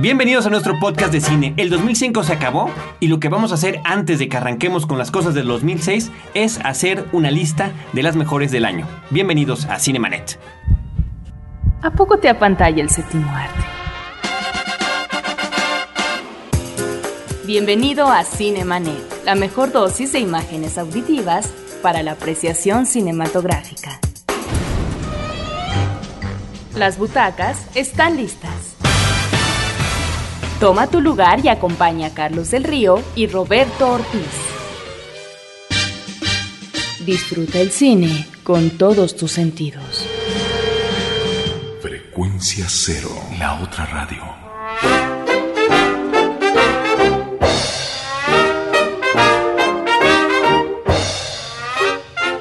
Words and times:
Bienvenidos 0.00 0.46
a 0.46 0.50
nuestro 0.50 0.78
podcast 0.78 1.12
de 1.12 1.20
cine. 1.20 1.54
El 1.56 1.70
2005 1.70 2.22
se 2.22 2.32
acabó 2.32 2.70
y 3.00 3.08
lo 3.08 3.18
que 3.18 3.28
vamos 3.28 3.50
a 3.50 3.56
hacer 3.56 3.80
antes 3.82 4.20
de 4.20 4.28
que 4.28 4.36
arranquemos 4.36 4.86
con 4.86 4.96
las 4.96 5.10
cosas 5.10 5.34
del 5.34 5.48
2006 5.48 6.12
es 6.34 6.60
hacer 6.62 7.04
una 7.10 7.32
lista 7.32 7.72
de 7.94 8.04
las 8.04 8.14
mejores 8.14 8.52
del 8.52 8.64
año. 8.64 8.86
Bienvenidos 9.10 9.64
a 9.64 9.80
Cinemanet. 9.80 10.38
¿A 11.82 11.90
poco 11.90 12.18
te 12.18 12.28
apantalla 12.28 12.80
el 12.80 12.90
séptimo 12.90 13.28
arte? 13.28 13.64
Bienvenido 17.44 18.06
a 18.06 18.22
Cinemanet, 18.22 19.24
la 19.24 19.34
mejor 19.34 19.72
dosis 19.72 20.12
de 20.12 20.20
imágenes 20.20 20.78
auditivas 20.78 21.52
para 21.82 22.04
la 22.04 22.12
apreciación 22.12 22.86
cinematográfica. 22.86 23.98
Las 26.76 26.98
butacas 26.98 27.66
están 27.74 28.16
listas. 28.16 28.77
Toma 30.60 30.88
tu 30.88 31.00
lugar 31.00 31.38
y 31.44 31.48
acompaña 31.48 32.08
a 32.08 32.14
Carlos 32.14 32.50
del 32.50 32.64
Río 32.64 33.00
y 33.14 33.28
Roberto 33.28 33.92
Ortiz. 33.92 34.26
Disfruta 37.06 37.60
el 37.60 37.70
cine 37.70 38.26
con 38.42 38.70
todos 38.70 39.14
tus 39.14 39.30
sentidos. 39.30 40.04
Frecuencia 41.80 42.66
cero, 42.68 43.08
la 43.38 43.60
otra 43.62 43.86
radio. 43.86 44.38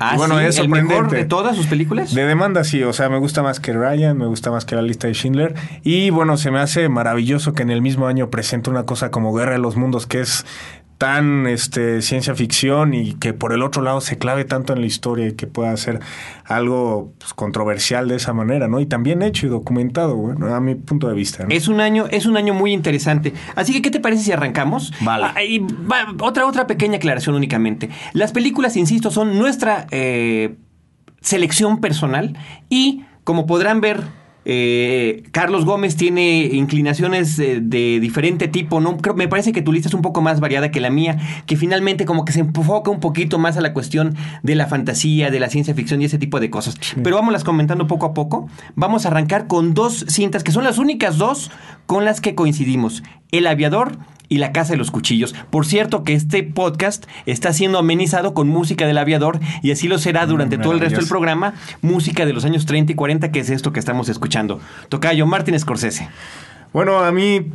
Ah, 0.00 0.14
bueno, 0.16 0.38
es 0.38 0.58
¿El 0.58 0.68
mejor 0.68 1.10
de 1.10 1.24
todas 1.24 1.56
sus 1.56 1.66
películas? 1.66 2.14
De 2.14 2.24
demanda, 2.24 2.62
sí. 2.62 2.84
O 2.84 2.92
sea, 2.92 3.08
me 3.08 3.18
gusta 3.18 3.42
más 3.42 3.58
que 3.58 3.72
Ryan, 3.72 4.16
me 4.16 4.26
gusta 4.26 4.50
más 4.50 4.64
que 4.64 4.76
la 4.76 4.82
lista 4.82 5.08
de 5.08 5.14
Schindler. 5.14 5.54
Y 5.82 6.10
bueno, 6.10 6.36
se 6.36 6.52
me 6.52 6.60
hace 6.60 6.88
maravilloso 6.88 7.52
que 7.52 7.62
en 7.62 7.70
el 7.70 7.82
mismo 7.82 8.06
año 8.06 8.30
presente 8.30 8.70
una 8.70 8.84
cosa 8.84 9.10
como 9.10 9.34
Guerra 9.34 9.52
de 9.52 9.58
los 9.58 9.76
Mundos, 9.76 10.06
que 10.06 10.20
es 10.20 10.46
tan 10.98 11.46
este, 11.46 12.02
ciencia 12.02 12.34
ficción 12.34 12.92
y 12.92 13.14
que 13.14 13.32
por 13.32 13.52
el 13.52 13.62
otro 13.62 13.82
lado 13.82 14.00
se 14.00 14.18
clave 14.18 14.44
tanto 14.44 14.72
en 14.72 14.80
la 14.80 14.86
historia 14.86 15.28
y 15.28 15.32
que 15.32 15.46
pueda 15.46 15.74
ser 15.76 16.00
algo 16.44 17.12
pues, 17.18 17.34
controversial 17.34 18.08
de 18.08 18.16
esa 18.16 18.32
manera, 18.32 18.66
¿no? 18.66 18.80
Y 18.80 18.86
también 18.86 19.22
hecho 19.22 19.46
y 19.46 19.48
documentado, 19.48 20.16
bueno, 20.16 20.52
a 20.52 20.60
mi 20.60 20.74
punto 20.74 21.08
de 21.08 21.14
vista. 21.14 21.46
Es 21.48 21.68
un 21.68 21.80
año, 21.80 22.06
es 22.10 22.26
un 22.26 22.36
año 22.36 22.52
muy 22.52 22.72
interesante. 22.72 23.32
Así 23.54 23.72
que, 23.72 23.80
¿qué 23.80 23.92
te 23.92 24.00
parece 24.00 24.24
si 24.24 24.32
arrancamos? 24.32 24.92
Vale. 25.00 25.26
Ah, 25.26 26.14
otra, 26.20 26.46
otra 26.46 26.66
pequeña 26.66 26.96
aclaración 26.96 27.36
únicamente. 27.36 27.90
Las 28.12 28.32
películas, 28.32 28.76
insisto, 28.76 29.12
son 29.12 29.38
nuestra 29.38 29.86
eh, 29.92 30.56
selección 31.20 31.80
personal 31.80 32.36
y, 32.68 33.04
como 33.22 33.46
podrán 33.46 33.80
ver 33.80 34.02
eh, 34.44 35.24
Carlos 35.32 35.64
Gómez 35.64 35.96
tiene 35.96 36.48
inclinaciones 36.52 37.38
eh, 37.38 37.60
de 37.60 38.00
diferente 38.00 38.48
tipo, 38.48 38.80
¿no? 38.80 38.96
Creo, 38.96 39.14
me 39.14 39.28
parece 39.28 39.52
que 39.52 39.62
tu 39.62 39.72
lista 39.72 39.88
es 39.88 39.94
un 39.94 40.02
poco 40.02 40.20
más 40.20 40.40
variada 40.40 40.70
que 40.70 40.80
la 40.80 40.90
mía, 40.90 41.18
que 41.46 41.56
finalmente 41.56 42.04
como 42.04 42.24
que 42.24 42.32
se 42.32 42.40
enfoca 42.40 42.90
un 42.90 43.00
poquito 43.00 43.38
más 43.38 43.56
a 43.56 43.60
la 43.60 43.72
cuestión 43.72 44.16
de 44.42 44.54
la 44.54 44.66
fantasía, 44.66 45.30
de 45.30 45.40
la 45.40 45.50
ciencia 45.50 45.74
ficción 45.74 46.00
y 46.00 46.06
ese 46.06 46.18
tipo 46.18 46.40
de 46.40 46.50
cosas. 46.50 46.76
Pero 47.02 47.16
vámonos 47.16 47.44
comentando 47.44 47.86
poco 47.86 48.06
a 48.06 48.14
poco. 48.14 48.48
Vamos 48.74 49.04
a 49.04 49.08
arrancar 49.08 49.46
con 49.46 49.74
dos 49.74 50.06
cintas 50.08 50.44
que 50.44 50.52
son 50.52 50.64
las 50.64 50.78
únicas 50.78 51.18
dos 51.18 51.50
con 51.86 52.04
las 52.04 52.20
que 52.20 52.34
coincidimos. 52.34 53.02
El 53.30 53.46
aviador 53.46 53.98
y 54.28 54.38
La 54.38 54.52
Casa 54.52 54.72
de 54.72 54.78
los 54.78 54.90
Cuchillos. 54.90 55.34
Por 55.50 55.66
cierto 55.66 56.04
que 56.04 56.14
este 56.14 56.42
podcast 56.42 57.06
está 57.26 57.52
siendo 57.52 57.78
amenizado 57.78 58.34
con 58.34 58.48
música 58.48 58.86
del 58.86 58.98
aviador 58.98 59.40
y 59.62 59.70
así 59.70 59.88
lo 59.88 59.98
será 59.98 60.26
durante 60.26 60.58
todo 60.58 60.72
el 60.72 60.80
resto 60.80 61.00
del 61.00 61.08
programa, 61.08 61.54
música 61.82 62.26
de 62.26 62.32
los 62.32 62.44
años 62.44 62.66
30 62.66 62.92
y 62.92 62.94
40, 62.94 63.32
que 63.32 63.40
es 63.40 63.50
esto 63.50 63.72
que 63.72 63.80
estamos 63.80 64.08
escuchando. 64.08 64.60
Tocayo, 64.88 65.26
Martín 65.26 65.58
Scorsese. 65.58 66.08
Bueno, 66.72 67.00
a 67.00 67.12
mí 67.12 67.46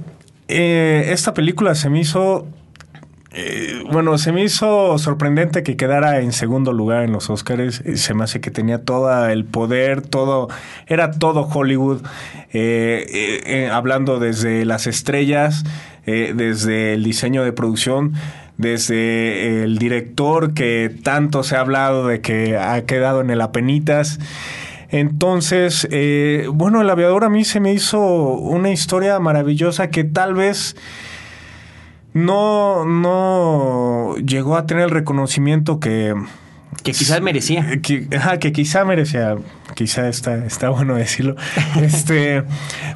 eh, 0.48 1.10
esta 1.10 1.34
película 1.34 1.76
se 1.76 1.90
me 1.90 2.00
hizo 2.00 2.48
eh, 3.34 3.84
bueno, 3.92 4.18
se 4.20 4.32
me 4.32 4.44
hizo 4.44 4.98
sorprendente 5.00 5.64
que 5.64 5.76
quedara 5.76 6.20
en 6.20 6.32
segundo 6.32 6.72
lugar 6.72 7.04
en 7.04 7.12
los 7.12 7.30
Oscars. 7.32 7.82
Eh, 7.82 7.98
se 7.98 8.14
me 8.14 8.24
hace 8.24 8.42
que 8.42 8.52
tenía 8.52 8.84
todo 8.84 9.28
el 9.28 9.46
poder, 9.46 10.02
todo, 10.02 10.50
era 10.86 11.12
todo 11.12 11.42
Hollywood, 11.42 12.04
hablando 13.72 14.20
desde 14.20 14.66
las 14.66 14.86
estrellas, 14.86 15.64
desde 16.06 16.94
el 16.94 17.04
diseño 17.04 17.44
de 17.44 17.54
producción, 17.54 18.14
desde 18.58 19.64
el 19.64 19.80
director 19.80 20.54
que 20.54 20.96
tanto 21.04 21.42
se 21.44 21.56
ha 21.56 21.62
hablado 21.62 22.08
de 22.08 22.22
que 22.22 22.58
ha 22.58 22.86
quedado 22.86 23.22
en 23.22 23.32
el 23.32 23.42
apenitas. 23.42 24.20
Entonces, 24.90 25.88
bueno, 26.52 26.82
el 26.82 26.90
aviador 26.90 27.24
a 27.24 27.30
mí 27.30 27.46
se 27.46 27.60
me 27.60 27.74
hizo 27.74 28.00
una 28.00 28.70
historia 28.70 29.18
maravillosa 29.20 29.90
que 29.90 30.04
tal 30.04 30.36
vez 30.36 30.76
no, 32.14 32.86
no 32.86 34.16
llegó 34.18 34.56
a 34.56 34.66
tener 34.66 34.86
el 34.86 34.92
reconocimiento 34.92 35.80
que, 35.80 36.14
Que 36.84 36.92
quizás 36.92 37.22
merecía. 37.22 37.66
Eh, 37.72 37.82
que, 37.82 38.08
ajá, 38.16 38.40
que 38.40 38.52
quizá 38.52 38.84
merecía. 38.86 39.36
Quizá 39.76 40.08
está, 40.10 40.46
está 40.46 40.70
bueno 40.70 40.96
decirlo. 40.96 41.36
este, 41.82 42.44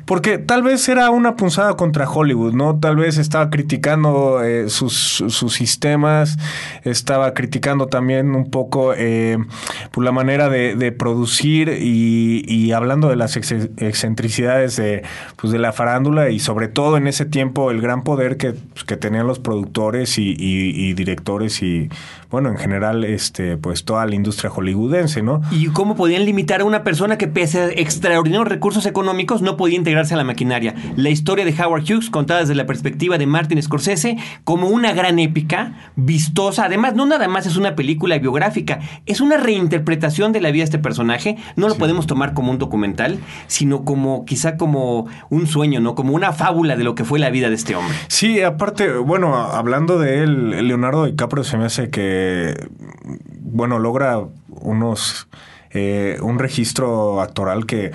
porque 0.05 0.37
tal 0.37 0.61
vez 0.61 0.87
era 0.89 1.09
una 1.09 1.35
punzada 1.35 1.75
contra 1.75 2.07
Hollywood, 2.07 2.53
¿no? 2.53 2.77
Tal 2.79 2.97
vez 2.97 3.17
estaba 3.17 3.49
criticando 3.49 4.43
eh, 4.43 4.69
sus, 4.69 5.23
sus 5.27 5.53
sistemas, 5.53 6.37
estaba 6.83 7.33
criticando 7.33 7.87
también 7.87 8.35
un 8.35 8.51
poco 8.51 8.93
eh, 8.95 9.37
por 9.91 10.03
la 10.03 10.11
manera 10.11 10.49
de, 10.49 10.75
de 10.75 10.91
producir 10.91 11.69
y, 11.81 12.43
y 12.47 12.73
hablando 12.73 13.09
de 13.09 13.15
las 13.15 13.37
ex- 13.37 13.69
excentricidades 13.77 14.75
de, 14.75 15.03
pues, 15.37 15.51
de 15.51 15.59
la 15.59 15.71
farándula 15.73 16.29
y 16.29 16.39
sobre 16.39 16.67
todo 16.67 16.97
en 16.97 17.07
ese 17.07 17.25
tiempo 17.25 17.71
el 17.71 17.81
gran 17.81 18.03
poder 18.03 18.37
que, 18.37 18.51
pues, 18.53 18.83
que 18.83 18.97
tenían 18.97 19.25
los 19.25 19.39
productores 19.39 20.19
y, 20.19 20.35
y- 20.37 20.89
y 20.89 20.93
directores 20.93 21.63
y, 21.63 21.89
bueno, 22.29 22.49
en 22.49 22.57
general, 22.57 23.03
este, 23.03 23.57
pues 23.57 23.76
toda 23.85 24.05
la 24.05 24.15
industria 24.15 24.49
hollywoodense, 24.49 25.21
¿no? 25.21 25.41
¿Y 25.51 25.67
cómo 25.67 25.95
podían 25.95 26.25
limitar 26.25 26.61
a 26.61 26.65
una 26.65 26.83
persona 26.83 27.17
que 27.17 27.27
pese 27.27 27.59
a 27.59 27.67
extraordinarios 27.67 28.47
recursos 28.47 28.85
económicos 28.85 29.41
no 29.41 29.57
podía 29.57 29.77
integrarse 29.77 30.13
a 30.13 30.17
la 30.17 30.23
maquinaria? 30.23 30.75
La 30.95 31.09
historia 31.09 31.45
de 31.45 31.53
Howard 31.61 31.83
Hughes 31.83 32.09
contada 32.09 32.41
desde 32.41 32.55
la 32.55 32.65
perspectiva 32.65 33.17
de 33.17 33.25
Martin 33.25 33.61
Scorsese 33.61 34.17
como 34.43 34.67
una 34.67 34.93
gran 34.93 35.19
épica, 35.19 35.91
vistosa. 35.95 36.65
Además, 36.65 36.95
no 36.95 37.05
nada 37.05 37.27
más 37.27 37.45
es 37.45 37.57
una 37.57 37.75
película 37.75 38.17
biográfica, 38.17 38.79
es 39.05 39.21
una 39.21 39.37
reinterpretación 39.37 40.31
de 40.31 40.41
la 40.41 40.51
vida 40.51 40.61
de 40.61 40.65
este 40.65 40.79
personaje. 40.79 41.37
No 41.55 41.69
lo 41.69 41.75
podemos 41.75 42.07
tomar 42.07 42.33
como 42.33 42.51
un 42.51 42.57
documental, 42.57 43.19
sino 43.47 43.83
como 43.83 44.25
quizá 44.25 44.57
como 44.57 45.07
un 45.29 45.47
sueño, 45.47 45.79
¿no? 45.79 45.95
Como 45.95 46.13
una 46.13 46.31
fábula 46.33 46.75
de 46.75 46.83
lo 46.83 46.95
que 46.95 47.03
fue 47.03 47.19
la 47.19 47.29
vida 47.29 47.49
de 47.49 47.55
este 47.55 47.75
hombre. 47.75 47.95
Sí, 48.07 48.41
aparte, 48.41 48.97
bueno, 48.97 49.35
hablando 49.35 49.99
de 49.99 50.23
él, 50.23 50.67
Leonardo 50.67 51.05
DiCaprio 51.05 51.43
se 51.43 51.57
me 51.57 51.65
hace 51.65 51.89
que, 51.89 52.55
bueno, 53.51 53.79
logra 53.79 54.21
unos, 54.49 55.27
eh, 55.71 56.17
un 56.21 56.39
registro 56.39 57.21
actoral 57.21 57.65
que, 57.65 57.91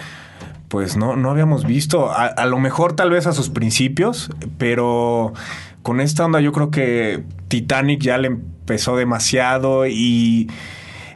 pues 0.69 0.97
no, 0.97 1.17
no 1.17 1.31
habíamos 1.31 1.65
visto. 1.65 2.11
A, 2.11 2.27
a 2.27 2.47
lo 2.47 2.59
mejor 2.59 2.95
tal 2.95 3.11
vez 3.11 3.27
a 3.27 3.33
sus 3.33 3.51
principios, 3.51 4.31
pero 4.59 5.33
con 5.83 6.01
esta 6.01 6.25
onda 6.25 6.41
yo 6.41 6.53
creo 6.53 6.71
que 6.71 7.25
Titanic 7.49 8.01
ya 8.01 8.19
le 8.19 8.29
empezó 8.29 8.97
demasiado 8.97 9.87
y... 9.87 10.51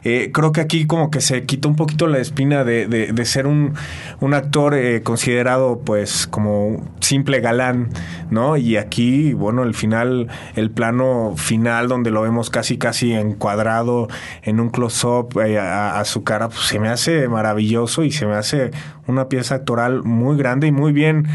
Eh, 0.09 0.31
creo 0.31 0.53
que 0.53 0.61
aquí 0.61 0.87
como 0.87 1.11
que 1.11 1.19
se 1.19 1.43
quitó 1.43 1.67
un 1.67 1.75
poquito 1.75 2.07
la 2.07 2.19
espina 2.19 2.63
de, 2.63 2.87
de- 2.87 3.25
ser 3.25 3.45
un, 3.45 3.73
un 4.21 4.33
actor 4.33 4.73
eh, 4.73 5.03
considerado 5.03 5.81
pues 5.83 6.27
como 6.27 6.81
simple 7.01 7.41
galán, 7.41 7.89
¿no? 8.29 8.55
Y 8.55 8.77
aquí, 8.77 9.33
bueno, 9.33 9.63
el 9.63 9.73
final, 9.73 10.29
el 10.55 10.71
plano 10.71 11.33
final 11.35 11.89
donde 11.89 12.09
lo 12.11 12.21
vemos 12.21 12.49
casi 12.49 12.77
casi 12.77 13.11
encuadrado 13.11 14.07
en 14.43 14.61
un 14.61 14.69
close-up 14.69 15.37
eh, 15.41 15.59
a, 15.59 15.99
a 15.99 16.05
su 16.05 16.23
cara, 16.23 16.47
pues 16.47 16.61
se 16.61 16.79
me 16.79 16.87
hace 16.87 17.27
maravilloso 17.27 18.05
y 18.05 18.11
se 18.11 18.25
me 18.25 18.35
hace 18.35 18.71
una 19.07 19.27
pieza 19.27 19.55
actoral 19.55 20.03
muy 20.03 20.37
grande 20.37 20.67
y 20.67 20.71
muy 20.71 20.93
bien 20.93 21.27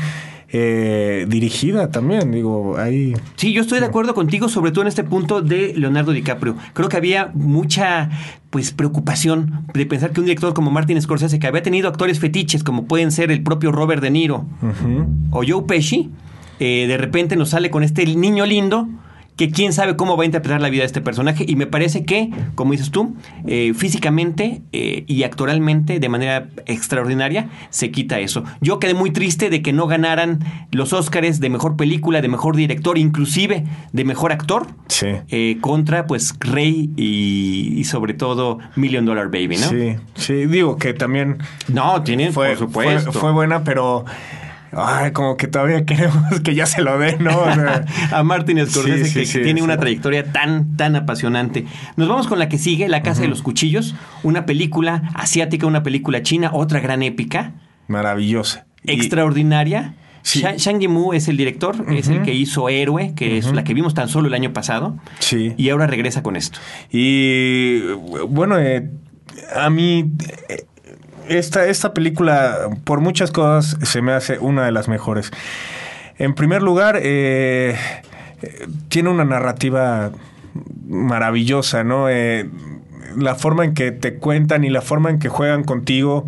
eh, 0.54 1.24
dirigida 1.28 1.90
también, 1.90 2.30
digo, 2.30 2.76
ahí... 2.76 3.14
Sí, 3.36 3.54
yo 3.54 3.62
estoy 3.62 3.80
de 3.80 3.86
acuerdo 3.86 4.14
contigo, 4.14 4.50
sobre 4.50 4.70
todo 4.70 4.82
en 4.82 4.88
este 4.88 5.02
punto 5.02 5.40
de 5.40 5.72
Leonardo 5.74 6.12
DiCaprio. 6.12 6.56
Creo 6.74 6.90
que 6.90 6.96
había 6.98 7.30
mucha 7.32 8.10
pues 8.50 8.70
preocupación 8.70 9.64
de 9.72 9.86
pensar 9.86 10.12
que 10.12 10.20
un 10.20 10.26
director 10.26 10.52
como 10.52 10.70
Martin 10.70 11.00
Scorsese, 11.00 11.38
que 11.38 11.46
había 11.46 11.62
tenido 11.62 11.88
actores 11.88 12.20
fetiches 12.20 12.62
como 12.62 12.84
pueden 12.84 13.12
ser 13.12 13.30
el 13.30 13.42
propio 13.42 13.72
Robert 13.72 14.02
De 14.02 14.10
Niro 14.10 14.44
o 15.30 15.42
Joe 15.46 15.62
Pesci, 15.66 16.10
eh, 16.60 16.86
de 16.86 16.98
repente 16.98 17.34
nos 17.36 17.48
sale 17.48 17.70
con 17.70 17.82
este 17.82 18.04
niño 18.04 18.44
lindo 18.44 18.88
que 19.36 19.50
quién 19.50 19.72
sabe 19.72 19.96
cómo 19.96 20.16
va 20.16 20.22
a 20.24 20.26
interpretar 20.26 20.60
la 20.60 20.68
vida 20.68 20.82
de 20.82 20.86
este 20.86 21.00
personaje 21.00 21.44
y 21.48 21.56
me 21.56 21.66
parece 21.66 22.04
que, 22.04 22.30
como 22.54 22.72
dices 22.72 22.90
tú, 22.90 23.16
eh, 23.46 23.72
físicamente 23.74 24.60
eh, 24.72 25.04
y 25.06 25.22
actoralmente 25.22 25.98
de 26.00 26.08
manera 26.08 26.48
extraordinaria 26.66 27.48
se 27.70 27.90
quita 27.90 28.20
eso. 28.20 28.44
Yo 28.60 28.78
quedé 28.78 28.92
muy 28.94 29.10
triste 29.10 29.48
de 29.48 29.62
que 29.62 29.72
no 29.72 29.86
ganaran 29.86 30.40
los 30.70 30.92
Óscares 30.92 31.40
de 31.40 31.48
mejor 31.48 31.76
película, 31.76 32.20
de 32.20 32.28
mejor 32.28 32.56
director, 32.56 32.98
inclusive 32.98 33.64
de 33.92 34.04
mejor 34.04 34.32
actor. 34.32 34.66
Sí. 34.88 35.06
eh, 35.28 35.56
contra 35.62 36.06
pues 36.06 36.34
Rey 36.38 36.90
y, 36.96 37.72
y 37.78 37.84
sobre 37.84 38.12
todo 38.12 38.58
Million 38.76 39.06
Dollar 39.06 39.26
Baby, 39.30 39.56
¿no? 39.56 39.68
Sí, 39.70 39.94
sí, 40.14 40.46
digo 40.46 40.76
que 40.76 40.92
también 40.92 41.38
No, 41.68 42.02
tienen, 42.02 42.32
fue, 42.34 42.48
por 42.50 42.58
supuesto. 42.58 43.10
fue, 43.12 43.20
fue 43.22 43.32
buena, 43.32 43.64
pero 43.64 44.04
ay, 44.72 45.12
como 45.12 45.36
que 45.36 45.46
todavía 45.48 45.84
queremos 45.86 46.40
que 46.40 46.54
ya 46.54 46.66
se 46.66 46.82
lo 46.82 46.98
den, 46.98 47.22
¿no? 47.24 47.38
O 47.38 47.54
sea, 47.54 47.84
a 48.12 48.22
Martin 48.22 48.58
Scorsese 48.66 49.04
Sí, 49.04 49.10
sí, 49.10 49.20
que, 49.20 49.26
sí, 49.26 49.38
que 49.38 49.44
tiene 49.44 49.60
sí. 49.60 49.64
una 49.64 49.76
trayectoria 49.78 50.32
tan 50.32 50.76
tan 50.76 50.96
apasionante. 50.96 51.66
Nos 51.96 52.08
vamos 52.08 52.26
con 52.26 52.38
la 52.38 52.48
que 52.48 52.58
sigue, 52.58 52.88
La 52.88 53.02
Casa 53.02 53.22
de 53.22 53.28
los 53.28 53.42
Cuchillos, 53.42 53.94
una 54.22 54.46
película 54.46 55.10
asiática, 55.14 55.66
una 55.66 55.82
película 55.82 56.22
china, 56.22 56.50
otra 56.52 56.80
gran 56.80 57.02
épica, 57.02 57.52
maravillosa. 57.88 58.66
Y- 58.84 58.92
extraordinaria. 58.92 59.94
Sí. 60.24 60.40
Sha- 60.40 60.54
Shang 60.56 60.78
Yimou 60.78 61.14
es 61.14 61.26
el 61.26 61.36
director, 61.36 61.84
es 61.92 62.06
el 62.06 62.22
que 62.22 62.32
hizo 62.32 62.68
Héroe, 62.68 63.12
que 63.16 63.38
es 63.38 63.52
la 63.52 63.64
que 63.64 63.74
vimos 63.74 63.92
tan 63.94 64.08
solo 64.08 64.28
el 64.28 64.34
año 64.34 64.52
pasado, 64.52 64.96
Sí. 65.18 65.52
y 65.56 65.68
ahora 65.70 65.88
regresa 65.88 66.22
con 66.22 66.36
esto. 66.36 66.60
Y 66.92 67.80
bueno, 68.28 68.56
eh, 68.58 68.88
a 69.56 69.68
mí 69.68 70.12
eh, 70.48 70.64
esta, 71.28 71.66
esta 71.66 71.94
película, 71.94 72.68
por 72.84 73.00
muchas 73.00 73.30
cosas, 73.30 73.76
se 73.82 74.02
me 74.02 74.12
hace 74.12 74.38
una 74.38 74.64
de 74.64 74.72
las 74.72 74.88
mejores. 74.88 75.30
En 76.18 76.34
primer 76.34 76.62
lugar, 76.62 76.98
eh, 77.02 77.76
eh, 78.42 78.66
tiene 78.88 79.08
una 79.08 79.24
narrativa 79.24 80.12
maravillosa, 80.86 81.84
¿no? 81.84 82.08
Eh, 82.08 82.48
la 83.16 83.34
forma 83.34 83.64
en 83.64 83.74
que 83.74 83.92
te 83.92 84.14
cuentan 84.14 84.64
y 84.64 84.70
la 84.70 84.80
forma 84.80 85.10
en 85.10 85.18
que 85.18 85.28
juegan 85.28 85.64
contigo, 85.64 86.24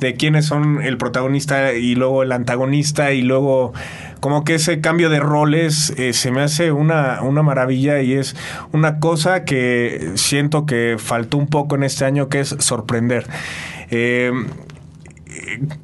de 0.00 0.14
quiénes 0.14 0.46
son 0.46 0.82
el 0.82 0.98
protagonista 0.98 1.72
y 1.72 1.94
luego 1.94 2.22
el 2.22 2.32
antagonista 2.32 3.12
y 3.12 3.22
luego 3.22 3.72
como 4.20 4.44
que 4.44 4.56
ese 4.56 4.80
cambio 4.80 5.08
de 5.10 5.20
roles 5.20 5.90
eh, 5.96 6.12
se 6.12 6.30
me 6.30 6.42
hace 6.42 6.72
una, 6.72 7.22
una 7.22 7.42
maravilla 7.42 8.00
y 8.00 8.14
es 8.14 8.36
una 8.72 8.98
cosa 8.98 9.44
que 9.44 10.12
siento 10.14 10.66
que 10.66 10.96
faltó 10.98 11.36
un 11.36 11.46
poco 11.46 11.76
en 11.76 11.84
este 11.84 12.04
año 12.04 12.28
que 12.28 12.40
es 12.40 12.56
sorprender. 12.58 13.26
Eh, 13.90 14.32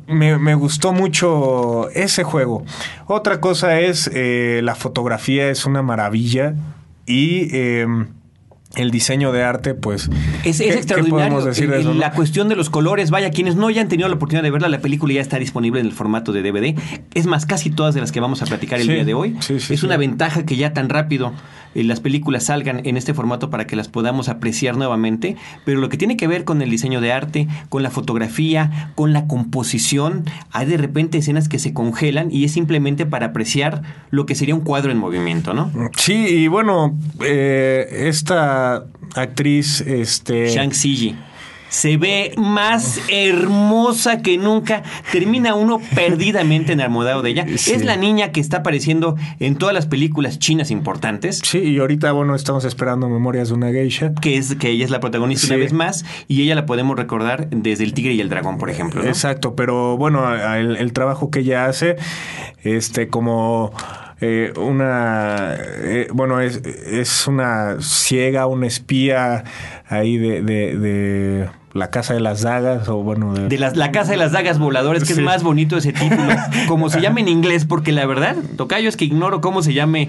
me, 0.06 0.38
me 0.38 0.54
gustó 0.54 0.92
mucho 0.92 1.88
ese 1.90 2.24
juego. 2.24 2.64
Otra 3.06 3.40
cosa 3.40 3.80
es 3.80 4.10
eh, 4.12 4.60
la 4.62 4.74
fotografía, 4.74 5.48
es 5.50 5.66
una 5.66 5.82
maravilla. 5.82 6.54
Y 7.06 7.48
eh, 7.52 7.86
el 8.76 8.90
diseño 8.90 9.32
de 9.32 9.42
arte, 9.42 9.74
pues. 9.74 10.08
Es, 10.44 10.58
es 10.60 10.66
¿qué- 10.66 10.68
qué 10.68 10.74
extraordinario. 10.78 11.42
decir 11.42 11.68
de 11.70 11.82
no? 11.84 11.92
La 11.94 12.12
cuestión 12.12 12.48
de 12.48 12.56
los 12.56 12.70
colores, 12.70 13.10
vaya, 13.10 13.30
quienes 13.30 13.56
no 13.56 13.66
hayan 13.66 13.88
tenido 13.88 14.08
la 14.08 14.14
oportunidad 14.14 14.42
de 14.44 14.50
verla, 14.50 14.68
la 14.68 14.78
película 14.80 15.12
ya 15.14 15.20
está 15.20 15.38
disponible 15.38 15.80
en 15.80 15.86
el 15.86 15.92
formato 15.92 16.32
de 16.32 16.42
DVD. 16.42 16.78
Es 17.14 17.26
más, 17.26 17.44
casi 17.44 17.70
todas 17.70 17.94
de 17.94 18.00
las 18.00 18.12
que 18.12 18.20
vamos 18.20 18.40
a 18.42 18.46
platicar 18.46 18.80
el 18.80 18.86
Sí, 18.86 18.92
día 18.94 19.04
de 19.04 19.14
hoy. 19.14 19.36
sí, 19.40 19.58
sí, 19.60 19.74
es 19.74 19.82
una 19.82 19.96
ventaja 19.96 20.44
que 20.46 20.56
ya 20.56 20.72
tan 20.72 20.88
rápido 20.88 21.32
eh, 21.74 21.84
las 21.84 22.00
películas 22.00 22.44
salgan 22.44 22.82
en 22.84 22.96
este 22.96 23.14
formato 23.14 23.50
para 23.50 23.66
que 23.66 23.76
las 23.76 23.88
podamos 23.88 24.28
apreciar 24.28 24.76
nuevamente. 24.76 25.36
Pero 25.64 25.80
lo 25.80 25.88
que 25.88 25.96
tiene 25.96 26.16
que 26.16 26.26
ver 26.26 26.44
con 26.44 26.62
el 26.62 26.70
diseño 26.70 27.00
de 27.00 27.12
arte, 27.12 27.48
con 27.68 27.82
la 27.82 27.90
fotografía, 27.90 28.92
con 28.94 29.12
la 29.12 29.26
composición, 29.26 30.24
hay 30.50 30.66
de 30.66 30.76
repente 30.76 31.18
escenas 31.18 31.48
que 31.48 31.58
se 31.58 31.72
congelan 31.72 32.30
y 32.30 32.44
es 32.44 32.52
simplemente 32.52 33.06
para 33.06 33.26
apreciar 33.26 33.82
lo 34.10 34.26
que 34.26 34.34
sería 34.34 34.54
un 34.54 34.62
cuadro 34.62 34.92
en 34.92 34.98
movimiento, 34.98 35.54
¿no? 35.54 35.70
Sí, 35.96 36.26
y 36.26 36.48
bueno, 36.48 36.96
eh, 37.24 37.86
esta 38.08 38.84
actriz, 39.14 39.80
este. 39.80 40.48
Shang 40.48 40.70
Xiji. 40.70 41.16
Se 41.72 41.96
ve 41.96 42.34
más 42.36 43.00
hermosa 43.08 44.20
que 44.20 44.36
nunca. 44.36 44.82
Termina 45.10 45.54
uno 45.54 45.80
perdidamente 45.94 46.74
enamorado 46.74 47.22
de 47.22 47.30
ella. 47.30 47.46
Sí. 47.56 47.72
Es 47.72 47.82
la 47.82 47.96
niña 47.96 48.30
que 48.30 48.40
está 48.40 48.58
apareciendo 48.58 49.16
en 49.40 49.56
todas 49.56 49.74
las 49.74 49.86
películas 49.86 50.38
chinas 50.38 50.70
importantes. 50.70 51.40
Sí, 51.42 51.58
y 51.60 51.78
ahorita, 51.78 52.12
bueno, 52.12 52.34
estamos 52.34 52.66
esperando 52.66 53.08
Memorias 53.08 53.48
de 53.48 53.54
una 53.54 53.70
Geisha. 53.70 54.12
Que 54.20 54.36
es 54.36 54.54
que 54.56 54.68
ella 54.68 54.84
es 54.84 54.90
la 54.90 55.00
protagonista 55.00 55.46
Sí. 55.46 55.54
una 55.54 55.62
vez 55.62 55.72
más. 55.72 56.04
Y 56.28 56.42
ella 56.42 56.54
la 56.54 56.66
podemos 56.66 56.94
recordar 56.94 57.48
desde 57.48 57.84
El 57.84 57.94
Tigre 57.94 58.12
y 58.12 58.20
el 58.20 58.28
Dragón, 58.28 58.58
por 58.58 58.68
ejemplo. 58.68 59.02
¿no? 59.02 59.08
Exacto, 59.08 59.56
pero 59.56 59.96
bueno, 59.96 60.30
el, 60.54 60.76
el 60.76 60.92
trabajo 60.92 61.30
que 61.30 61.38
ella 61.40 61.64
hace, 61.64 61.96
este, 62.64 63.08
como 63.08 63.72
eh, 64.20 64.52
una, 64.58 65.56
eh, 65.58 66.06
bueno, 66.12 66.38
es, 66.42 66.58
es 66.58 67.26
una 67.26 67.76
ciega, 67.80 68.46
una 68.46 68.66
espía 68.66 69.44
ahí 69.88 70.18
de, 70.18 70.42
de, 70.42 70.76
de 70.78 71.48
la 71.74 71.90
casa 71.90 72.14
de 72.14 72.20
las 72.20 72.42
dagas, 72.42 72.88
o 72.88 72.96
bueno, 73.02 73.32
de, 73.34 73.48
De 73.48 73.58
las- 73.58 73.76
la 73.76 73.92
Casa 73.92 74.10
de 74.12 74.18
las 74.18 74.32
Dagas 74.32 74.58
Voladoras, 74.58 75.02
que 75.04 75.14
Sí. 75.14 75.20
es 75.20 75.24
más 75.24 75.42
bonito 75.42 75.76
ese 75.78 75.92
título. 75.92 76.22
Como 76.68 76.90
se 76.90 77.00
llama 77.00 77.20
en 77.20 77.28
inglés, 77.28 77.64
porque 77.64 77.92
la 77.92 78.04
verdad, 78.06 78.36
Tocayo, 78.56 78.88
es 78.88 78.96
que 78.96 79.04
ignoro 79.06 79.40
cómo 79.40 79.62
se 79.62 79.72
llame 79.72 80.08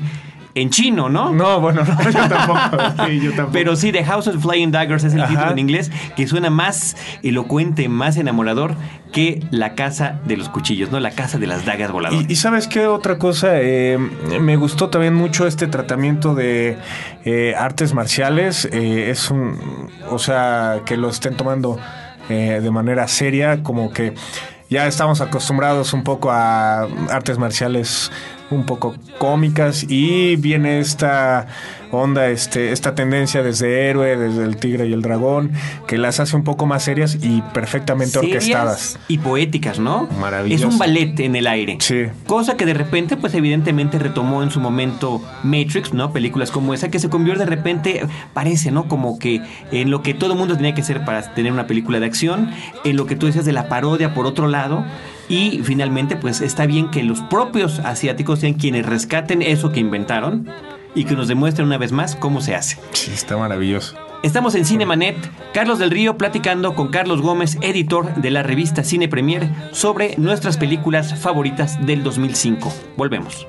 en 0.56 0.70
chino, 0.70 1.10
¿no? 1.10 1.32
No, 1.34 1.60
bueno, 1.60 1.84
no, 1.84 2.10
yo 2.12 2.30
tampoco. 2.30 2.60
Sí, 3.08 3.20
yo 3.20 3.30
tampoco. 3.32 3.54
Pero 3.54 3.76
sí, 3.76 3.92
The 3.92 4.04
House 4.06 4.28
of 4.28 4.42
Flying 4.42 4.72
Daggers 4.72 5.04
es 5.04 5.14
el 5.14 5.22
Ajá. 5.22 5.30
título 5.30 5.52
en 5.52 5.60
inglés, 5.60 5.92
que 6.16 6.28
suena 6.28 6.50
más 6.50 6.96
elocuente, 7.24 7.90
más 7.90 8.18
enamorador 8.18 8.76
que 9.12 9.44
La 9.52 9.74
Casa 9.76 10.20
de 10.26 10.38
los 10.38 10.50
Cuchillos, 10.50 10.92
¿no? 10.92 11.00
La 11.00 11.12
Casa 11.12 11.38
de 11.38 11.48
las 11.48 11.66
Dagas 11.66 11.92
Voladoras. 11.92 12.26
Y, 12.30 12.34
y 12.34 12.36
sabes 12.36 12.68
qué 12.68 12.88
otra 12.88 13.18
cosa, 13.18 13.50
Eh, 13.56 13.98
me 14.42 14.56
gustó 14.56 14.90
también 14.90 15.14
mucho 15.16 15.48
este 15.48 15.68
tratamiento 15.68 16.36
de 16.36 16.78
eh, 17.26 17.56
artes 17.58 17.94
marciales. 17.94 18.68
Eh, 18.72 19.10
es 19.10 19.32
un, 19.32 19.58
o 20.10 20.20
sea, 20.20 20.82
que 20.86 20.98
lo 20.98 21.10
estén 21.10 21.36
tomando 21.36 21.80
eh, 22.30 22.60
de 22.62 22.72
manera 22.72 23.08
seria, 23.08 23.64
como 23.64 23.92
que 23.92 24.14
ya 24.70 24.88
estamos 24.88 25.22
acostumbrados 25.22 25.94
un 25.94 26.04
poco 26.04 26.32
a 26.32 26.88
artes 27.12 27.38
marciales 27.38 28.12
un 28.50 28.66
poco 28.66 28.96
cómicas 29.18 29.86
y 29.88 30.36
viene 30.36 30.80
esta 30.80 31.48
onda, 31.92 32.30
este, 32.30 32.72
esta 32.72 32.96
tendencia 32.96 33.44
desde 33.44 33.90
héroe, 33.90 34.18
desde 34.18 34.44
el 34.44 34.58
tigre 34.58 34.88
y 34.88 34.94
el 34.94 35.02
dragón, 35.02 35.52
que 35.88 35.98
las 35.98 36.20
hace 36.20 36.36
un 36.36 36.44
poco 36.44 36.66
más 36.66 36.84
serias 36.84 37.18
y 37.22 37.42
perfectamente 37.54 38.20
Serias 38.20 38.44
orquestadas. 38.44 39.00
y 39.08 39.20
poéticas, 39.20 39.80
¿no? 39.80 40.08
Maravilloso. 40.20 40.68
Es 40.68 40.74
un 40.74 40.80
ballet 40.80 41.20
en 41.20 41.36
el 41.36 41.46
aire. 41.48 41.78
Sí. 41.80 42.06
Cosa 42.26 42.58
que 42.58 42.66
de 42.66 42.74
repente, 42.74 43.16
pues 43.16 43.34
evidentemente 43.36 44.00
retomó 44.00 44.42
en 44.42 44.50
su 44.50 44.60
momento 44.60 45.22
Matrix, 45.44 45.94
¿no? 45.94 46.12
Películas 46.12 46.50
como 46.50 46.74
esa, 46.74 46.90
que 46.90 47.00
se 47.00 47.10
convierte 47.10 47.44
de 47.44 47.50
repente, 47.50 48.08
parece, 48.34 48.72
¿no? 48.72 48.88
Como 48.88 49.20
que 49.20 49.42
en 49.72 49.92
lo 49.92 50.02
que 50.02 50.14
todo 50.16 50.36
mundo 50.36 50.56
tenía 50.56 50.74
que 50.74 50.82
hacer 50.82 51.06
para 51.06 51.22
tener 51.36 51.52
una 51.52 51.68
película 51.68 52.00
de 52.00 52.08
acción, 52.08 52.50
en 52.84 52.96
lo 52.96 53.06
que 53.06 53.16
tú 53.16 53.28
decías 53.28 53.46
de 53.46 53.54
la 53.54 53.70
parodia 53.70 54.14
por 54.16 54.26
otro 54.26 54.48
lado. 54.48 54.84
Y 55.30 55.62
finalmente, 55.64 56.16
pues 56.16 56.42
está 56.42 56.66
bien 56.66 56.92
que 56.92 57.04
los 57.04 57.22
propios 57.22 57.80
asiáticos 57.80 58.40
sean 58.40 58.54
quienes 58.54 58.86
rescaten 58.86 59.42
eso 59.42 59.72
que 59.72 59.80
inventaron 59.80 60.48
y 60.96 61.06
que 61.06 61.16
nos 61.16 61.28
demuestren 61.28 61.68
una 61.68 61.78
vez 61.78 61.92
más 61.92 62.16
cómo 62.16 62.42
se 62.42 62.56
hace. 62.56 62.78
Sí, 62.92 63.12
está 63.14 63.38
maravilloso. 63.38 63.96
Estamos 64.24 64.56
en 64.56 64.66
Cinemanet, 64.66 65.18
Carlos 65.54 65.80
del 65.80 65.92
Río 65.92 66.18
platicando 66.18 66.76
con 66.76 66.88
Carlos 66.88 67.22
Gómez, 67.22 67.58
editor 67.62 68.16
de 68.16 68.32
la 68.32 68.42
revista 68.42 68.84
Cine 68.84 69.10
Premier, 69.10 69.50
sobre 69.72 70.16
nuestras 70.18 70.58
películas 70.58 71.20
favoritas 71.20 71.86
del 71.86 72.04
2005. 72.04 72.74
Volvemos. 72.96 73.48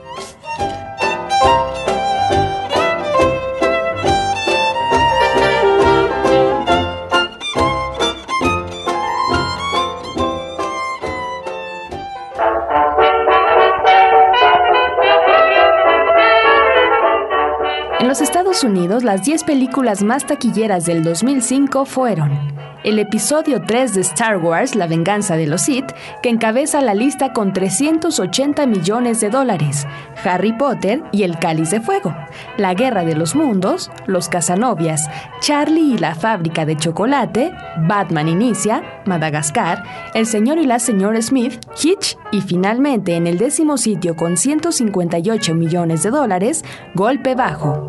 Unidos, 18.64 19.04
las 19.04 19.24
10 19.24 19.44
películas 19.44 20.02
más 20.02 20.26
taquilleras 20.26 20.86
del 20.86 21.04
2005 21.04 21.84
fueron 21.84 22.54
el 22.84 22.98
episodio 22.98 23.62
3 23.62 23.94
de 23.94 24.00
Star 24.02 24.36
Wars, 24.36 24.74
La 24.74 24.86
venganza 24.86 25.36
de 25.36 25.46
los 25.46 25.62
Sith, 25.62 25.90
que 26.22 26.28
encabeza 26.28 26.82
la 26.82 26.92
lista 26.92 27.32
con 27.32 27.54
380 27.54 28.66
millones 28.66 29.20
de 29.20 29.30
dólares, 29.30 29.86
Harry 30.22 30.52
Potter 30.52 31.02
y 31.10 31.22
el 31.22 31.38
Cáliz 31.38 31.70
de 31.70 31.80
Fuego, 31.80 32.14
La 32.58 32.74
Guerra 32.74 33.04
de 33.04 33.16
los 33.16 33.34
Mundos, 33.34 33.90
Los 34.06 34.28
Casanovias, 34.28 35.08
Charlie 35.40 35.94
y 35.94 35.98
la 35.98 36.14
Fábrica 36.14 36.66
de 36.66 36.76
Chocolate, 36.76 37.52
Batman 37.88 38.28
Inicia, 38.28 39.02
Madagascar, 39.06 39.82
El 40.12 40.26
Señor 40.26 40.58
y 40.58 40.66
la 40.66 40.78
Señora 40.78 41.22
Smith, 41.22 41.58
Hitch 41.82 42.18
y 42.32 42.42
finalmente 42.42 43.16
en 43.16 43.26
el 43.26 43.38
décimo 43.38 43.78
sitio 43.78 44.14
con 44.14 44.36
158 44.36 45.54
millones 45.54 46.02
de 46.02 46.10
dólares, 46.10 46.62
Golpe 46.94 47.34
Bajo. 47.34 47.88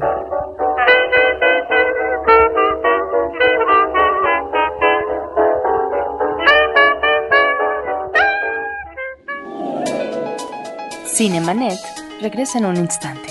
Cinemanet 11.15 11.79
regresa 12.19 12.57
en 12.57 12.65
un 12.65 12.75
instante. 12.75 13.29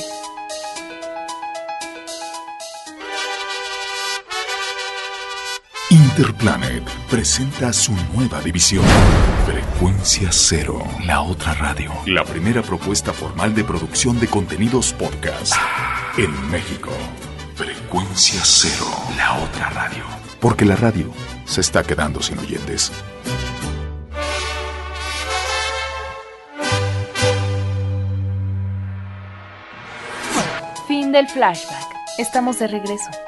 Interplanet 5.91 6.83
presenta 7.11 7.75
su 7.75 7.93
nueva 8.15 8.41
división. 8.41 8.87
Frecuencia 9.45 10.31
Cero, 10.33 10.83
la 11.05 11.21
otra 11.21 11.53
radio. 11.53 11.93
La 12.07 12.25
primera 12.25 12.63
propuesta 12.63 13.13
formal 13.13 13.55
de 13.55 13.65
producción 13.65 14.19
de 14.19 14.29
contenidos 14.29 14.95
podcast 14.95 15.53
en 16.17 16.51
México. 16.51 16.91
Frecuencia 17.55 18.41
Cero, 18.45 18.87
la 19.19 19.35
otra 19.41 19.69
radio. 19.69 20.05
Porque 20.41 20.65
la 20.65 20.77
radio 20.77 21.13
se 21.45 21.61
está 21.61 21.83
quedando 21.83 22.23
sin 22.23 22.39
oyentes. 22.39 22.91
Del 31.15 31.29
flashback. 31.29 31.95
Estamos 32.19 32.59
de 32.59 32.67
regreso. 32.67 33.24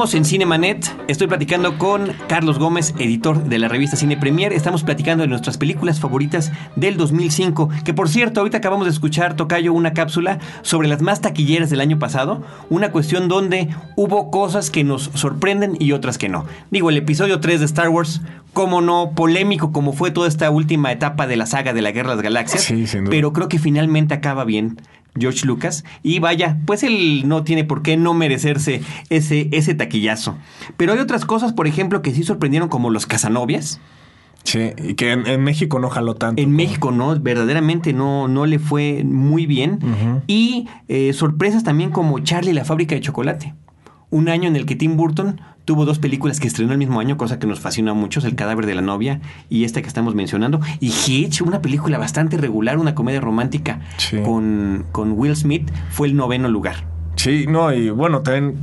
Continuamos 0.00 0.14
en 0.14 0.24
Cinemanet. 0.24 0.96
Estoy 1.08 1.26
platicando 1.26 1.76
con 1.76 2.14
Carlos 2.26 2.58
Gómez, 2.58 2.94
editor 2.98 3.44
de 3.44 3.58
la 3.58 3.68
revista 3.68 3.96
Cine 3.96 4.16
Premier. 4.16 4.50
Estamos 4.50 4.82
platicando 4.82 5.24
de 5.24 5.28
nuestras 5.28 5.58
películas 5.58 6.00
favoritas 6.00 6.52
del 6.74 6.96
2005. 6.96 7.68
Que 7.84 7.92
por 7.92 8.08
cierto, 8.08 8.40
ahorita 8.40 8.56
acabamos 8.56 8.86
de 8.86 8.92
escuchar, 8.92 9.36
Tocayo, 9.36 9.74
una 9.74 9.92
cápsula 9.92 10.38
sobre 10.62 10.88
las 10.88 11.02
más 11.02 11.20
taquilleras 11.20 11.68
del 11.68 11.82
año 11.82 11.98
pasado. 11.98 12.42
Una 12.70 12.92
cuestión 12.92 13.28
donde 13.28 13.68
hubo 13.94 14.30
cosas 14.30 14.70
que 14.70 14.84
nos 14.84 15.10
sorprenden 15.12 15.76
y 15.78 15.92
otras 15.92 16.16
que 16.16 16.30
no. 16.30 16.46
Digo, 16.70 16.88
el 16.88 16.96
episodio 16.96 17.38
3 17.40 17.60
de 17.60 17.66
Star 17.66 17.90
Wars, 17.90 18.22
como 18.54 18.80
no, 18.80 19.12
polémico 19.14 19.70
como 19.70 19.92
fue 19.92 20.10
toda 20.10 20.28
esta 20.28 20.48
última 20.50 20.92
etapa 20.92 21.26
de 21.26 21.36
la 21.36 21.44
saga 21.44 21.74
de 21.74 21.82
la 21.82 21.92
Guerra 21.92 22.12
de 22.12 22.16
las 22.16 22.24
Galaxias. 22.24 22.62
Sí. 22.62 22.86
Pero 23.10 23.34
creo 23.34 23.50
que 23.50 23.58
finalmente 23.58 24.14
acaba 24.14 24.46
bien. 24.46 24.78
George 25.18 25.46
Lucas. 25.46 25.84
Y 26.02 26.18
vaya, 26.18 26.58
pues 26.66 26.82
él 26.82 27.22
no 27.26 27.44
tiene 27.44 27.64
por 27.64 27.82
qué 27.82 27.96
no 27.96 28.14
merecerse 28.14 28.82
ese, 29.08 29.48
ese 29.52 29.74
taquillazo. 29.74 30.36
Pero 30.76 30.92
hay 30.92 30.98
otras 30.98 31.24
cosas, 31.24 31.52
por 31.52 31.66
ejemplo, 31.66 32.02
que 32.02 32.12
sí 32.12 32.22
sorprendieron, 32.22 32.68
como 32.68 32.90
los 32.90 33.06
Casanovias. 33.06 33.80
Sí, 34.44 34.70
y 34.82 34.94
que 34.94 35.12
en, 35.12 35.26
en 35.26 35.42
México 35.44 35.78
no 35.78 35.90
jaló 35.90 36.14
tanto. 36.14 36.40
En 36.40 36.52
México 36.52 36.92
no, 36.92 37.18
verdaderamente 37.20 37.92
no, 37.92 38.26
no 38.26 38.46
le 38.46 38.58
fue 38.58 39.04
muy 39.04 39.46
bien. 39.46 40.22
Y 40.26 40.66
eh, 40.88 41.12
sorpresas 41.12 41.62
también 41.62 41.90
como 41.90 42.18
Charlie 42.20 42.52
la 42.52 42.64
fábrica 42.64 42.94
de 42.94 43.02
chocolate. 43.02 43.54
Un 44.10 44.28
año 44.28 44.48
en 44.48 44.56
el 44.56 44.66
que 44.66 44.74
Tim 44.76 44.96
Burton 44.96 45.40
tuvo 45.64 45.84
dos 45.84 45.98
películas 46.00 46.40
que 46.40 46.48
estrenó 46.48 46.72
el 46.72 46.78
mismo 46.78 46.98
año, 46.98 47.16
cosa 47.16 47.38
que 47.38 47.46
nos 47.46 47.60
fascina 47.60 47.92
a 47.92 47.94
muchos, 47.94 48.24
El 48.24 48.34
cadáver 48.34 48.66
de 48.66 48.74
la 48.74 48.82
novia 48.82 49.20
y 49.48 49.64
esta 49.64 49.82
que 49.82 49.88
estamos 49.88 50.14
mencionando. 50.16 50.60
Y 50.80 50.88
Hitch, 50.88 51.42
una 51.42 51.62
película 51.62 51.96
bastante 51.98 52.36
regular, 52.36 52.78
una 52.78 52.94
comedia 52.94 53.20
romántica 53.20 53.80
Sí. 53.98 54.18
con, 54.24 54.84
con 54.90 55.12
Will 55.12 55.36
Smith, 55.36 55.70
fue 55.90 56.08
el 56.08 56.16
noveno 56.16 56.48
lugar. 56.48 56.84
Sí, 57.16 57.44
no, 57.48 57.72
y 57.72 57.90
bueno, 57.90 58.22
también 58.22 58.56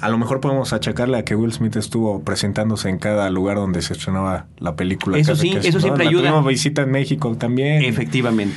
a 0.00 0.08
lo 0.08 0.16
mejor 0.18 0.40
podemos 0.40 0.72
achacarle 0.72 1.18
a 1.18 1.24
que 1.24 1.34
Will 1.34 1.52
Smith 1.52 1.76
estuvo 1.76 2.22
presentándose 2.22 2.88
en 2.88 2.98
cada 2.98 3.28
lugar 3.30 3.56
donde 3.56 3.82
se 3.82 3.92
estrenaba 3.94 4.46
la 4.58 4.76
película. 4.76 5.18
Eso 5.18 5.36
sí, 5.36 5.52
eso 5.62 5.72
¿no? 5.78 5.80
siempre 5.80 6.04
La 6.04 6.10
ayuda. 6.10 6.40
visita 6.42 6.82
en 6.82 6.90
México 6.90 7.34
también. 7.36 7.82
Efectivamente. 7.84 8.56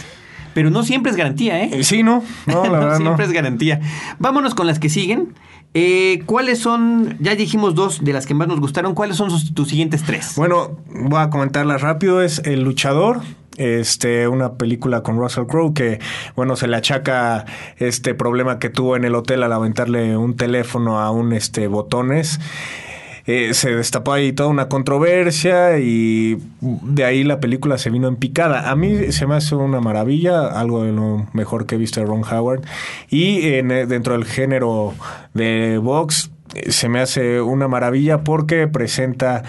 Pero 0.54 0.70
no 0.72 0.84
siempre 0.84 1.12
es 1.12 1.18
garantía, 1.18 1.62
¿eh? 1.64 1.70
Eh, 1.74 1.84
Sí, 1.84 2.02
no, 2.04 2.24
no, 2.46 2.64
la 2.66 2.72
verdad 2.80 3.00
no. 3.00 3.06
siempre 3.06 3.26
es 3.26 3.32
garantía. 3.32 3.82
Vámonos 4.20 4.56
con 4.56 4.68
las 4.68 4.80
que 4.80 4.90
siguen. 4.90 5.34
Eh, 5.74 6.24
¿Cuáles 6.26 6.60
son? 6.60 7.16
Ya 7.20 7.36
dijimos 7.36 7.76
dos 7.76 8.04
de 8.04 8.12
las 8.14 8.26
que 8.26 8.34
más 8.34 8.48
nos 8.48 8.60
gustaron. 8.60 8.96
¿Cuáles 8.96 9.18
son 9.18 9.30
sus- 9.30 9.54
tus 9.54 9.68
siguientes 9.70 10.04
tres? 10.04 10.34
Bueno, 10.36 10.78
voy 10.88 11.22
a 11.22 11.30
comentarlas 11.30 11.82
rápido. 11.82 12.22
Es 12.22 12.40
El 12.46 12.64
Luchador. 12.64 13.22
Este, 13.58 14.28
una 14.30 14.54
película 14.54 15.04
con 15.04 15.18
Russell 15.18 15.44
Crowe 15.46 15.74
que, 15.74 16.00
bueno, 16.38 16.56
se 16.56 16.68
le 16.70 16.78
achaca 16.78 17.44
este 17.78 18.14
problema 18.16 18.58
que 18.58 18.70
tuvo 18.70 18.96
en 18.96 19.04
el 19.04 19.16
hotel 19.16 19.44
al 19.44 19.52
aventarle 19.52 20.16
un 20.16 20.38
teléfono 20.38 20.98
a 21.00 21.12
un 21.12 21.34
este 21.34 21.68
botones. 21.68 22.40
Eh, 23.32 23.54
se 23.54 23.76
destapó 23.76 24.14
ahí 24.14 24.34
toda 24.34 24.50
una 24.50 24.70
controversia 24.70 25.78
y 25.78 26.42
de 26.62 27.06
ahí 27.06 27.24
la 27.24 27.40
película 27.40 27.78
se 27.78 27.92
vino 27.92 28.08
en 28.08 28.16
picada. 28.16 28.72
A 28.72 28.76
mí 28.76 29.12
se 29.12 29.28
me 29.28 29.36
hace 29.36 29.54
una 29.54 29.80
maravilla, 29.80 30.48
algo 30.48 30.84
de 30.84 30.94
lo 30.94 31.28
mejor 31.34 31.68
que 31.68 31.76
he 31.76 31.78
visto 31.78 32.00
de 32.00 32.08
Ron 32.08 32.24
Howard. 32.24 32.64
Y 33.08 33.46
eh, 33.46 33.62
dentro 33.88 34.14
del 34.14 34.26
género 34.26 34.96
de 35.36 35.78
box 35.78 36.32
eh, 36.56 36.72
se 36.72 36.90
me 36.90 37.02
hace 37.02 37.40
una 37.40 37.68
maravilla 37.68 38.24
porque 38.24 38.68
presenta 38.68 39.44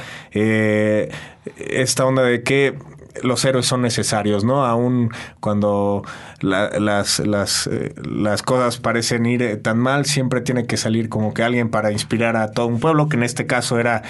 esta 1.56 2.04
onda 2.04 2.22
de 2.22 2.42
que 2.42 2.76
los 3.22 3.44
héroes 3.44 3.66
son 3.66 3.82
necesarios, 3.82 4.44
¿no? 4.44 4.64
Aún 4.64 5.10
cuando 5.40 6.02
las, 6.40 7.18
las, 7.20 7.66
eh, 7.66 7.94
las, 8.02 8.42
cosas 8.42 8.78
parecen 8.78 9.26
ir 9.26 9.42
eh, 9.42 9.56
tan 9.56 9.78
mal, 9.78 10.06
siempre 10.06 10.40
tiene 10.40 10.66
que 10.66 10.76
salir 10.76 11.08
como 11.08 11.34
que 11.34 11.42
alguien 11.42 11.70
para 11.70 11.92
inspirar 11.92 12.36
a 12.36 12.52
todo 12.52 12.66
un 12.66 12.80
pueblo, 12.80 13.08
que 13.08 13.16
en 13.16 13.22
este 13.22 13.46
caso 13.46 13.78
era 13.78 14.02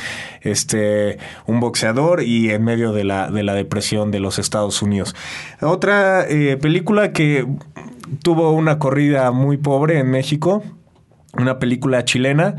este 0.43 1.19
un 1.47 1.61
boxeador 1.61 2.23
y 2.23 2.51
en 2.51 2.65
medio 2.65 2.93
de 2.93 3.05
la, 3.05 3.31
de 3.31 3.43
la 3.43 3.55
depresión 3.55 4.11
de 4.11 4.21
los 4.21 4.39
Estados 4.39 4.83
Unidos. 4.83 5.15
Otra 5.61 6.27
eh, 6.29 6.57
película 6.57 7.13
que 7.13 7.47
tuvo 8.23 8.53
una 8.53 8.79
corrida 8.79 9.31
muy 9.31 9.57
pobre 9.57 9.99
en 9.99 10.11
México, 10.11 10.63
una 11.35 11.59
película 11.59 12.05
chilena 12.05 12.57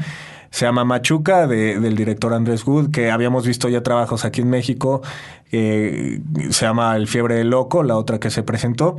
se 0.51 0.65
llama 0.65 0.83
Machuca, 0.83 1.47
de, 1.47 1.79
del 1.79 1.95
director 1.95 2.33
Andrés 2.33 2.67
Wood, 2.67 2.91
que 2.91 3.09
habíamos 3.09 3.47
visto 3.47 3.69
ya 3.69 3.81
trabajos 3.83 4.25
aquí 4.25 4.41
en 4.41 4.49
México. 4.49 5.01
Se 5.51 6.65
llama 6.65 6.95
El 6.95 7.07
Fiebre 7.07 7.35
del 7.35 7.49
Loco, 7.49 7.83
la 7.83 7.97
otra 7.97 8.19
que 8.19 8.29
se 8.29 8.43
presentó. 8.43 8.97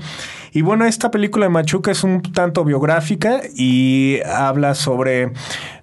Y 0.52 0.62
bueno, 0.62 0.84
esta 0.84 1.10
película 1.10 1.46
de 1.46 1.50
Machuca 1.50 1.90
es 1.90 2.04
un 2.04 2.22
tanto 2.22 2.64
biográfica 2.64 3.40
y 3.56 4.18
habla 4.26 4.74
sobre 4.74 5.32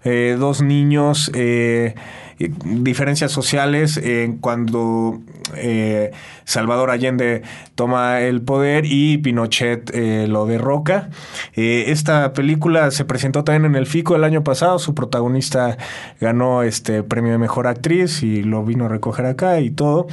eh, 0.04 0.36
dos 0.40 0.62
niños. 0.62 1.32
Eh, 1.34 1.96
diferencias 2.40 3.32
sociales 3.32 3.98
en 3.98 4.38
cuando 4.38 5.20
eh, 5.56 6.12
Salvador 6.46 6.90
Allende 6.90 7.42
toma 7.76 8.22
el 8.22 8.42
poder 8.42 8.86
y 8.86 9.18
Pinochet 9.18 9.92
eh, 9.94 10.26
lo 10.28 10.46
derroca. 10.46 11.10
Eh, 11.56 11.86
esta 11.88 12.32
película 12.34 12.92
se 12.92 13.04
presentó 13.04 13.44
también 13.44 13.66
en 13.66 13.76
el 13.76 13.86
FICO 13.86 14.16
el 14.16 14.24
año 14.24 14.44
pasado. 14.44 14.80
Su 14.80 14.96
protagonista 14.96 15.78
ganó 16.22 16.64
este 16.64 17.04
premio 17.04 17.34
de 17.34 17.38
mejor 17.38 17.68
actriz 17.68 18.24
y 18.24 18.42
lo 18.44 18.64
vino 18.64 18.86
a 18.86 18.88
recoger 18.88 19.26
acá 19.26 19.60
y 19.60 19.72
todo. 19.72 20.08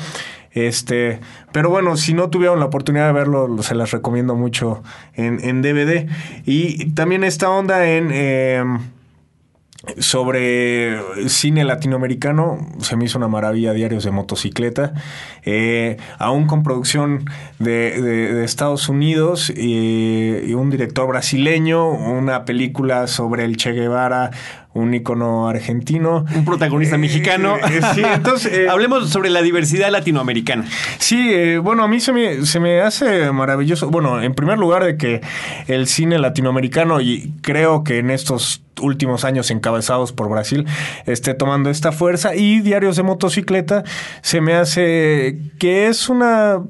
Este, 0.56 1.20
pero 1.52 1.68
bueno, 1.68 1.98
si 1.98 2.14
no 2.14 2.30
tuvieron 2.30 2.58
la 2.60 2.64
oportunidad 2.64 3.06
de 3.06 3.12
verlo, 3.12 3.62
se 3.62 3.74
las 3.74 3.90
recomiendo 3.90 4.34
mucho 4.34 4.82
en, 5.14 5.60
DVD. 5.60 6.08
Y 6.46 6.92
también 6.92 7.24
esta 7.24 7.50
onda 7.50 7.86
en 7.86 8.10
sobre 9.98 10.98
cine 11.28 11.64
latinoamericano, 11.64 12.58
se 12.80 12.96
me 12.96 13.04
hizo 13.04 13.18
una 13.18 13.28
maravilla 13.28 13.72
Diarios 13.72 14.04
de 14.04 14.10
Motocicleta, 14.10 14.94
eh, 15.44 15.96
aún 16.18 16.46
con 16.46 16.62
producción 16.62 17.24
de, 17.58 18.44
Estados 18.44 18.88
Unidos 18.88 19.50
y, 19.50 20.52
un 20.54 20.70
director 20.70 21.06
brasileño, 21.06 21.88
una 21.88 22.44
película 22.44 23.06
sobre 23.06 23.44
el 23.44 23.56
Che 23.56 23.72
Guevara, 23.72 24.30
un 24.76 24.94
icono 24.94 25.48
argentino. 25.48 26.24
Un 26.34 26.44
protagonista 26.44 26.96
eh, 26.96 26.98
mexicano. 26.98 27.56
Eh, 27.56 27.80
sí, 27.94 28.02
entonces... 28.04 28.68
Hablemos 28.68 29.10
sobre 29.10 29.30
la 29.30 29.42
diversidad 29.42 29.90
latinoamericana. 29.90 30.64
Sí, 30.98 31.56
bueno, 31.58 31.84
a 31.84 31.88
mí 31.88 32.00
se 32.00 32.12
me, 32.12 32.44
se 32.46 32.60
me 32.60 32.80
hace 32.80 33.30
maravilloso, 33.32 33.90
bueno, 33.90 34.22
en 34.22 34.34
primer 34.34 34.58
lugar 34.58 34.84
de 34.84 34.96
que 34.96 35.20
el 35.66 35.86
cine 35.86 36.18
latinoamericano, 36.18 37.00
y 37.00 37.32
creo 37.42 37.84
que 37.84 37.98
en 37.98 38.10
estos 38.10 38.62
últimos 38.80 39.24
años 39.24 39.50
encabezados 39.50 40.12
por 40.12 40.28
Brasil 40.28 40.66
esté 41.06 41.34
tomando 41.34 41.70
esta 41.70 41.92
fuerza 41.92 42.34
y 42.34 42.60
Diarios 42.60 42.96
de 42.96 43.02
Motocicleta 43.02 43.84
se 44.20 44.40
me 44.40 44.54
hace 44.54 45.38
que 45.58 45.88
es 45.88 46.08
una 46.10 46.60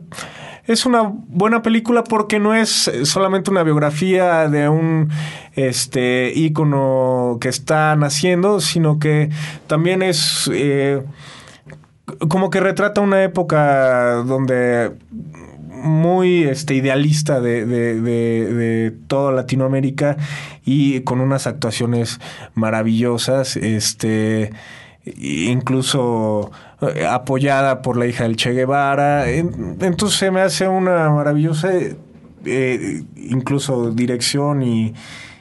es 0.67 0.87
una 0.87 1.03
buena 1.03 1.63
película 1.63 2.05
porque 2.05 2.39
no 2.39 2.55
es 2.55 2.91
solamente 3.05 3.51
una 3.51 3.63
biografía 3.63 4.49
de 4.49 4.69
un 4.69 5.11
este 5.55 6.33
ícono 6.35 7.39
que 7.41 7.49
está 7.49 7.95
naciendo, 7.97 8.61
sino 8.61 8.99
que 8.99 9.31
también 9.67 10.03
es 10.03 10.51
eh, 10.53 11.03
como 12.29 12.51
que 12.51 12.61
retrata 12.61 13.01
una 13.01 13.23
época 13.23 14.23
donde 14.27 14.93
muy 15.87 16.45
este, 16.45 16.75
idealista 16.75 17.41
de, 17.41 17.65
de, 17.67 18.01
de, 18.01 18.91
toda 19.07 19.33
Latinoamérica 19.33 20.17
y 20.65 21.01
con 21.01 21.21
unas 21.21 21.47
actuaciones 21.47 22.19
maravillosas, 22.55 23.57
este, 23.57 24.53
incluso 25.05 26.51
eh, 26.51 26.66
apoyada 27.09 27.83
por 27.83 27.97
la 27.97 28.07
hija 28.07 28.25
del 28.25 28.37
Che 28.37 28.53
Guevara. 28.53 29.29
Entonces 29.31 30.19
se 30.19 30.31
me 30.31 30.41
hace 30.41 30.69
una 30.69 31.11
maravillosa, 31.11 31.71
eh, 32.45 33.03
incluso 33.17 33.91
dirección 33.91 34.63
y 34.63 34.95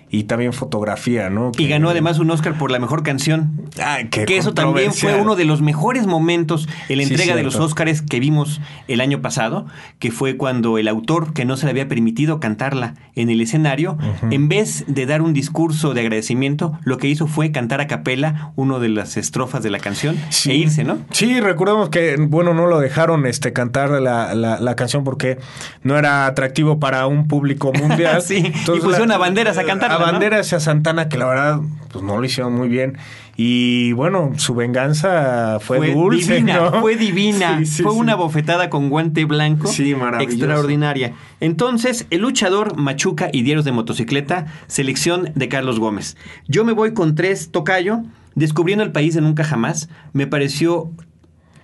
y 0.09 0.23
también 0.25 0.53
fotografía, 0.53 1.29
¿no? 1.29 1.51
y 1.57 1.67
ganó 1.67 1.89
además 1.89 2.19
un 2.19 2.29
Oscar 2.31 2.57
por 2.57 2.71
la 2.71 2.79
mejor 2.79 3.03
canción. 3.03 3.69
Ah, 3.81 3.99
qué 4.09 4.25
que 4.25 4.37
eso 4.37 4.53
también 4.53 4.93
fue 4.93 5.15
uno 5.15 5.35
de 5.35 5.45
los 5.45 5.61
mejores 5.61 6.07
momentos 6.07 6.69
en 6.89 6.97
la 6.97 7.03
entrega 7.03 7.35
de 7.35 7.43
los 7.43 7.55
Oscars 7.55 8.01
que 8.01 8.19
vimos 8.19 8.61
el 8.87 9.01
año 9.01 9.21
pasado, 9.21 9.65
que 9.99 10.11
fue 10.11 10.37
cuando 10.37 10.77
el 10.77 10.87
autor, 10.87 11.33
que 11.33 11.45
no 11.45 11.57
se 11.57 11.65
le 11.65 11.71
había 11.71 11.87
permitido 11.87 12.39
cantarla 12.39 12.95
en 13.15 13.29
el 13.29 13.41
escenario, 13.41 13.97
en 14.29 14.47
vez 14.47 14.85
de 14.87 15.05
dar 15.05 15.21
un 15.21 15.33
discurso 15.33 15.93
de 15.93 16.01
agradecimiento, 16.01 16.77
lo 16.83 16.97
que 16.97 17.07
hizo 17.07 17.27
fue 17.27 17.51
cantar 17.51 17.81
a 17.81 17.87
capela 17.87 18.51
uno 18.55 18.79
de 18.79 18.89
las 18.89 19.17
estrofas 19.17 19.63
de 19.63 19.69
la 19.69 19.79
canción 19.79 20.17
e 20.45 20.55
irse, 20.55 20.83
¿no? 20.83 20.99
Sí, 21.11 21.39
recordemos 21.39 21.89
que, 21.89 22.15
bueno, 22.19 22.53
no 22.53 22.67
lo 22.67 22.79
dejaron 22.79 23.25
este, 23.25 23.53
cantar 23.53 23.89
la, 24.01 24.33
la, 24.35 24.75
canción 24.75 25.03
porque 25.03 25.37
no 25.83 25.97
era 25.97 26.25
atractivo 26.25 26.79
para 26.79 27.07
un 27.07 27.27
público 27.27 27.71
mundial. 27.73 28.21
sí, 28.25 28.51
y 28.53 28.79
pusieron 28.79 29.11
a 29.11 29.17
banderas 29.17 29.57
a 29.57 29.63
cantar 29.63 29.94
bandera 29.97 30.39
hacia 30.39 30.59
Santana, 30.59 31.09
que 31.09 31.17
la 31.17 31.25
verdad, 31.25 31.59
pues 31.91 32.03
no 32.03 32.17
lo 32.17 32.25
hicieron 32.25 32.53
muy 32.53 32.67
bien. 32.67 32.97
Y 33.37 33.91
bueno, 33.93 34.31
su 34.37 34.55
venganza 34.55 35.59
fue, 35.59 35.91
dulce. 35.93 36.35
Divina, 36.35 36.71
Fue 36.79 36.95
divina. 36.95 37.61
fue 37.83 37.91
una 37.91 38.15
bofetada 38.15 38.69
con 38.69 38.89
guante 38.89 39.25
blanco. 39.25 39.67
Sí, 39.67 39.95
Extraordinaria. 40.19 41.13
Entonces, 41.41 42.07
El 42.11 42.21
luchador, 42.21 42.77
Machuca 42.77 43.29
y 43.31 43.41
Diarios 43.41 43.65
de 43.65 43.73
Motocicleta, 43.73 44.45
selección 44.67 45.31
de 45.35 45.49
Carlos 45.49 45.79
Gómez. 45.79 46.15
Yo 46.47 46.63
me 46.63 46.71
voy 46.71 46.93
con 46.93 47.15
tres, 47.15 47.51
Tocayo. 47.51 48.03
Descubriendo 48.35 48.83
el 48.83 48.91
país 48.91 49.15
de 49.15 49.21
nunca 49.21 49.45
jamás, 49.45 49.89
me 50.11 50.27
pareció 50.27 50.91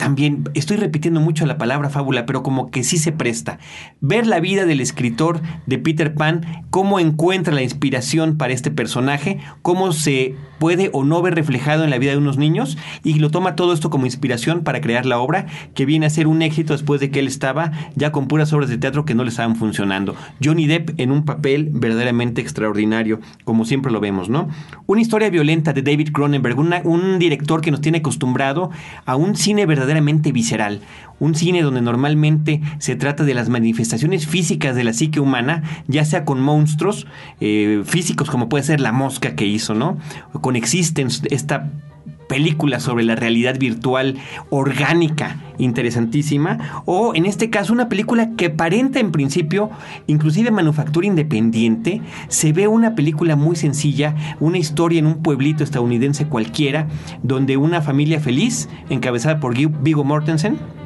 también 0.01 0.49
estoy 0.55 0.77
repitiendo 0.77 1.19
mucho 1.19 1.45
la 1.45 1.59
palabra 1.59 1.91
fábula, 1.91 2.25
pero 2.25 2.41
como 2.41 2.71
que 2.71 2.83
sí 2.83 2.97
se 2.97 3.11
presta. 3.11 3.59
Ver 3.99 4.25
la 4.25 4.39
vida 4.39 4.65
del 4.65 4.81
escritor 4.81 5.41
de 5.67 5.77
Peter 5.77 6.15
Pan, 6.15 6.65
cómo 6.71 6.99
encuentra 6.99 7.53
la 7.53 7.61
inspiración 7.61 8.35
para 8.35 8.51
este 8.51 8.71
personaje, 8.71 9.37
cómo 9.61 9.91
se 9.91 10.33
puede 10.57 10.89
o 10.93 11.03
no 11.03 11.21
ver 11.21 11.35
reflejado 11.35 11.83
en 11.83 11.91
la 11.91 11.99
vida 11.99 12.11
de 12.11 12.17
unos 12.17 12.37
niños 12.37 12.79
y 13.03 13.15
lo 13.15 13.29
toma 13.29 13.55
todo 13.55 13.73
esto 13.73 13.91
como 13.91 14.05
inspiración 14.05 14.63
para 14.63 14.81
crear 14.81 15.05
la 15.05 15.19
obra 15.19 15.45
que 15.75 15.85
viene 15.85 16.07
a 16.07 16.09
ser 16.09 16.27
un 16.27 16.41
éxito 16.41 16.73
después 16.73 16.99
de 16.99 17.11
que 17.11 17.19
él 17.19 17.27
estaba 17.27 17.71
ya 17.95 18.11
con 18.11 18.27
puras 18.27 18.53
obras 18.53 18.69
de 18.69 18.77
teatro 18.79 19.05
que 19.05 19.13
no 19.13 19.23
le 19.23 19.29
estaban 19.29 19.55
funcionando. 19.55 20.15
Johnny 20.43 20.65
Depp 20.65 20.99
en 20.99 21.11
un 21.11 21.25
papel 21.25 21.69
verdaderamente 21.71 22.41
extraordinario, 22.41 23.19
como 23.43 23.65
siempre 23.65 23.91
lo 23.91 23.99
vemos, 23.99 24.29
¿no? 24.29 24.49
Una 24.87 25.01
historia 25.01 25.29
violenta 25.29 25.73
de 25.73 25.83
David 25.83 26.09
Cronenberg, 26.11 26.57
un 26.85 27.19
director 27.19 27.61
que 27.61 27.69
nos 27.69 27.81
tiene 27.81 27.99
acostumbrado 27.99 28.71
a 29.05 29.15
un 29.15 29.35
cine 29.35 29.65
visceral, 30.31 30.81
un 31.19 31.35
cine 31.35 31.61
donde 31.61 31.81
normalmente 31.81 32.61
se 32.79 32.95
trata 32.95 33.23
de 33.23 33.33
las 33.33 33.49
manifestaciones 33.49 34.27
físicas 34.27 34.75
de 34.75 34.83
la 34.83 34.93
psique 34.93 35.19
humana, 35.19 35.63
ya 35.87 36.05
sea 36.05 36.25
con 36.25 36.41
monstruos 36.41 37.07
eh, 37.39 37.83
físicos 37.85 38.29
como 38.29 38.49
puede 38.49 38.63
ser 38.63 38.79
la 38.79 38.91
mosca 38.91 39.35
que 39.35 39.45
hizo, 39.45 39.73
¿no? 39.73 39.97
Con 40.41 40.55
Existence, 40.55 41.27
esta 41.29 41.71
película 42.31 42.79
sobre 42.79 43.03
la 43.03 43.17
realidad 43.17 43.59
virtual 43.59 44.15
orgánica 44.49 45.35
interesantísima 45.57 46.81
o 46.85 47.13
en 47.13 47.25
este 47.25 47.49
caso 47.49 47.73
una 47.73 47.89
película 47.89 48.37
que 48.37 48.45
aparenta 48.45 49.01
en 49.01 49.11
principio 49.11 49.69
inclusive 50.07 50.49
manufactura 50.49 51.07
independiente 51.07 52.01
se 52.29 52.53
ve 52.53 52.69
una 52.69 52.95
película 52.95 53.35
muy 53.35 53.57
sencilla 53.57 54.15
una 54.39 54.59
historia 54.59 54.99
en 54.99 55.07
un 55.07 55.21
pueblito 55.21 55.65
estadounidense 55.65 56.25
cualquiera 56.25 56.87
donde 57.21 57.57
una 57.57 57.81
familia 57.81 58.21
feliz 58.21 58.69
encabezada 58.89 59.41
por 59.41 59.53
Vigo 59.53 60.05
Mortensen 60.05 60.80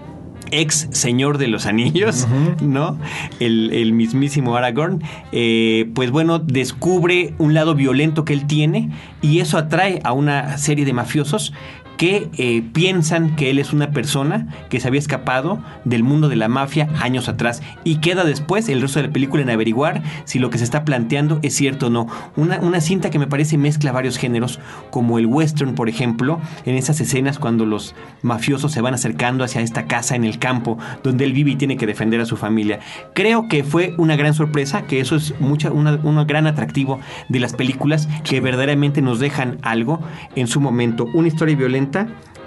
ex 0.51 0.87
Señor 0.91 1.37
de 1.37 1.47
los 1.47 1.65
Anillos, 1.65 2.27
¿no? 2.61 2.97
El, 3.39 3.93
mismísimo 3.93 4.55
Aragorn, 4.55 5.01
eh, 5.31 5.89
pues 5.93 6.11
bueno, 6.11 6.39
descubre 6.39 7.33
un 7.37 7.53
lado 7.53 7.75
violento 7.75 8.25
que 8.25 8.33
él 8.33 8.47
tiene 8.47 8.89
y 9.21 9.39
eso 9.39 9.57
atrae 9.57 10.01
a 10.03 10.11
una 10.11 10.57
serie 10.57 10.85
de 10.85 10.93
mafiosos 10.93 11.53
que 11.97 12.29
eh, 12.37 12.63
piensan 12.73 13.35
que 13.35 13.49
él 13.49 13.59
es 13.59 13.73
una 13.73 13.91
persona 13.91 14.47
que 14.69 14.79
se 14.79 14.87
había 14.87 14.99
escapado 14.99 15.59
del 15.85 16.03
mundo 16.03 16.29
de 16.29 16.35
la 16.35 16.47
mafia 16.47 16.89
años 17.01 17.29
atrás 17.29 17.61
y 17.83 17.97
queda 17.97 18.23
después 18.23 18.69
el 18.69 18.81
resto 18.81 18.99
de 18.99 19.07
la 19.07 19.13
película 19.13 19.43
en 19.43 19.49
averiguar 19.49 20.03
si 20.25 20.39
lo 20.39 20.49
que 20.49 20.57
se 20.57 20.63
está 20.63 20.83
planteando 20.83 21.39
es 21.41 21.55
cierto 21.55 21.87
o 21.87 21.89
no. 21.89 22.07
Una, 22.35 22.59
una 22.59 22.81
cinta 22.81 23.09
que 23.09 23.19
me 23.19 23.27
parece 23.27 23.57
mezcla 23.57 23.91
varios 23.91 24.17
géneros, 24.17 24.59
como 24.91 25.19
el 25.19 25.25
western, 25.25 25.75
por 25.75 25.89
ejemplo, 25.89 26.39
en 26.65 26.75
esas 26.75 26.99
escenas 26.99 27.39
cuando 27.39 27.65
los 27.65 27.95
mafiosos 28.21 28.71
se 28.71 28.81
van 28.81 28.93
acercando 28.93 29.43
hacia 29.43 29.61
esta 29.61 29.87
casa 29.87 30.15
en 30.15 30.23
el 30.23 30.39
campo 30.39 30.77
donde 31.03 31.25
él 31.25 31.33
vive 31.33 31.51
y 31.51 31.55
tiene 31.55 31.77
que 31.77 31.87
defender 31.87 32.19
a 32.21 32.25
su 32.25 32.37
familia. 32.37 32.79
Creo 33.13 33.47
que 33.47 33.63
fue 33.63 33.93
una 33.97 34.15
gran 34.15 34.33
sorpresa, 34.33 34.83
que 34.83 34.99
eso 34.99 35.15
es 35.15 35.39
mucha, 35.39 35.71
un 35.71 36.27
gran 36.27 36.47
atractivo 36.47 36.99
de 37.29 37.39
las 37.39 37.53
películas 37.53 38.09
que 38.23 38.41
verdaderamente 38.41 39.01
nos 39.01 39.19
dejan 39.19 39.57
algo 39.61 39.99
en 40.35 40.47
su 40.47 40.59
momento. 40.59 41.07
Una 41.13 41.27
historia 41.27 41.55
violenta 41.55 41.84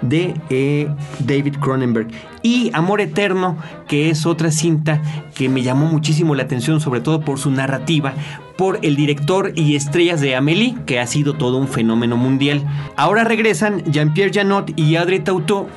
de 0.01 0.33
eh, 0.49 0.87
David 1.19 1.55
Cronenberg. 1.59 2.07
Y 2.41 2.71
Amor 2.73 3.01
Eterno, 3.01 3.57
que 3.87 4.09
es 4.09 4.25
otra 4.25 4.51
cinta 4.51 5.01
que 5.35 5.49
me 5.49 5.61
llamó 5.61 5.85
muchísimo 5.87 6.35
la 6.35 6.43
atención, 6.43 6.79
sobre 6.79 7.01
todo 7.01 7.21
por 7.21 7.37
su 7.39 7.51
narrativa, 7.51 8.13
por 8.57 8.79
el 8.81 8.95
director 8.95 9.51
y 9.55 9.75
estrellas 9.75 10.21
de 10.21 10.35
Amélie, 10.35 10.75
que 10.85 10.99
ha 10.99 11.07
sido 11.07 11.33
todo 11.33 11.57
un 11.57 11.67
fenómeno 11.67 12.17
mundial. 12.17 12.63
Ahora 12.95 13.23
regresan 13.23 13.83
Jean-Pierre 13.91 14.33
Janot 14.33 14.71
y 14.77 14.95
Audrey 14.95 15.19
Tautou, 15.19 15.67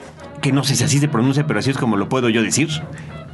que 0.41 0.53
no 0.53 0.65
sé 0.65 0.77
si 0.77 0.85
así 0.85 0.99
se 0.99 1.09
pronuncia, 1.09 1.47
pero 1.47 1.61
así 1.61 1.71
es 1.71 1.79
como 1.79 1.97
lo 1.97 2.09
puedo 2.09 2.29
yo 2.29 2.43
decir 2.43 2.69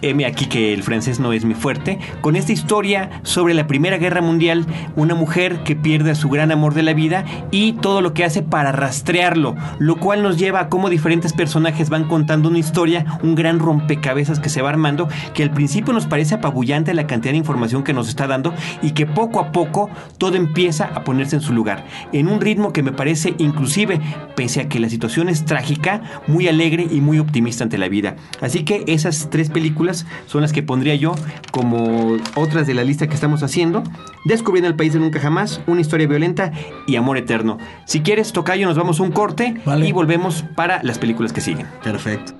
heme 0.03 0.27
aquí 0.27 0.47
que 0.47 0.73
el 0.73 0.83
francés 0.83 1.21
no 1.21 1.33
es 1.33 1.45
mi 1.45 1.55
fuerte, 1.55 1.99
con 2.21 2.37
esta 2.37 2.53
historia 2.53 3.11
sobre 3.23 3.55
la 3.55 3.67
Primera 3.67 3.99
Guerra 3.99 4.21
Mundial, 4.21 4.67
una 4.97 5.15
mujer 5.15 5.63
que 5.65 5.77
pierde 5.77 6.11
a 6.11 6.15
su 6.15 6.29
gran 6.29 6.53
amor 6.53 6.75
de 6.75 6.83
la 6.83 6.93
vida 6.93 7.25
y 7.51 7.73
todo 7.75 8.01
lo 8.01 8.15
que 8.15 8.25
hace 8.25 8.43
para 8.43 8.73
rastrearlo, 8.73 9.57
lo 9.79 9.97
cual 9.97 10.23
nos 10.23 10.39
lleva 10.39 10.61
a 10.61 10.69
cómo 10.69 10.91
diferentes 10.91 11.33
personajes 11.33 11.89
van 11.91 12.05
contando 12.05 12.49
una 12.49 12.59
historia, 12.59 13.19
un 13.23 13.35
gran 13.35 13.59
rompecabezas 13.59 14.41
que 14.41 14.49
se 14.49 14.63
va 14.63 14.71
armando, 14.71 15.09
que 15.35 15.43
al 15.43 15.51
principio 15.51 15.93
nos 15.93 16.07
parece 16.07 16.37
apabullante 16.37 16.95
la 16.95 17.07
cantidad 17.07 17.33
de 17.33 17.39
información 17.39 17.83
que 17.83 17.93
nos 17.93 18.09
está 18.09 18.27
dando 18.27 18.55
y 18.83 18.93
que 18.93 19.07
poco 19.07 19.41
a 19.41 19.53
poco 19.53 19.91
todo 20.19 20.37
empieza 20.37 20.91
a 20.95 21.05
ponerse 21.05 21.37
en 21.37 21.43
su 21.43 21.53
lugar, 21.53 21.85
en 22.13 22.29
un 22.29 22.41
ritmo 22.41 22.73
que 22.73 22.83
me 22.83 22.93
parece 22.93 23.35
inclusive, 23.39 24.01
pese 24.37 24.61
a 24.61 24.69
que 24.69 24.81
la 24.81 24.89
situación 24.89 25.29
es 25.29 25.45
trágica, 25.45 26.03
muy 26.27 26.49
alegre 26.49 26.87
y 26.91 27.01
muy 27.01 27.19
optimista 27.19 27.65
ante 27.65 27.79
la 27.79 27.89
vida. 27.89 28.17
Así 28.41 28.65
que 28.65 28.85
esas 28.87 29.29
tres 29.31 29.51
películas 29.51 29.88
son 30.27 30.43
las 30.43 30.53
que 30.53 30.63
pondría 30.63 30.95
yo 30.95 31.15
como 31.51 32.17
otras 32.35 32.67
de 32.67 32.75
la 32.75 32.85
lista 32.85 33.07
que 33.07 33.15
estamos 33.15 33.43
haciendo. 33.43 33.83
Descubriendo 34.25 34.69
el 34.69 34.77
país 34.77 34.93
de 34.93 35.01
nunca 35.01 35.21
jamás, 35.21 35.61
una 35.67 35.81
historia 35.81 36.07
violenta 36.07 36.53
y 36.87 36.97
amor 36.97 37.19
eterno. 37.19 37.59
Si 37.87 38.01
quieres, 38.01 38.33
Tocayo, 38.33 38.67
nos 38.67 38.77
vamos 38.77 39.01
a 39.01 39.03
un 39.03 39.13
corte 39.13 39.55
y 39.83 39.93
volvemos 39.93 40.45
para 40.55 40.83
las 40.83 40.99
películas 40.99 41.33
que 41.33 41.41
siguen. 41.41 41.67
Perfecto. 41.83 42.35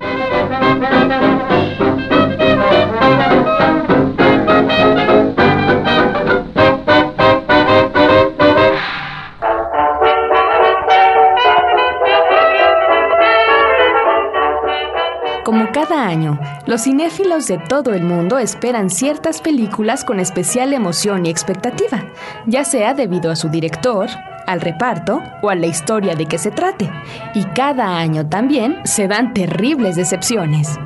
Los 16.65 16.83
cinéfilos 16.83 17.47
de 17.47 17.57
todo 17.57 17.93
el 17.93 18.03
mundo 18.03 18.37
esperan 18.37 18.89
ciertas 18.89 19.41
películas 19.41 20.03
con 20.03 20.19
especial 20.19 20.73
emoción 20.73 21.25
y 21.25 21.29
expectativa, 21.29 22.05
ya 22.45 22.63
sea 22.63 22.93
debido 22.93 23.31
a 23.31 23.35
su 23.35 23.49
director, 23.49 24.09
al 24.45 24.61
reparto 24.61 25.21
o 25.41 25.49
a 25.49 25.55
la 25.55 25.67
historia 25.67 26.15
de 26.15 26.25
que 26.25 26.37
se 26.37 26.51
trate. 26.51 26.89
Y 27.33 27.43
cada 27.45 27.97
año 27.97 28.27
también 28.27 28.77
se 28.83 29.07
dan 29.07 29.33
terribles 29.33 29.95
decepciones. 29.95 30.79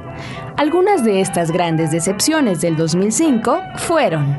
Algunas 0.57 1.03
de 1.03 1.21
estas 1.21 1.51
grandes 1.51 1.91
decepciones 1.91 2.61
del 2.61 2.75
2005 2.75 3.61
fueron 3.77 4.37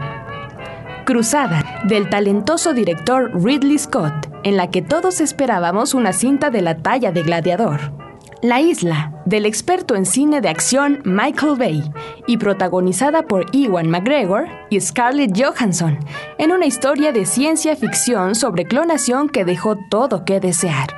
Cruzada, 1.04 1.83
del 1.85 2.09
talentoso 2.09 2.72
director 2.72 3.30
Ridley 3.35 3.78
Scott, 3.78 4.30
en 4.42 4.57
la 4.57 4.70
que 4.70 4.80
todos 4.80 5.20
esperábamos 5.20 5.92
una 5.92 6.14
cinta 6.14 6.48
de 6.48 6.62
la 6.62 6.78
talla 6.78 7.12
de 7.12 7.22
Gladiador. 7.22 8.04
La 8.44 8.61
isla, 8.61 9.11
del 9.24 9.46
experto 9.46 9.96
en 9.96 10.04
cine 10.04 10.42
de 10.42 10.50
acción 10.50 11.00
Michael 11.07 11.57
Bay, 11.57 11.83
y 12.26 12.37
protagonizada 12.37 13.22
por 13.22 13.46
Ewan 13.54 13.88
McGregor 13.88 14.48
y 14.68 14.78
Scarlett 14.83 15.33
Johansson, 15.35 15.98
en 16.37 16.52
una 16.52 16.66
historia 16.66 17.11
de 17.11 17.24
ciencia 17.24 17.74
ficción 17.74 18.35
sobre 18.35 18.66
clonación 18.66 19.30
que 19.30 19.46
dejó 19.46 19.78
todo 19.88 20.26
que 20.26 20.40
desear. 20.40 20.88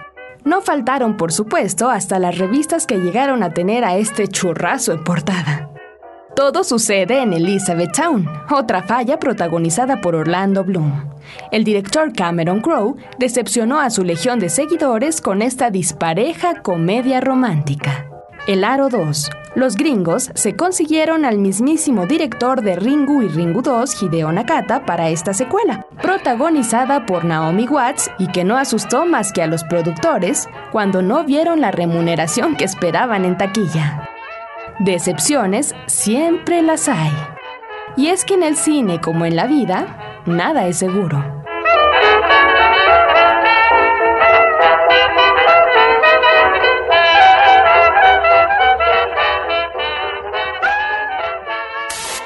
No 0.44 0.60
faltaron, 0.60 1.16
por 1.16 1.30
supuesto, 1.30 1.88
hasta 1.88 2.18
las 2.18 2.36
revistas 2.36 2.84
que 2.84 2.98
llegaron 2.98 3.44
a 3.44 3.54
tener 3.54 3.84
a 3.84 3.96
este 3.96 4.26
churrazo 4.26 4.92
en 4.92 5.04
portada. 5.04 5.70
Todo 6.34 6.64
sucede 6.64 7.22
en 7.22 7.32
Elizabethtown, 7.32 8.28
otra 8.50 8.82
falla 8.82 9.20
protagonizada 9.20 10.00
por 10.00 10.16
Orlando 10.16 10.64
Bloom. 10.64 11.15
El 11.50 11.64
director 11.64 12.12
Cameron 12.12 12.60
Crowe 12.60 12.96
decepcionó 13.18 13.80
a 13.80 13.90
su 13.90 14.04
legión 14.04 14.38
de 14.38 14.48
seguidores 14.48 15.20
con 15.20 15.42
esta 15.42 15.70
dispareja 15.70 16.62
comedia 16.62 17.20
romántica. 17.20 18.06
El 18.46 18.62
Aro 18.62 18.88
2. 18.88 19.30
Los 19.56 19.74
gringos 19.74 20.30
se 20.34 20.54
consiguieron 20.54 21.24
al 21.24 21.38
mismísimo 21.38 22.06
director 22.06 22.62
de 22.62 22.76
Ringu 22.76 23.22
y 23.22 23.28
Ringu 23.28 23.62
2, 23.62 24.02
Hideo 24.02 24.30
Nakata, 24.30 24.84
para 24.84 25.08
esta 25.08 25.32
secuela, 25.34 25.86
protagonizada 26.00 27.06
por 27.06 27.24
Naomi 27.24 27.66
Watts 27.66 28.10
y 28.18 28.28
que 28.28 28.44
no 28.44 28.56
asustó 28.56 29.06
más 29.06 29.32
que 29.32 29.42
a 29.42 29.46
los 29.46 29.64
productores 29.64 30.48
cuando 30.70 31.02
no 31.02 31.24
vieron 31.24 31.60
la 31.60 31.70
remuneración 31.70 32.54
que 32.54 32.64
esperaban 32.64 33.24
en 33.24 33.38
taquilla. 33.38 34.08
Decepciones 34.78 35.74
siempre 35.86 36.60
las 36.60 36.88
hay. 36.88 37.12
Y 37.96 38.08
es 38.08 38.26
que 38.26 38.34
en 38.34 38.42
el 38.42 38.56
cine 38.56 39.00
como 39.00 39.24
en 39.24 39.36
la 39.36 39.46
vida, 39.46 40.15
nada 40.26 40.66
es 40.66 40.78
seguro. 40.78 41.24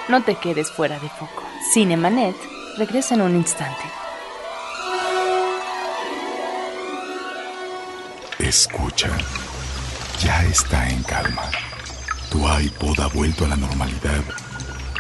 No 0.09 0.23
te 0.25 0.35
quedes 0.35 0.73
fuera 0.73 0.99
de 0.99 1.09
foco. 1.09 1.45
Cinemanet 1.73 2.35
regresa 2.77 3.15
en 3.15 3.21
un 3.21 3.37
instante. 3.37 3.85
Escucha, 8.41 9.11
ya 10.19 10.45
está 10.47 10.89
en 10.89 11.03
calma. 11.05 11.43
Tu 12.31 12.39
iPod 12.39 12.99
ha 13.01 13.07
vuelto 13.09 13.45
a 13.45 13.49
la 13.49 13.57
normalidad 13.57 14.23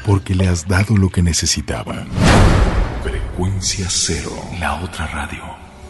porque 0.07 0.35
le 0.35 0.49
has 0.49 0.67
dado 0.69 0.97
lo 0.97 1.09
que 1.09 1.23
necesitaba. 1.23 2.07
Frecuencia 3.41 3.87
Cero, 3.89 4.33
la 4.61 4.83
otra 4.83 5.07
radio. 5.07 5.43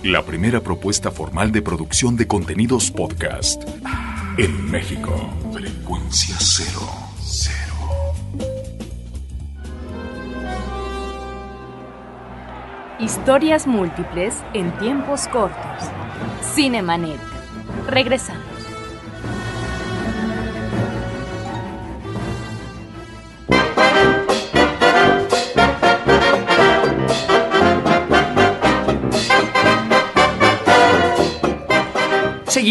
La 0.04 0.24
primera 0.24 0.60
propuesta 0.60 1.10
formal 1.10 1.50
de 1.50 1.60
producción 1.60 2.16
de 2.16 2.28
contenidos 2.28 2.92
podcast 2.92 3.64
en 4.38 4.70
México. 4.70 5.10
Frecuencia 5.52 6.36
Cero. 6.38 6.86
Cero. 7.18 7.74
Historias 13.00 13.66
múltiples 13.66 14.36
en 14.54 14.70
tiempos 14.78 15.26
cortos. 15.26 15.90
Cinemanet. 16.54 17.18
Regresamos. 17.88 18.49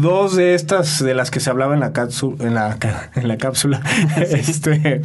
dos 0.00 0.36
de 0.36 0.54
estas 0.54 1.02
de 1.02 1.14
las 1.14 1.30
que 1.30 1.40
se 1.40 1.50
hablaba 1.50 1.74
en 1.74 1.80
la, 1.80 1.92
cápsula, 1.92 2.36
en 2.46 2.54
la, 2.54 2.78
en 3.14 3.28
la 3.28 3.36
cápsula, 3.36 3.82
este 4.16 5.02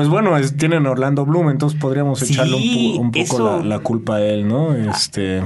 Pues 0.00 0.08
bueno, 0.08 0.34
es- 0.38 0.56
tienen 0.56 0.86
Orlando 0.86 1.26
Bloom, 1.26 1.50
entonces 1.50 1.78
podríamos 1.78 2.20
Sí, 2.20 2.32
echarle 2.32 2.56
un, 2.98 3.10
poco 3.10 3.22
eso- 3.22 3.58
la, 3.58 3.64
la 3.66 3.78
culpa 3.80 4.16
a 4.16 4.22
él, 4.22 4.48
¿no? 4.48 4.72
Este. 4.74 5.42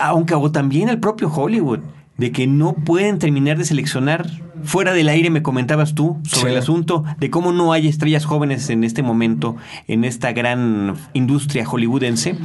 Aunque 0.00 0.34
o 0.34 0.50
también 0.50 0.88
el 0.88 0.98
propio 0.98 1.32
Hollywood, 1.32 1.78
de 2.16 2.32
que 2.32 2.48
no 2.48 2.72
pueden 2.72 3.20
terminar 3.20 3.58
de 3.58 3.64
seleccionar. 3.64 4.26
Fuera 4.64 4.92
del 4.92 5.08
aire 5.08 5.30
me 5.30 5.42
comentabas 5.42 5.94
tú 5.94 6.18
sobre 6.24 6.50
Sí. 6.50 6.52
el 6.52 6.58
asunto 6.58 7.04
de 7.18 7.30
cómo 7.30 7.52
no 7.52 7.72
hay 7.72 7.86
estrellas 7.88 8.24
jóvenes 8.24 8.68
en 8.70 8.84
este 8.84 9.02
momento 9.02 9.56
en 9.88 10.04
esta 10.04 10.32
gran 10.32 10.94
industria 11.12 11.64
hollywoodense, 11.64 12.36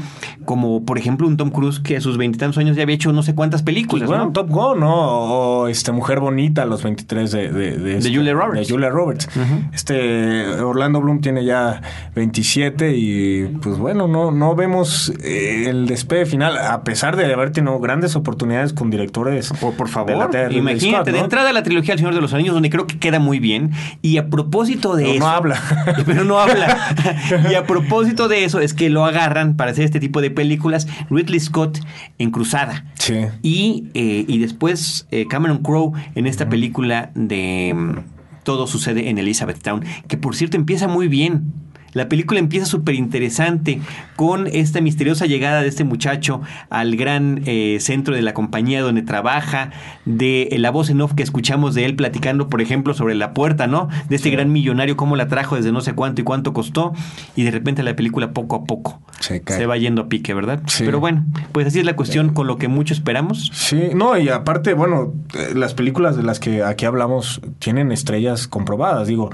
como 0.46 0.84
por 0.86 0.98
ejemplo 0.98 1.28
un 1.28 1.38
Tom 1.38 1.50
Cruise 1.50 1.80
que 1.80 1.98
a 1.98 2.02
sus 2.02 2.18
veintitantos 2.18 2.58
años 2.58 2.76
ya 2.76 2.84
había 2.84 2.96
hecho 2.96 3.12
no 3.14 3.24
sé 3.24 3.34
cuántas 3.36 3.64
películas. 3.64 4.08
Bueno, 4.08 4.26
¿no? 4.26 4.32
Top 4.32 4.50
Gun, 4.50 4.80
¿no? 4.80 4.94
O 4.96 5.68
este 5.68 5.92
Mujer 5.92 6.20
Bonita 6.20 6.64
a 6.64 6.66
los 6.66 6.84
23 6.84 7.32
de... 7.32 7.52
De, 7.52 7.78
de, 7.78 7.98
este- 7.98 8.14
Julia 8.16 8.34
Roberts. 8.34 8.68
de 8.68 8.74
Julia 8.74 8.90
Roberts. 8.90 9.30
Este 9.74 10.48
Orlando 10.62 11.02
Bloom 11.02 11.22
tiene 11.22 11.44
ya 11.46 11.82
27 12.16 12.96
y 12.96 13.46
pues 13.62 13.78
bueno, 13.78 14.08
no, 14.08 14.32
no 14.32 14.56
vemos 14.56 15.12
eh, 15.24 15.66
el 15.68 15.88
despegue 15.88 16.26
final, 16.26 16.58
a 16.58 16.84
pesar 16.84 17.16
de 17.16 17.32
haber 17.34 17.52
tenido 17.52 17.80
grandes 17.80 18.16
oportunidades 18.16 18.74
con 18.74 18.90
directores... 18.90 19.52
Por, 19.62 19.76
de 19.76 19.86
favor, 19.88 20.32
de 20.32 20.54
imagínate, 20.54 21.12
Scott, 21.12 21.14
de 21.16 21.20
entrada 21.20 21.52
la 21.54 21.64
trilogía 21.64 21.96
Señor 22.02 22.16
de 22.16 22.22
los 22.22 22.34
Anillos, 22.34 22.54
donde 22.54 22.70
creo 22.70 22.88
que 22.88 22.98
queda 23.00 23.20
muy 23.20 23.40
bien. 23.40 23.72
Y 24.02 24.18
a 24.18 24.30
propósito 24.30 24.96
de 24.96 25.04
Pero 25.04 25.16
eso. 25.16 25.24
no 25.24 25.28
habla. 25.30 25.62
Pero 26.06 26.24
no 26.24 26.40
habla. 26.40 26.96
y 27.52 27.54
a 27.56 27.66
propósito 27.66 28.28
de 28.28 28.44
eso, 28.44 28.60
es 28.60 28.74
que 28.74 28.90
lo 28.90 29.06
agarran 29.06 29.56
para 29.56 29.72
hacer 29.72 29.86
este 29.86 30.00
tipo 30.00 30.22
de 30.22 30.32
películas 30.32 30.88
Ridley 31.10 31.40
Scott 31.40 31.80
en 32.18 32.32
Cruzada. 32.32 32.86
Sí. 32.96 33.16
Y, 33.44 33.88
eh, 33.94 34.26
y 34.28 34.40
después 34.40 35.08
eh, 35.12 35.28
Cameron 35.30 35.60
Crowe 35.60 35.94
en 36.16 36.28
esta 36.28 36.50
película 36.50 37.12
de 37.16 37.74
mm, 37.76 37.96
Todo 38.44 38.68
sucede 38.68 39.10
en 39.10 39.18
Elizabethtown, 39.20 39.84
que 40.08 40.18
por 40.18 40.36
cierto 40.36 40.58
empieza 40.58 40.88
muy 40.88 41.08
bien. 41.08 41.54
La 41.94 42.08
película 42.08 42.40
empieza 42.40 42.66
súper 42.66 42.96
interesante 42.96 43.82
con 44.16 44.48
esta 44.48 44.82
misteriosa 44.82 45.26
llegada 45.26 45.62
de 45.62 45.68
este 45.68 45.84
muchacho 45.84 46.42
al 46.70 46.96
gran 46.96 47.42
eh, 47.46 47.78
centro 47.80 48.16
de 48.16 48.22
la 48.22 48.34
compañía 48.34 48.82
donde 48.82 49.02
trabaja, 49.02 49.72
de 50.06 50.44
eh, 50.52 50.60
la 50.60 50.72
voz 50.72 50.90
en 50.90 51.02
off 51.02 51.14
que 51.14 51.24
escuchamos 51.24 51.76
de 51.76 51.86
él 51.86 51.96
platicando, 51.96 52.48
por 52.48 52.62
ejemplo, 52.62 52.94
sobre 52.94 53.16
la 53.16 53.34
puerta, 53.34 53.68
¿no? 53.68 53.90
De 54.10 54.16
este 54.16 54.30
gran 54.30 54.52
millonario, 54.52 54.96
cómo 54.96 55.16
la 55.16 55.28
trajo 55.28 55.56
desde 55.56 55.72
no 55.72 55.82
sé 55.82 55.94
cuánto 55.94 56.22
y 56.22 56.24
cuánto 56.24 56.54
costó, 56.54 56.94
y 57.36 57.44
de 57.44 57.52
repente 57.52 57.84
la 57.84 57.96
película 57.96 58.32
poco 58.32 58.56
a 58.56 58.64
poco 58.64 59.02
Se 59.20 59.42
se 59.46 59.66
va 59.66 59.78
yendo 59.78 60.04
a 60.04 60.08
pique, 60.08 60.34
¿verdad? 60.34 60.62
Sí. 60.68 60.84
Pero 60.86 61.00
bueno, 61.00 61.26
pues 61.52 61.68
así 61.68 61.80
es 61.80 61.86
la 61.86 61.96
cuestión 61.96 62.34
con 62.34 62.48
lo 62.48 62.58
que 62.58 62.68
mucho 62.68 62.94
esperamos. 62.94 63.52
Sí, 63.54 63.90
no, 63.96 64.18
y 64.18 64.30
aparte, 64.30 64.74
bueno, 64.74 65.14
eh, 65.34 65.54
las 65.56 65.74
películas 65.74 66.16
de 66.16 66.24
las 66.24 66.40
que 66.40 66.64
aquí 66.64 66.86
hablamos 66.86 67.42
tienen 67.60 67.92
estrellas 67.92 68.48
comprobadas. 68.48 69.08
Digo, 69.08 69.30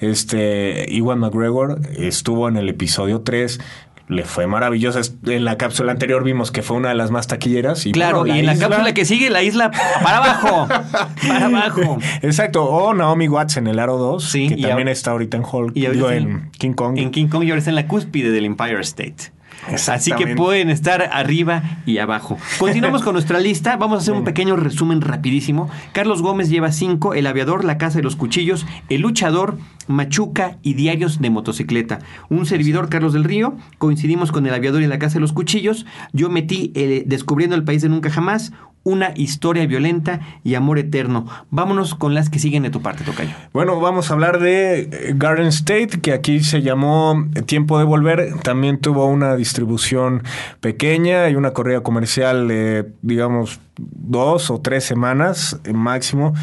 este, 0.00 0.86
Iwan 0.92 1.18
McGregor 1.18 1.80
estuvo 1.96 2.48
en 2.48 2.56
el 2.56 2.68
episodio 2.68 3.20
3, 3.22 3.60
le 4.08 4.24
fue 4.24 4.46
maravillosa. 4.48 5.00
En 5.26 5.44
la 5.44 5.56
cápsula 5.56 5.92
anterior 5.92 6.24
vimos 6.24 6.50
que 6.50 6.62
fue 6.62 6.76
una 6.76 6.88
de 6.88 6.96
las 6.96 7.10
más 7.12 7.28
taquilleras. 7.28 7.86
Y 7.86 7.92
Claro, 7.92 8.20
bueno, 8.20 8.34
y 8.34 8.40
en 8.40 8.46
la 8.46 8.56
cápsula 8.58 8.92
que 8.92 9.04
sigue, 9.04 9.30
la 9.30 9.42
isla 9.42 9.70
para 9.70 10.16
abajo. 10.16 10.66
para 11.28 11.46
abajo. 11.46 11.98
Exacto, 12.22 12.64
o 12.64 12.92
Naomi 12.92 13.28
Watts 13.28 13.56
en 13.58 13.68
el 13.68 13.78
Aro 13.78 13.98
2, 13.98 14.24
Sí, 14.24 14.48
que 14.48 14.54
y 14.54 14.62
también 14.62 14.78
ahora- 14.88 14.90
está 14.92 15.12
ahorita 15.12 15.36
en 15.36 15.44
Hulk, 15.50 15.76
Y 15.76 15.86
digo, 15.86 16.10
en 16.10 16.50
King 16.58 16.72
Kong. 16.72 16.98
En 16.98 17.10
King 17.12 17.28
Kong 17.28 17.44
y 17.44 17.50
ahora 17.50 17.58
está 17.58 17.70
en 17.70 17.76
la 17.76 17.86
cúspide 17.86 18.30
del 18.32 18.46
Empire 18.46 18.80
State. 18.80 19.32
Así 19.66 20.12
que 20.12 20.34
pueden 20.34 20.70
estar 20.70 21.02
arriba 21.12 21.62
y 21.86 21.98
abajo. 21.98 22.38
Continuamos 22.58 23.02
con 23.02 23.12
nuestra 23.12 23.40
lista. 23.40 23.76
Vamos 23.76 23.98
a 23.98 24.02
hacer 24.02 24.14
un 24.14 24.24
pequeño 24.24 24.56
resumen 24.56 25.00
rapidísimo. 25.00 25.70
Carlos 25.92 26.22
Gómez 26.22 26.48
lleva 26.48 26.72
cinco: 26.72 27.14
El 27.14 27.26
aviador, 27.26 27.64
La 27.64 27.78
casa 27.78 27.98
de 27.98 28.02
los 28.02 28.16
cuchillos, 28.16 28.66
El 28.88 29.02
luchador, 29.02 29.58
Machuca 29.86 30.58
y 30.62 30.74
Diarios 30.74 31.20
de 31.20 31.30
motocicleta. 31.30 31.98
Un 32.28 32.46
servidor, 32.46 32.88
Carlos 32.88 33.12
del 33.12 33.24
Río. 33.24 33.54
Coincidimos 33.78 34.32
con 34.32 34.46
El 34.46 34.54
aviador 34.54 34.82
y 34.82 34.86
La 34.86 34.98
casa 34.98 35.14
de 35.14 35.20
los 35.20 35.32
cuchillos. 35.32 35.86
Yo 36.12 36.30
metí 36.30 36.72
eh, 36.74 37.04
Descubriendo 37.06 37.56
el 37.56 37.64
país 37.64 37.82
de 37.82 37.88
nunca 37.88 38.10
jamás. 38.10 38.52
Una 38.82 39.12
historia 39.14 39.66
violenta 39.66 40.20
y 40.42 40.54
amor 40.54 40.78
eterno. 40.78 41.26
Vámonos 41.50 41.94
con 41.94 42.14
las 42.14 42.30
que 42.30 42.38
siguen 42.38 42.62
de 42.62 42.70
tu 42.70 42.80
parte, 42.80 43.04
Tocayo. 43.04 43.32
Bueno, 43.52 43.78
vamos 43.78 44.10
a 44.10 44.14
hablar 44.14 44.40
de 44.40 44.80
eh, 44.80 45.14
Garden 45.16 45.48
State, 45.48 46.00
que 46.00 46.12
aquí 46.12 46.40
se 46.40 46.62
llamó 46.62 47.26
Tiempo 47.46 47.78
de 47.78 47.84
Volver. 47.84 48.40
También 48.42 48.78
tuvo 48.78 49.06
una 49.06 49.36
distribución 49.36 50.22
pequeña 50.60 51.28
y 51.28 51.34
una 51.34 51.52
corrida 51.52 51.82
comercial 51.82 52.48
de, 52.48 52.90
digamos, 53.02 53.60
dos 53.80 54.50
o 54.50 54.60
tres 54.60 54.84
semanas 54.84 55.58
eh, 55.64 55.72
máximo. 55.72 56.34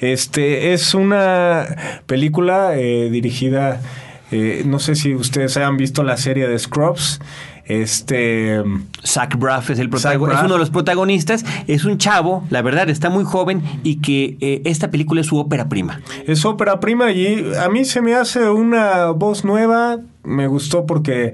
Este 0.00 0.72
es 0.72 0.94
una 0.94 1.66
película 2.06 2.76
eh, 2.76 3.10
dirigida, 3.10 3.80
eh, 4.30 4.62
no 4.66 4.78
sé 4.78 4.94
si 4.94 5.14
ustedes 5.14 5.56
hayan 5.56 5.76
visto 5.76 6.02
la 6.02 6.16
serie 6.16 6.48
de 6.48 6.58
Scrubs. 6.58 7.20
Este. 7.66 8.62
Zach 9.04 9.36
Braff 9.36 9.70
es, 9.70 9.78
el 9.78 9.90
Zach 9.90 10.14
protago- 10.14 10.26
Braff. 10.26 10.38
es 10.38 10.44
uno 10.44 10.54
de 10.54 10.60
los 10.60 10.70
protagonistas. 10.70 11.44
Es 11.66 11.84
un 11.84 11.98
chavo, 11.98 12.44
la 12.50 12.62
verdad, 12.62 12.88
está 12.90 13.10
muy 13.10 13.24
joven 13.24 13.62
y 13.82 13.96
que 14.00 14.36
eh, 14.40 14.62
esta 14.64 14.90
película 14.90 15.20
es 15.20 15.26
su 15.26 15.36
ópera 15.38 15.68
prima. 15.68 16.00
Es 16.26 16.44
ópera 16.44 16.80
prima 16.80 17.12
y 17.12 17.52
a 17.60 17.68
mí 17.68 17.84
se 17.84 18.00
me 18.02 18.14
hace 18.14 18.48
una 18.50 19.06
voz 19.10 19.44
nueva. 19.44 19.98
Me 20.24 20.46
gustó 20.48 20.86
porque, 20.86 21.32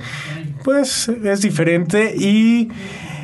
pues, 0.64 1.09
es 1.09 1.40
diferente 1.40 2.14
y, 2.16 2.68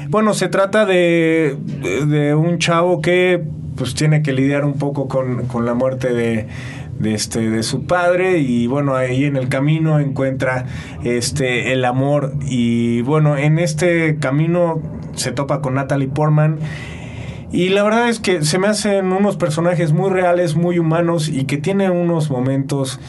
bueno, 0.08 0.32
se 0.34 0.48
trata 0.48 0.86
de, 0.86 1.56
de, 1.82 2.06
de 2.06 2.34
un 2.34 2.58
chavo 2.58 3.02
que, 3.02 3.42
pues, 3.76 3.94
tiene 3.94 4.22
que 4.22 4.32
lidiar 4.32 4.64
un 4.64 4.74
poco 4.78 5.08
con, 5.08 5.46
con 5.46 5.66
la 5.66 5.74
muerte 5.74 6.12
de, 6.14 6.48
de, 6.98 7.14
este, 7.14 7.48
de 7.50 7.62
su 7.62 7.84
padre 7.84 8.38
y, 8.38 8.66
bueno, 8.66 8.94
ahí 8.94 9.24
en 9.24 9.36
el 9.36 9.48
camino 9.48 10.00
encuentra 10.00 10.66
este, 11.04 11.72
el 11.72 11.84
amor 11.84 12.34
y, 12.46 13.02
bueno, 13.02 13.36
en 13.36 13.58
este 13.58 14.16
camino 14.18 14.82
se 15.14 15.32
topa 15.32 15.60
con 15.60 15.74
Natalie 15.74 16.08
Portman. 16.08 16.58
Y 17.50 17.70
la 17.70 17.82
verdad 17.82 18.08
es 18.10 18.20
que 18.20 18.44
se 18.44 18.58
me 18.58 18.66
hacen 18.68 19.10
unos 19.12 19.36
personajes 19.36 19.92
muy 19.92 20.10
reales, 20.10 20.54
muy 20.54 20.78
humanos 20.78 21.28
y 21.28 21.44
que 21.44 21.56
tienen 21.56 21.92
unos 21.92 22.30
momentos 22.30 23.00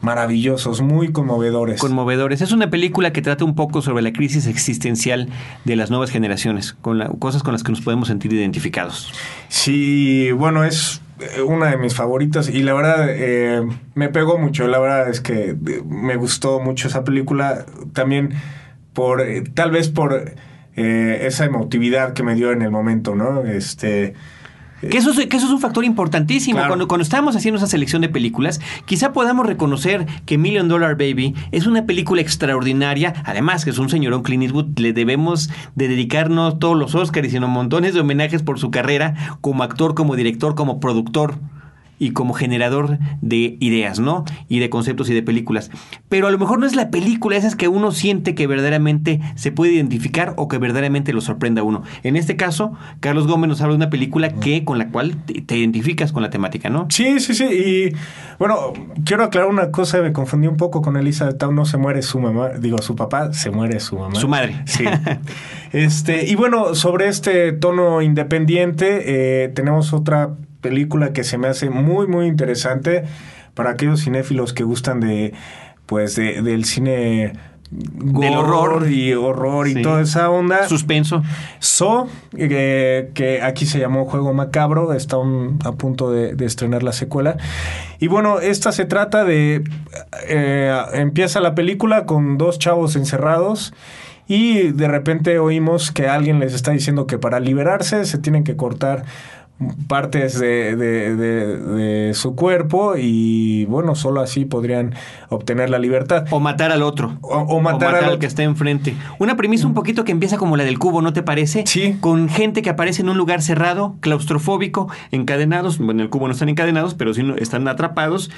maravillosos, 0.00 0.80
muy 0.80 1.12
conmovedores. 1.12 1.78
Conmovedores. 1.80 2.40
Es 2.40 2.52
una 2.52 2.70
película 2.70 3.12
que 3.12 3.20
trata 3.22 3.44
un 3.44 3.54
poco 3.54 3.82
sobre 3.82 4.02
la 4.02 4.12
crisis 4.12 4.46
existencial 4.46 5.28
de 5.64 5.76
las 5.76 5.90
nuevas 5.90 6.10
generaciones, 6.10 6.72
con 6.80 6.98
la- 6.98 7.10
cosas 7.18 7.42
con 7.42 7.52
las 7.52 7.62
que 7.62 7.70
nos 7.70 7.82
podemos 7.82 8.08
sentir 8.08 8.32
identificados. 8.32 9.12
Sí, 9.48 10.32
bueno, 10.32 10.64
es 10.64 11.02
una 11.44 11.70
de 11.70 11.76
mis 11.76 11.94
favoritas 11.94 12.48
y 12.48 12.62
la 12.62 12.74
verdad 12.74 13.06
eh, 13.08 13.62
me 13.94 14.08
pegó 14.08 14.38
mucho. 14.38 14.66
La 14.66 14.78
verdad 14.78 15.08
es 15.08 15.20
que 15.20 15.50
eh, 15.50 15.56
me 15.86 16.16
gustó 16.16 16.60
mucho 16.60 16.88
esa 16.88 17.04
película 17.04 17.64
también 17.92 18.34
por 18.92 19.20
eh, 19.20 19.42
tal 19.54 19.70
vez 19.70 19.88
por 19.88 20.34
eh, 20.76 21.18
esa 21.26 21.44
emotividad 21.44 22.12
que 22.12 22.22
me 22.22 22.34
dio 22.34 22.52
en 22.52 22.62
el 22.62 22.70
momento, 22.70 23.14
¿no? 23.14 23.42
Este 23.42 24.14
Que 24.80 24.98
eso, 24.98 25.10
es, 25.10 25.26
que 25.26 25.36
eso 25.36 25.46
es 25.46 25.52
un 25.52 25.60
factor 25.60 25.84
importantísimo. 25.84 26.56
Claro. 26.56 26.68
Cuando, 26.70 26.88
cuando 26.88 27.02
estábamos 27.02 27.36
haciendo 27.36 27.58
esa 27.58 27.66
selección 27.66 28.02
de 28.02 28.08
películas, 28.08 28.60
quizá 28.86 29.12
podamos 29.12 29.46
reconocer 29.46 30.06
que 30.24 30.38
Million 30.38 30.68
Dollar 30.68 30.96
Baby 30.96 31.34
es 31.52 31.66
una 31.66 31.84
película 31.84 32.22
extraordinaria. 32.22 33.14
Además, 33.26 33.64
que 33.64 33.70
es 33.70 33.78
un 33.78 33.90
señorón 33.90 34.22
Clint 34.22 34.44
Eastwood. 34.44 34.78
Le 34.78 34.92
debemos 34.92 35.50
de 35.74 35.88
dedicarnos 35.88 36.58
todos 36.58 36.76
los 36.76 36.94
Oscars, 36.94 37.30
sino 37.30 37.48
montones 37.48 37.94
de 37.94 38.00
homenajes 38.00 38.42
por 38.42 38.58
su 38.58 38.70
carrera 38.70 39.36
como 39.40 39.62
actor, 39.62 39.94
como 39.94 40.16
director, 40.16 40.54
como 40.54 40.80
productor 40.80 41.34
y 42.00 42.10
como 42.12 42.32
generador 42.34 42.98
de 43.20 43.58
ideas, 43.60 44.00
¿no? 44.00 44.24
Y 44.48 44.58
de 44.58 44.70
conceptos 44.70 45.08
y 45.10 45.14
de 45.14 45.22
películas. 45.22 45.70
Pero 46.08 46.26
a 46.26 46.30
lo 46.30 46.38
mejor 46.38 46.58
no 46.58 46.66
es 46.66 46.74
la 46.74 46.90
película 46.90 47.36
esa 47.36 47.46
es 47.46 47.54
que 47.54 47.68
uno 47.68 47.92
siente 47.92 48.34
que 48.34 48.46
verdaderamente 48.46 49.20
se 49.36 49.52
puede 49.52 49.74
identificar 49.74 50.32
o 50.36 50.48
que 50.48 50.58
verdaderamente 50.58 51.12
lo 51.12 51.20
sorprenda 51.20 51.60
a 51.60 51.64
uno. 51.64 51.82
En 52.02 52.16
este 52.16 52.36
caso, 52.36 52.72
Carlos 53.00 53.26
Gómez 53.26 53.48
nos 53.48 53.60
habla 53.60 53.72
de 53.72 53.76
una 53.76 53.90
película 53.90 54.30
que 54.30 54.64
con 54.64 54.78
la 54.78 54.88
cual 54.88 55.22
te, 55.26 55.42
te 55.42 55.58
identificas 55.58 56.12
con 56.12 56.22
la 56.22 56.30
temática, 56.30 56.70
¿no? 56.70 56.86
Sí, 56.88 57.20
sí, 57.20 57.34
sí. 57.34 57.44
Y 57.44 57.96
bueno, 58.38 58.72
quiero 59.04 59.24
aclarar 59.24 59.50
una 59.50 59.70
cosa, 59.70 60.00
me 60.00 60.14
confundí 60.14 60.48
un 60.48 60.56
poco 60.56 60.80
con 60.80 60.96
Elizabeth 60.96 61.36
Town, 61.36 61.54
no 61.54 61.66
se 61.66 61.76
muere 61.76 62.00
su 62.00 62.18
mamá, 62.18 62.48
digo, 62.58 62.78
su 62.78 62.96
papá, 62.96 63.34
se 63.34 63.50
muere 63.50 63.78
su 63.78 63.98
mamá. 63.98 64.14
Su 64.14 64.28
madre. 64.28 64.62
Sí. 64.64 64.84
este, 65.72 66.26
y 66.26 66.34
bueno, 66.34 66.74
sobre 66.74 67.08
este 67.08 67.52
tono 67.52 68.00
independiente, 68.00 69.44
eh, 69.44 69.48
tenemos 69.48 69.92
otra 69.92 70.36
película 70.60 71.12
que 71.12 71.24
se 71.24 71.38
me 71.38 71.48
hace 71.48 71.70
muy, 71.70 72.06
muy 72.06 72.26
interesante 72.26 73.04
para 73.54 73.70
aquellos 73.70 74.02
cinéfilos 74.02 74.52
que 74.52 74.64
gustan 74.64 75.00
de, 75.00 75.32
pues, 75.86 76.16
de, 76.16 76.42
del 76.42 76.64
cine 76.64 77.32
Del 77.70 78.34
horror. 78.34 78.90
y 78.90 79.12
horror 79.14 79.68
y 79.68 79.74
Sí. 79.74 79.82
toda 79.82 80.00
esa 80.02 80.28
onda. 80.30 80.66
Suspenso. 80.68 81.22
So, 81.60 82.08
eh, 82.36 83.10
que 83.14 83.42
aquí 83.42 83.64
se 83.66 83.78
llamó 83.78 84.06
Juego 84.06 84.32
Macabro, 84.34 84.92
está 84.92 85.18
un- 85.18 85.58
a 85.64 85.72
punto 85.72 86.10
de, 86.10 86.34
de 86.34 86.46
estrenar 86.46 86.82
la 86.82 86.92
secuela. 86.92 87.36
Y 88.00 88.08
bueno, 88.08 88.40
esta 88.40 88.72
se 88.72 88.86
trata 88.86 89.24
de... 89.24 89.62
eh, 90.28 90.76
empieza 90.94 91.40
la 91.40 91.54
película 91.54 92.06
con 92.06 92.38
dos 92.38 92.58
chavos 92.58 92.96
encerrados 92.96 93.72
y 94.26 94.70
de 94.72 94.88
repente 94.88 95.38
oímos 95.38 95.90
que 95.90 96.08
alguien 96.08 96.38
les 96.40 96.54
está 96.54 96.70
diciendo 96.72 97.06
que 97.06 97.18
para 97.18 97.40
liberarse 97.40 98.04
se 98.04 98.18
tienen 98.18 98.44
que 98.44 98.56
cortar 98.56 99.04
partes 99.88 100.38
de, 100.38 100.74
de- 100.76 101.16
de- 101.16 101.56
de 101.58 102.14
su 102.14 102.34
cuerpo 102.34 102.94
y 102.96 103.64
bueno, 103.66 103.94
solo 103.94 104.20
así 104.20 104.44
podrían 104.44 104.94
obtener 105.28 105.68
la 105.70 105.78
libertad. 105.78 106.24
O 106.30 106.40
matar 106.40 106.72
al 106.72 106.82
otro. 106.82 107.18
O- 107.20 107.38
o 107.38 107.60
matar 107.60 107.96
al 107.96 108.18
que 108.18 108.26
está 108.26 108.42
enfrente. 108.42 108.94
Una 109.18 109.36
premisa 109.36 109.66
un 109.66 109.74
poquito 109.74 110.04
que 110.04 110.12
empieza 110.12 110.38
como 110.38 110.56
la 110.56 110.64
del 110.64 110.78
cubo, 110.78 111.02
¿no 111.02 111.12
te 111.12 111.22
parece? 111.22 111.64
Sí. 111.66 111.96
Con 112.00 112.28
gente 112.28 112.62
que 112.62 112.70
aparece 112.70 113.02
en 113.02 113.08
un 113.10 113.18
lugar 113.18 113.42
cerrado, 113.42 113.96
claustrofóbico, 114.00 114.88
encadenados. 115.10 115.78
Bueno, 115.78 115.92
en 115.92 116.00
el 116.00 116.08
cubo 116.10 116.26
no 116.26 116.32
están 116.32 116.48
encadenados, 116.48 116.94
pero 116.94 117.12
sí 117.14 117.22
no- 117.22 117.36
están 117.36 117.68
atrapados 117.68 118.30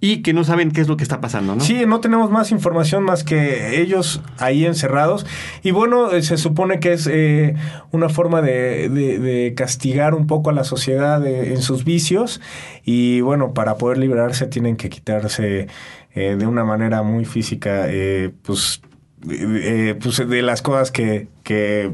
y 0.00 0.22
que 0.22 0.32
no 0.32 0.44
saben 0.44 0.70
qué 0.70 0.80
es 0.80 0.88
lo 0.88 0.96
que 0.96 1.02
está 1.02 1.20
pasando, 1.20 1.54
¿no? 1.54 1.60
Sí, 1.60 1.82
no 1.86 2.00
tenemos 2.00 2.30
más 2.30 2.52
información 2.52 3.02
más 3.04 3.22
que 3.22 3.80
ellos 3.82 4.22
ahí 4.38 4.64
encerrados. 4.64 5.26
Y 5.62 5.72
bueno, 5.72 6.10
eh, 6.12 6.22
se 6.22 6.38
supone 6.38 6.80
que 6.80 6.94
es 6.94 7.06
eh, 7.10 7.54
una 7.92 8.08
forma 8.08 8.40
de, 8.40 9.52
castigar 9.56 10.14
un 10.14 10.26
poco 10.26 10.50
a 10.50 10.52
la 10.52 10.64
sociedad 10.70 11.26
eh, 11.26 11.52
en 11.52 11.60
sus 11.62 11.84
vicios. 11.84 12.40
Y 12.84 13.20
bueno, 13.20 13.52
para 13.52 13.74
poder 13.76 13.98
liberarse 13.98 14.46
tienen 14.46 14.76
que 14.76 14.88
quitarse 14.88 15.66
eh, 16.14 16.36
de 16.36 16.46
una 16.46 16.64
manera 16.64 17.02
muy 17.02 17.24
física, 17.24 17.84
eh, 17.86 18.32
pues, 18.42 18.82
eh, 19.30 19.96
pues 20.02 20.28
de 20.28 20.42
las 20.42 20.60
cosas 20.60 20.90
que, 20.90 21.28
que 21.44 21.92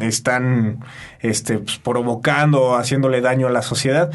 están 0.00 0.80
este, 1.20 1.58
pues, 1.58 1.78
provocando, 1.78 2.76
haciéndole 2.76 3.22
daño 3.22 3.46
a 3.46 3.50
la 3.50 3.62
sociedad. 3.62 4.10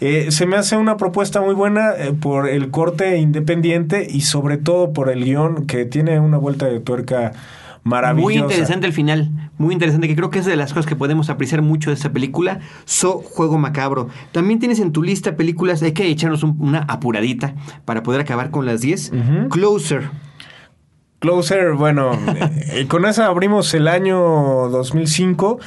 Eh, 0.00 0.30
se 0.30 0.46
me 0.46 0.56
hace 0.56 0.78
una 0.78 0.96
propuesta 0.96 1.42
muy 1.42 1.54
buena 1.54 1.92
por 2.22 2.48
el 2.48 2.70
corte 2.70 3.18
independiente 3.18 4.06
y 4.08 4.22
sobre 4.22 4.56
todo 4.56 4.94
por 4.94 5.10
el 5.10 5.24
guion 5.24 5.66
que 5.66 5.84
tiene 5.84 6.18
una 6.20 6.38
vuelta 6.38 6.64
de 6.64 6.80
tuerca 6.80 7.32
maravillosa. 7.82 8.22
Muy 8.24 8.34
interesante 8.36 8.86
el 8.86 8.92
final, 8.92 9.30
muy 9.58 9.72
interesante, 9.72 10.06
que 10.08 10.16
creo 10.16 10.30
que 10.30 10.38
es 10.40 10.44
de 10.46 10.56
las 10.56 10.72
cosas 10.72 10.86
que 10.86 10.96
podemos 10.96 11.30
apreciar 11.30 11.62
mucho 11.62 11.90
de 11.90 11.94
esta 11.94 12.12
película, 12.12 12.60
So 12.84 13.18
Juego 13.24 13.58
Macabro. 13.58 14.08
También 14.32 14.58
tienes 14.58 14.80
en 14.80 14.92
tu 14.92 15.02
lista 15.02 15.36
películas, 15.36 15.82
hay 15.82 15.92
que 15.92 16.06
echarnos 16.06 16.42
un- 16.42 16.56
una 16.60 16.80
apuradita 16.80 17.54
para 17.84 18.02
poder 18.02 18.20
acabar 18.20 18.50
con 18.50 18.66
las 18.66 18.80
10. 18.80 19.12
Ujú. 19.12 19.48
Closer. 19.48 20.10
Closer, 21.18 21.72
bueno, 21.74 22.12
eh, 22.72 22.86
con 22.88 23.04
esa 23.04 23.26
abrimos 23.26 23.72
el 23.74 23.88
año 23.88 24.18
2005 24.70 25.58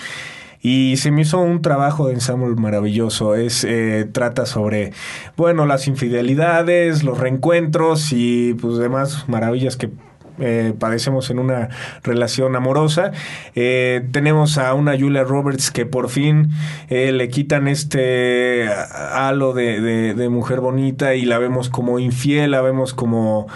y 0.66 0.96
se 0.98 1.12
me 1.12 1.22
hizo 1.24 1.40
un 1.40 1.62
trabajo 1.62 2.08
de 2.08 2.14
ensamble 2.14 2.56
maravilloso. 2.56 3.36
Es 3.36 3.64
eh, 3.64 4.10
trata 4.12 4.46
sobre, 4.48 4.94
bueno, 5.38 5.66
las 5.68 5.88
infidelidades, 5.88 7.04
los 7.04 7.20
reencuentros 7.20 8.12
y 8.14 8.56
pues 8.56 8.78
demás 8.78 9.26
maravillas 9.28 9.76
que 9.78 9.92
eh, 10.40 10.74
padecemos 10.78 11.30
en 11.30 11.40
una 11.40 11.70
relación 12.04 12.56
amorosa. 12.56 13.12
Eh, 13.56 14.08
tenemos 14.12 14.58
a 14.58 14.74
una 14.74 14.98
Julia 14.98 15.24
Roberts 15.24 15.72
que 15.72 15.86
por 15.86 16.10
fin 16.10 16.50
eh, 16.90 17.12
le 17.12 17.30
quitan 17.30 17.68
este 17.68 18.68
halo 19.14 19.54
de, 19.54 19.80
de- 19.82 20.14
de 20.14 20.30
mujer 20.30 20.60
bonita 20.60 21.16
y 21.16 21.26
la 21.26 21.38
vemos 21.38 21.70
como 21.70 22.00
infiel, 22.00 22.52
la 22.52 22.62
vemos 22.62 22.94
como 22.94 23.48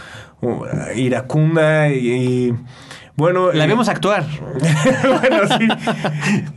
uh, 0.42 0.64
iracunda 0.96 1.90
y, 1.90 2.08
y, 2.50 2.54
bueno 3.16 3.52
La 3.52 3.66
eh, 3.66 3.68
vemos 3.68 3.90
actuar. 3.90 4.24
bueno, 5.22 5.58
sí. 5.58 5.68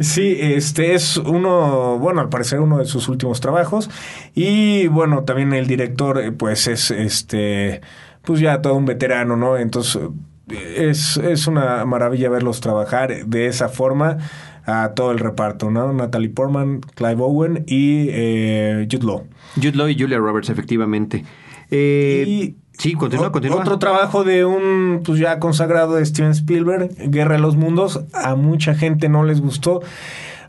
Sí, 0.00 0.36
este 0.40 0.94
es 0.94 1.16
uno, 1.16 1.98
bueno, 1.98 2.20
al 2.20 2.28
parecer 2.28 2.60
uno 2.60 2.78
de 2.78 2.84
sus 2.84 3.08
últimos 3.08 3.40
trabajos. 3.40 3.88
Y 4.34 4.86
bueno, 4.88 5.24
también 5.24 5.52
el 5.54 5.66
director, 5.66 6.34
pues 6.36 6.66
es 6.68 6.90
este, 6.90 7.80
pues 8.22 8.40
ya 8.40 8.60
todo 8.62 8.74
un 8.74 8.86
veterano, 8.86 9.36
¿no? 9.36 9.56
Entonces, 9.56 10.00
es, 10.76 11.16
es 11.16 11.46
una 11.46 11.84
maravilla 11.84 12.28
verlos 12.28 12.60
trabajar 12.60 13.26
de 13.26 13.46
esa 13.46 13.68
forma 13.68 14.18
a 14.66 14.92
todo 14.94 15.10
el 15.10 15.18
reparto, 15.18 15.70
¿no? 15.70 15.92
Natalie 15.92 16.28
Portman, 16.28 16.80
Clive 16.94 17.22
Owen 17.22 17.64
y 17.66 18.08
eh, 18.10 18.86
Jude 18.90 19.06
Law. 19.06 19.24
Jude 19.56 19.72
Law 19.74 19.88
y 19.88 19.98
Julia 19.98 20.18
Roberts, 20.18 20.50
efectivamente. 20.50 21.24
Eh, 21.70 22.24
Y 22.26 22.56
sí, 22.76 22.94
continúa, 22.94 23.32
continúa. 23.32 23.60
Otro 23.60 23.78
trabajo 23.78 24.24
de 24.24 24.44
un 24.44 25.02
pues 25.04 25.18
ya 25.18 25.38
consagrado 25.38 25.94
de 25.94 26.04
Steven 26.04 26.32
Spielberg, 26.32 26.90
Guerra 27.10 27.34
de 27.36 27.40
los 27.40 27.56
Mundos. 27.56 28.04
A 28.12 28.34
mucha 28.34 28.74
gente 28.74 29.08
no 29.08 29.24
les 29.24 29.40
gustó. 29.40 29.80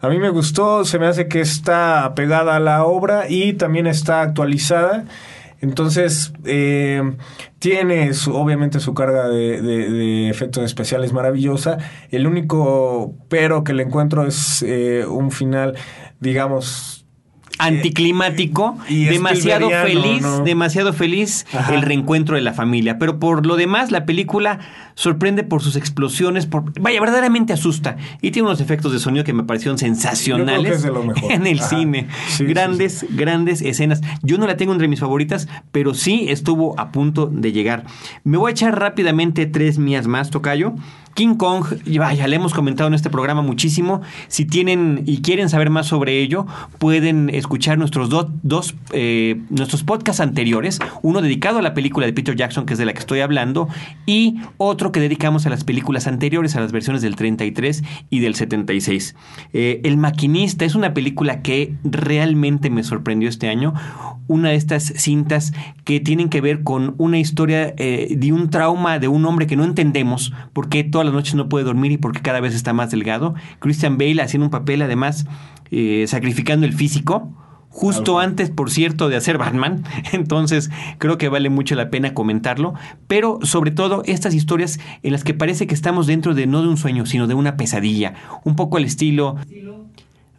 A 0.01 0.09
mí 0.09 0.17
me 0.17 0.29
gustó, 0.29 0.83
se 0.83 0.97
me 0.97 1.05
hace 1.05 1.27
que 1.27 1.41
está 1.41 2.05
apegada 2.05 2.55
a 2.55 2.59
la 2.59 2.85
obra 2.85 3.29
y 3.29 3.53
también 3.53 3.85
está 3.85 4.21
actualizada. 4.21 5.05
Entonces, 5.61 6.33
eh, 6.45 7.01
tiene 7.59 8.13
su- 8.13 8.33
obviamente 8.35 8.79
su 8.79 8.93
carga 8.93 9.27
de, 9.29 10.29
efectos 10.29 10.63
especiales 10.63 11.13
maravillosa. 11.13 11.77
El 12.09 12.27
único 12.27 13.15
pero 13.29 13.63
que 13.63 13.73
le 13.73 13.83
encuentro 13.83 14.25
es 14.25 14.63
eh, 14.63 15.05
un 15.07 15.31
final, 15.31 15.75
digamos, 16.19 17.00
Anticlimático, 17.67 18.77
y 18.89 19.05
demasiado 19.05 19.69
feliz, 19.69 20.21
¿no? 20.21 20.43
demasiado 20.43 20.93
feliz 20.93 21.45
Ajá. 21.53 21.75
el 21.75 21.81
reencuentro 21.81 22.35
de 22.35 22.41
la 22.41 22.53
familia. 22.53 22.97
Pero 22.97 23.19
por 23.19 23.45
lo 23.45 23.55
demás, 23.55 23.91
la 23.91 24.05
película 24.05 24.59
sorprende 24.95 25.43
por 25.43 25.61
sus 25.61 25.75
explosiones, 25.75 26.45
por 26.45 26.79
vaya, 26.79 26.99
verdaderamente 26.99 27.53
asusta. 27.53 27.97
Y 28.21 28.31
tiene 28.31 28.47
unos 28.47 28.61
efectos 28.61 28.91
de 28.91 28.99
sonido 28.99 29.23
que 29.23 29.33
me 29.33 29.43
parecieron 29.43 29.77
sensacionales 29.77 30.55
Yo 30.55 30.61
creo 30.61 30.71
que 30.71 30.77
es 30.77 30.83
de 30.83 30.91
lo 30.91 31.03
mejor. 31.03 31.31
en 31.31 31.47
el 31.47 31.59
Ajá. 31.59 31.69
cine. 31.69 32.07
Sí, 32.27 32.45
grandes, 32.45 33.05
grandes 33.09 33.61
escenas. 33.61 34.01
Yo 34.23 34.37
no 34.37 34.47
la 34.47 34.57
tengo 34.57 34.73
entre 34.73 34.87
mis 34.87 34.99
favoritas, 34.99 35.47
pero 35.71 35.93
sí 35.93 36.25
estuvo 36.29 36.79
a 36.79 36.91
punto 36.91 37.27
de 37.27 37.51
llegar. 37.51 37.85
Me 38.23 38.37
voy 38.37 38.49
a 38.49 38.51
echar 38.51 38.79
rápidamente 38.79 39.45
tres 39.45 39.77
mías 39.77 40.07
más, 40.07 40.29
Tocayo. 40.29 40.73
King 41.13 41.35
Kong, 41.35 41.65
vaya, 41.97 42.27
le 42.27 42.35
hemos 42.35 42.53
comentado 42.53 42.87
en 42.87 42.93
este 42.93 43.09
programa 43.09 43.41
muchísimo. 43.41 44.01
Si 44.27 44.45
tienen 44.45 45.03
y 45.05 45.21
quieren 45.21 45.49
saber 45.49 45.69
más 45.69 45.87
sobre 45.87 46.19
ello, 46.21 46.45
pueden 46.77 47.29
escuchar 47.29 47.77
nuestros 47.77 48.09
do- 48.09 48.31
dos 48.43 48.75
eh, 48.93 49.41
nuestros 49.49 49.83
podcasts 49.83 50.21
anteriores. 50.21 50.79
Uno 51.01 51.21
dedicado 51.21 51.59
a 51.59 51.61
la 51.61 51.73
película 51.73 52.05
de 52.05 52.13
Peter 52.13 52.35
Jackson, 52.35 52.65
que 52.65 52.73
es 52.73 52.79
de 52.79 52.85
la 52.85 52.93
que 52.93 52.99
estoy 52.99 53.19
hablando, 53.19 53.67
y 54.05 54.39
otro 54.57 54.91
que 54.91 54.99
dedicamos 54.99 55.45
a 55.45 55.49
las 55.49 55.63
películas 55.63 56.07
anteriores, 56.07 56.55
a 56.55 56.61
las 56.61 56.71
versiones 56.71 57.01
del 57.01 57.15
33 57.15 57.83
y 58.09 58.19
del 58.19 58.35
76. 58.35 59.15
Eh, 59.53 59.81
El 59.83 59.97
maquinista 59.97 60.65
es 60.65 60.75
una 60.75 60.93
película 60.93 61.41
que 61.41 61.75
realmente 61.83 62.69
me 62.69 62.83
sorprendió 62.83 63.27
este 63.29 63.49
año. 63.49 63.73
Una 64.27 64.49
de 64.49 64.55
estas 64.55 64.83
cintas 64.95 65.51
que 65.83 65.99
tienen 65.99 66.29
que 66.29 66.39
ver 66.41 66.63
con 66.63 66.95
una 66.97 67.19
historia 67.19 67.73
eh, 67.77 68.15
de 68.17 68.31
un 68.31 68.49
trauma 68.49 68.97
de 68.97 69.07
un 69.09 69.25
hombre 69.25 69.45
que 69.45 69.57
no 69.57 69.65
entendemos 69.65 70.31
por 70.53 70.69
qué 70.69 70.83
todas 71.01 71.13
las 71.15 71.15
noches 71.15 71.33
no 71.33 71.49
puede 71.49 71.65
dormir 71.65 71.91
y 71.91 71.97
por 71.97 72.11
qué 72.11 72.21
cada 72.21 72.39
vez 72.41 72.53
está 72.53 72.73
más 72.73 72.91
delgado. 72.91 73.33
Christian 73.57 73.97
Bale 73.97 74.21
haciendo 74.21 74.45
un 74.45 74.51
papel 74.51 74.83
además 74.83 75.25
eh, 75.71 76.05
sacrificando 76.07 76.67
el 76.67 76.73
físico. 76.73 77.33
Justo 77.69 78.19
antes, 78.19 78.51
por 78.51 78.69
cierto, 78.69 79.09
de 79.09 79.15
hacer 79.15 79.39
Batman. 79.39 79.83
Entonces, 80.11 80.69
creo 80.99 81.17
que 81.17 81.27
vale 81.27 81.49
mucho 81.49 81.73
la 81.73 81.89
pena 81.89 82.13
comentarlo. 82.13 82.75
Pero, 83.07 83.39
sobre 83.41 83.71
todo, 83.71 84.03
estas 84.05 84.35
historias 84.35 84.79
en 85.01 85.13
las 85.13 85.23
que 85.23 85.33
parece 85.33 85.65
que 85.65 85.73
estamos 85.73 86.05
dentro 86.05 86.35
de 86.35 86.45
no 86.45 86.61
de 86.61 86.67
un 86.67 86.77
sueño, 86.77 87.07
sino 87.07 87.25
de 87.25 87.33
una 87.33 87.57
pesadilla. 87.57 88.13
Un 88.43 88.55
poco 88.55 88.77
al 88.77 88.83
estilo 88.83 89.37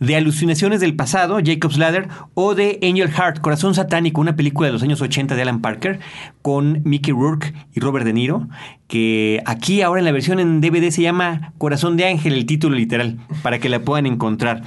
de 0.02 0.16
Alucinaciones 0.16 0.80
del 0.80 0.96
Pasado, 0.96 1.38
Jacob's 1.44 1.78
Ladder, 1.78 2.08
o 2.34 2.54
de 2.56 2.80
Angel 2.82 3.08
Heart, 3.08 3.40
Corazón 3.40 3.74
Satánico, 3.74 4.20
una 4.20 4.34
película 4.34 4.66
de 4.66 4.72
los 4.72 4.82
años 4.82 5.00
80 5.00 5.36
de 5.36 5.42
Alan 5.42 5.60
Parker, 5.60 6.00
con 6.42 6.82
Mickey 6.84 7.14
Rourke 7.14 7.54
y 7.72 7.78
Robert 7.78 8.04
De 8.04 8.12
Niro, 8.12 8.48
que 8.88 9.40
aquí 9.46 9.80
ahora 9.80 10.00
en 10.00 10.04
la 10.04 10.12
versión 10.12 10.40
en 10.40 10.60
DVD 10.60 10.90
se 10.90 11.02
llama 11.02 11.52
Corazón 11.56 11.96
de 11.96 12.06
Ángel, 12.06 12.32
el 12.32 12.46
título 12.46 12.74
literal, 12.74 13.18
para 13.42 13.60
que 13.60 13.68
la 13.68 13.80
puedan 13.80 14.06
encontrar. 14.06 14.62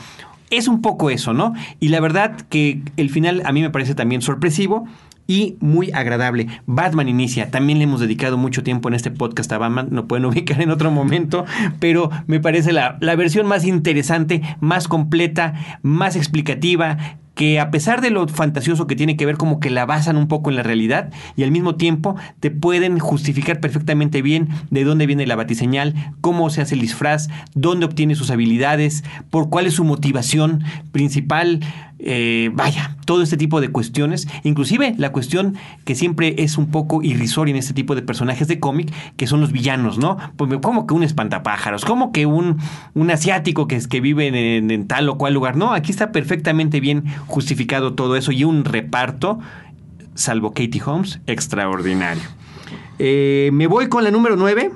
Es 0.51 0.69
un 0.69 0.81
poco 0.81 1.09
eso, 1.09 1.33
¿no? 1.33 1.53
Y 1.81 1.89
la 1.89 1.99
verdad 1.99 2.37
que 2.49 2.81
el 2.95 3.09
final 3.09 3.41
a 3.45 3.51
mí 3.51 3.61
me 3.61 3.71
parece 3.71 3.93
también 3.93 4.21
sorpresivo 4.21 4.87
y 5.27 5.57
muy 5.59 5.91
agradable. 5.91 6.47
Batman 6.65 7.09
inicia, 7.09 7.51
también 7.51 7.79
le 7.79 7.85
hemos 7.85 7.99
dedicado 7.99 8.37
mucho 8.37 8.63
tiempo 8.63 8.87
en 8.87 8.95
este 8.95 9.11
podcast 9.11 9.51
a 9.51 9.57
Batman, 9.57 9.89
lo 9.91 10.07
pueden 10.07 10.25
ubicar 10.25 10.61
en 10.61 10.71
otro 10.71 10.91
momento, 10.91 11.45
pero 11.79 12.09
me 12.27 12.39
parece 12.39 12.73
la, 12.73 12.97
la 13.01 13.15
versión 13.15 13.47
más 13.47 13.65
interesante, 13.65 14.41
más 14.59 14.87
completa, 14.87 15.79
más 15.81 16.15
explicativa, 16.15 16.97
que 17.35 17.59
a 17.59 17.69
pesar 17.69 18.01
de 18.01 18.09
lo 18.09 18.27
fantasioso 18.27 18.87
que 18.87 18.95
tiene 18.95 19.17
que 19.17 19.25
ver 19.25 19.37
como 19.37 19.59
que 19.59 19.69
la 19.69 19.85
basan 19.85 20.17
un 20.17 20.27
poco 20.27 20.49
en 20.49 20.55
la 20.55 20.63
realidad 20.63 21.11
y 21.35 21.43
al 21.43 21.51
mismo 21.51 21.75
tiempo 21.75 22.15
te 22.39 22.49
pueden 22.49 22.97
justificar 22.97 23.59
perfectamente 23.59 24.21
bien 24.21 24.49
de 24.71 24.85
dónde 24.85 25.05
viene 25.05 25.27
la 25.27 25.35
batiseñal, 25.35 25.93
cómo 26.21 26.49
se 26.49 26.61
hace 26.61 26.75
el 26.75 26.81
disfraz, 26.81 27.27
dónde 27.53 27.85
obtiene 27.85 28.15
sus 28.15 28.31
habilidades, 28.31 29.03
por 29.29 29.49
cuál 29.49 29.67
es 29.67 29.73
su 29.73 29.83
motivación 29.83 30.63
principal, 30.91 31.59
eh, 32.07 32.51
vaya, 32.53 32.95
todo 33.05 33.23
este 33.23 33.35
tipo 33.35 33.59
de 33.61 33.69
cuestiones, 33.69 34.27
inclusive 34.43 34.93
la 34.97 35.11
cuestión 35.11 35.55
que 35.85 35.95
siempre 35.95 36.35
es 36.37 36.57
un 36.57 36.67
poco 36.67 37.01
irrisoria 37.01 37.51
en 37.51 37.57
este 37.57 37.73
tipo 37.73 37.95
de 37.95 38.03
personajes 38.03 38.47
de 38.47 38.59
cómic, 38.59 38.93
que 39.17 39.25
son 39.25 39.41
los 39.41 39.51
villanos, 39.51 39.97
¿no? 39.97 40.17
Pues 40.37 40.51
como 40.61 40.85
que 40.85 40.93
un 40.93 41.03
espantapájaros, 41.03 41.83
como 41.83 42.11
que 42.11 42.27
un, 42.27 42.57
un 42.93 43.11
asiático 43.11 43.67
que, 43.67 43.79
que 43.89 44.01
vive 44.01 44.27
en, 44.27 44.69
en 44.69 44.87
tal 44.87 45.09
o 45.09 45.17
cual 45.17 45.33
lugar, 45.33 45.57
no, 45.57 45.73
aquí 45.73 45.91
está 45.91 46.11
perfectamente 46.11 46.79
bien 46.79 47.05
justificado 47.25 47.95
todo 47.95 48.15
eso 48.15 48.31
y 48.31 48.43
un 48.43 48.65
reparto, 48.65 49.39
salvo 50.13 50.51
Katie 50.51 50.81
Holmes, 50.85 51.19
extraordinario. 51.25 52.23
Eh, 52.99 53.49
me 53.51 53.67
voy 53.67 53.89
con 53.89 54.03
la 54.03 54.11
número 54.11 54.35
9, 54.35 54.71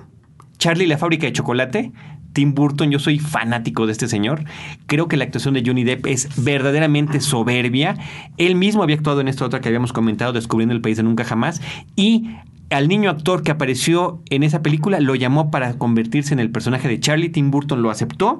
Charlie 0.57 0.87
la 0.87 0.97
fábrica 0.97 1.27
de 1.27 1.33
chocolate. 1.33 1.91
Tim 2.33 2.53
Burton, 2.53 2.91
yo 2.91 2.99
soy 2.99 3.19
fanático 3.19 3.85
de 3.85 3.91
este 3.91 4.07
señor. 4.07 4.43
Creo 4.85 5.07
que 5.07 5.17
la 5.17 5.23
actuación 5.23 5.53
de 5.53 5.63
Johnny 5.65 5.83
Depp 5.83 6.05
es 6.07 6.43
verdaderamente 6.43 7.21
soberbia. 7.21 7.97
Él 8.37 8.55
mismo 8.55 8.83
había 8.83 8.95
actuado 8.95 9.21
en 9.21 9.27
esta 9.27 9.45
otra 9.45 9.61
que 9.61 9.67
habíamos 9.67 9.93
comentado, 9.93 10.33
Descubriendo 10.33 10.73
el 10.73 10.81
País 10.81 10.97
de 10.97 11.03
Nunca 11.03 11.23
Jamás. 11.23 11.61
Y 11.95 12.29
al 12.69 12.87
niño 12.87 13.09
actor 13.09 13.41
que 13.41 13.51
apareció 13.51 14.21
en 14.29 14.43
esa 14.43 14.61
película 14.61 14.99
lo 14.99 15.15
llamó 15.15 15.49
para 15.49 15.73
convertirse 15.73 16.33
en 16.33 16.39
el 16.39 16.51
personaje 16.51 16.87
de 16.87 16.99
Charlie. 16.99 17.29
Tim 17.29 17.51
Burton 17.51 17.81
lo 17.81 17.89
aceptó 17.89 18.39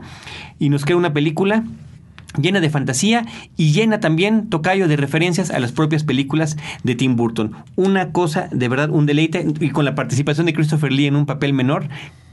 y 0.59 0.69
nos 0.69 0.85
queda 0.85 0.97
una 0.97 1.13
película 1.13 1.63
llena 2.39 2.59
de 2.59 2.69
fantasía 2.69 3.25
y 3.57 3.71
llena 3.71 3.99
también, 3.99 4.49
tocayo, 4.49 4.87
de 4.87 4.97
referencias 4.97 5.49
a 5.49 5.59
las 5.59 5.71
propias 5.71 6.03
películas 6.03 6.57
de 6.83 6.95
Tim 6.95 7.15
Burton. 7.15 7.53
Una 7.75 8.11
cosa, 8.11 8.49
de 8.51 8.67
verdad, 8.67 8.89
un 8.91 9.05
deleite, 9.05 9.45
y 9.59 9.69
con 9.69 9.85
la 9.85 9.95
participación 9.95 10.45
de 10.45 10.53
Christopher 10.53 10.91
Lee 10.91 11.07
en 11.07 11.15
un 11.15 11.25
papel 11.25 11.53
menor, 11.53 11.89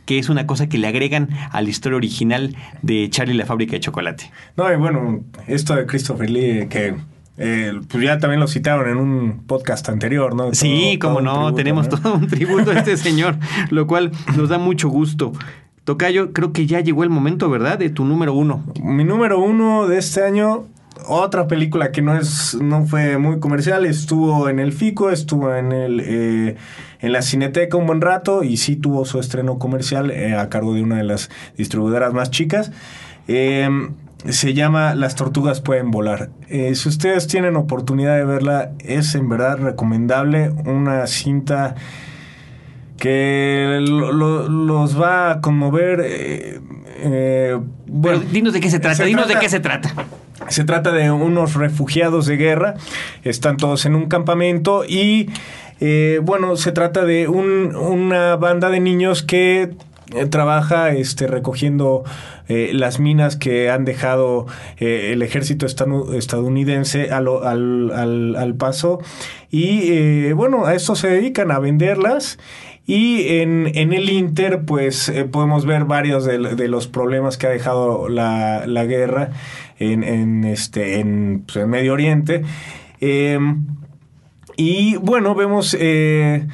que 0.07 0.19
es 0.19 0.29
una 0.31 0.47
cosa 0.47 0.69
que 0.69 0.79
le 0.79 0.87
agregan 0.87 1.29
a 1.51 1.61
la 1.61 1.69
historia 1.69 1.97
original 1.97 2.57
de 2.83 3.11
Charlie 3.11 3.35
la 3.35 3.45
fábrica 3.45 3.73
de 3.73 3.81
chocolate. 3.81 4.31
No, 4.57 4.73
y 4.73 4.77
bueno, 4.77 5.21
esto 5.47 5.75
de 5.75 5.85
Christopher 5.85 6.31
Lee, 6.31 6.69
que 6.69 6.95
eh, 7.39 7.73
pues 7.89 8.03
ya 8.03 8.19
también 8.19 8.41
lo 8.41 8.47
citaron 8.49 8.89
en 8.89 8.97
un 8.97 9.45
podcast 9.47 9.89
anterior, 9.91 10.35
¿no? 10.35 10.55
sí, 10.55 10.99
como 10.99 11.21
no, 11.21 11.53
tenemos 11.55 11.89
todo 11.89 12.15
un 12.15 12.29
tributo 12.29 12.71
a 12.71 12.79
este 12.79 12.97
señor, 12.97 13.37
lo 13.71 13.87
cual 13.87 14.13
nos 14.37 14.49
da 14.49 14.59
mucho 14.59 14.89
gusto. 14.89 15.33
Tocayo, 15.85 16.33
creo 16.33 16.53
que 16.53 16.67
ya 16.67 16.81
llegó 16.81 17.05
el 17.05 17.11
momento, 17.11 17.49
¿verdad? 17.49 17.79
De 17.79 17.91
tu 17.91 18.05
número 18.05 18.33
uno. 18.35 18.65
Mi 18.83 19.05
número 19.05 19.39
uno 19.39 19.87
de 19.87 19.99
este 19.99 20.25
año, 20.25 20.65
otra 21.07 21.47
película 21.47 21.93
que 21.93 22.03
no 22.03 22.17
es, 22.17 22.57
no 22.61 22.87
fue 22.87 23.19
muy 23.19 23.39
comercial, 23.39 23.85
estuvo 23.87 24.49
en 24.49 24.59
el 24.59 24.73
FICO, 24.73 25.11
estuvo 25.11 25.55
en 25.55 25.73
el 25.73 26.01
eh, 26.05 26.57
en 27.01 27.13
la 27.13 27.23
Cineteca 27.23 27.77
un 27.77 27.87
buen 27.87 28.01
rato 28.01 28.43
y 28.43 28.57
sí 28.57 28.77
tuvo 28.77 29.05
su 29.05 29.19
estreno 29.19 29.59
comercial 29.59 30.11
eh, 30.11 30.35
a 30.35 30.49
cargo 30.49 30.75
de 30.75 30.83
una 30.83 30.97
de 30.97 31.05
las 31.05 31.31
distribuidoras 31.57 32.13
más 32.13 32.31
chicas. 32.31 32.73
Em, 33.29 33.95
se 34.29 34.55
llama 34.55 34.95
Las 34.95 35.15
tortugas 35.15 35.61
pueden 35.61 35.91
volar. 35.91 36.31
Eh, 36.49 36.75
si 36.75 36.89
ustedes 36.89 37.27
tienen 37.27 37.57
oportunidad 37.57 38.17
de 38.17 38.25
verla, 38.25 38.73
es 38.81 39.15
en 39.15 39.29
verdad 39.29 39.59
recomendable. 39.59 40.51
Una 40.65 41.07
cinta 41.07 41.75
que 42.99 43.79
los 43.81 45.01
va 45.01 45.31
a 45.31 45.41
conmover. 45.41 46.01
Eh, 46.05 46.61
eh, 46.99 47.59
bueno, 47.87 48.21
dinos 48.33 48.53
de 48.53 48.61
qué 48.61 48.71
se 48.71 48.81
trata, 48.81 49.05
dinos 49.05 49.29
de 49.29 49.37
qué 49.37 49.49
se 49.49 49.61
trata. 49.61 49.93
Se 50.49 50.65
trata 50.65 50.93
de 50.93 51.11
unos 51.11 51.55
refugiados 51.55 52.27
de 52.27 52.37
guerra, 52.37 52.75
están 53.23 53.57
todos 53.57 53.87
en 53.87 53.95
un 53.95 54.07
campamento 54.07 54.85
y 54.85 55.31
eh, 55.81 56.21
bueno, 56.23 56.57
se 56.57 56.73
trata 56.73 57.05
de 57.05 57.29
una 57.29 58.37
banda 58.37 58.71
de 58.71 58.81
niños 58.81 59.23
que 59.23 59.71
trabaja 60.31 60.91
este, 60.93 61.27
recogiendo 61.27 62.05
las 62.49 63.01
minas 63.01 63.35
que 63.35 63.71
han 63.71 63.85
dejado 63.85 64.47
el 64.77 65.21
ejército 65.21 65.67
estadounidense 65.67 67.11
al, 67.11 68.55
paso 68.57 69.01
y 69.51 70.31
bueno, 70.31 70.65
a 70.65 70.77
esto 70.77 70.95
se 70.95 71.09
dedican 71.09 71.51
a 71.51 71.59
venderlas 71.59 72.39
y 72.87 73.41
en, 73.41 73.67
el 73.75 74.09
Inter, 74.09 74.63
pues 74.65 75.09
eh, 75.09 75.25
podemos 75.25 75.67
ver 75.67 75.87
varios 75.87 76.25
de, 76.25 76.69
los 76.69 76.87
problemas 76.87 77.37
que 77.37 77.49
ha 77.49 77.51
dejado 77.51 78.09
la, 78.09 78.65
guerra 78.85 79.31
en, 79.81 80.05
en, 80.05 80.45
este, 80.45 81.01
en, 81.01 81.43
pues, 81.45 81.57
en 81.57 81.69
Medio 81.69 81.93
Oriente. 81.93 82.45
Y 84.57 84.97
bueno, 84.97 85.35
vemos... 85.35 85.77
Eh, 85.79 86.47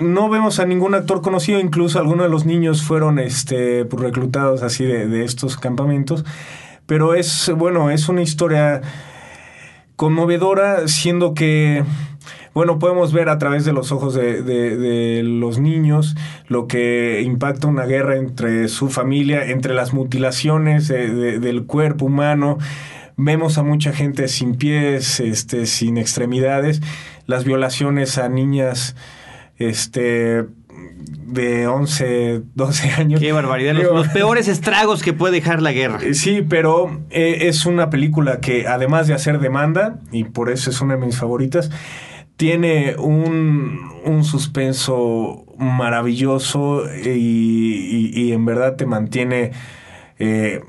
no 0.00 0.28
vemos 0.28 0.58
a 0.58 0.66
ningún 0.66 0.94
actor 0.94 1.20
conocido, 1.20 1.60
incluso 1.60 1.98
algunos 2.00 2.26
de 2.26 2.30
los 2.30 2.46
niños 2.46 2.82
fueron 2.82 3.18
este, 3.18 3.84
pues, 3.84 4.02
reclutados 4.02 4.62
así 4.62 4.84
de 4.84 5.24
estos 5.24 5.56
campamentos. 5.56 6.24
Pero 6.86 7.14
es, 7.14 7.52
bueno, 7.54 7.90
es 7.90 8.08
una 8.08 8.22
historia 8.22 8.80
conmovedora, 9.94 10.88
siendo 10.88 11.34
que 11.34 11.84
bueno, 12.58 12.80
podemos 12.80 13.12
ver 13.12 13.28
a 13.28 13.38
través 13.38 13.64
de 13.64 13.72
los 13.72 13.92
ojos 13.92 14.14
de, 14.14 15.20
los 15.24 15.60
niños 15.60 16.16
lo 16.48 16.66
que 16.66 17.22
impacta 17.22 17.68
una 17.68 17.84
guerra 17.84 18.16
entre 18.16 18.66
su 18.66 18.88
familia, 18.88 19.44
entre 19.44 19.74
las 19.74 19.92
mutilaciones 19.92 20.88
del 20.88 21.66
cuerpo 21.66 22.06
humano. 22.06 22.58
Vemos 23.16 23.58
a 23.58 23.62
mucha 23.62 23.92
gente 23.92 24.26
sin 24.26 24.56
pies, 24.56 25.20
este, 25.20 25.66
sin 25.66 25.98
extremidades, 25.98 26.80
las 27.28 27.44
violaciones 27.44 28.18
a 28.18 28.28
niñas, 28.28 28.96
este, 29.58 30.46
de 31.26 31.66
11, 31.66 32.42
12 32.54 32.90
años. 32.98 33.20
Qué 33.20 33.30
barbaridad, 33.32 33.74
los, 33.74 34.08
peores 34.14 34.48
estragos 34.48 35.02
que 35.02 35.12
puede 35.12 35.34
dejar 35.34 35.60
la 35.62 35.72
guerra. 35.72 36.00
Eh, 36.02 36.14
sí, 36.14 36.42
pero 36.48 37.02
eh, 37.10 37.48
es 37.48 37.66
una 37.66 37.90
película 37.90 38.40
que 38.40 38.66
además 38.66 39.06
de 39.06 39.14
hacer 39.14 39.38
demanda, 39.40 40.00
y 40.10 40.24
por 40.24 40.50
eso 40.50 40.70
es 40.70 40.80
una 40.80 40.96
de 40.96 41.04
mis 41.04 41.18
favoritas, 41.18 41.70
tiene 42.36 42.96
un, 42.96 44.00
un 44.04 44.24
suspenso 44.24 45.44
maravilloso 45.58 46.84
y, 46.94 48.32
en 48.32 48.44
verdad 48.46 48.76
te 48.76 48.86
mantiene 48.86 49.50
eh, 50.18 50.60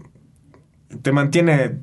te 1.02 1.12
mantiene 1.12 1.78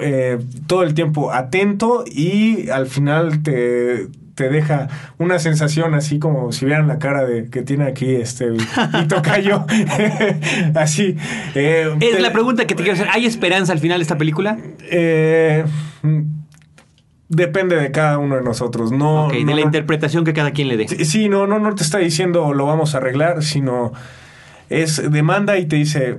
eh, 0.00 0.38
todo 0.66 0.82
el 0.82 0.94
tiempo 0.94 1.32
atento 1.32 2.04
y 2.06 2.68
al 2.70 2.86
final 2.86 3.42
te, 3.42 4.08
te 4.34 4.48
deja 4.48 4.88
una 5.18 5.38
sensación 5.38 5.94
así 5.94 6.18
como 6.18 6.52
si 6.52 6.66
vieran 6.66 6.88
la 6.88 6.98
cara 6.98 7.24
de 7.24 7.48
que 7.50 7.62
tiene 7.62 7.84
aquí 7.84 8.14
este 8.14 8.48
y 8.54 9.06
tocayo 9.08 9.64
así 10.74 11.16
eh, 11.54 11.94
es 12.00 12.20
la 12.20 12.32
pregunta 12.32 12.66
que 12.66 12.74
te 12.74 12.82
quiero 12.82 12.94
hacer 12.94 13.08
¿hay 13.10 13.26
esperanza 13.26 13.72
al 13.72 13.78
final 13.78 13.98
de 13.98 14.02
esta 14.02 14.18
película? 14.18 14.58
Eh, 14.90 15.64
Depende 17.28 17.74
de 17.74 17.90
cada 17.90 18.18
uno 18.18 18.36
de 18.36 18.42
nosotros, 18.42 18.92
no. 18.92 19.28
de 19.28 19.44
la 19.44 19.60
interpretación 19.60 20.24
que 20.24 20.32
cada 20.32 20.52
quien 20.52 20.68
le 20.68 20.76
dé. 20.76 20.86
Sí, 20.86 21.28
no, 21.28 21.48
no, 21.48 21.58
no 21.58 21.74
te 21.74 21.82
está 21.82 21.98
diciendo 21.98 22.54
lo 22.54 22.66
vamos 22.66 22.94
a 22.94 22.98
arreglar, 22.98 23.42
sino 23.42 23.92
es 24.68 25.10
demanda 25.10 25.58
y 25.58 25.66
te 25.66 25.74
dice, 25.74 26.18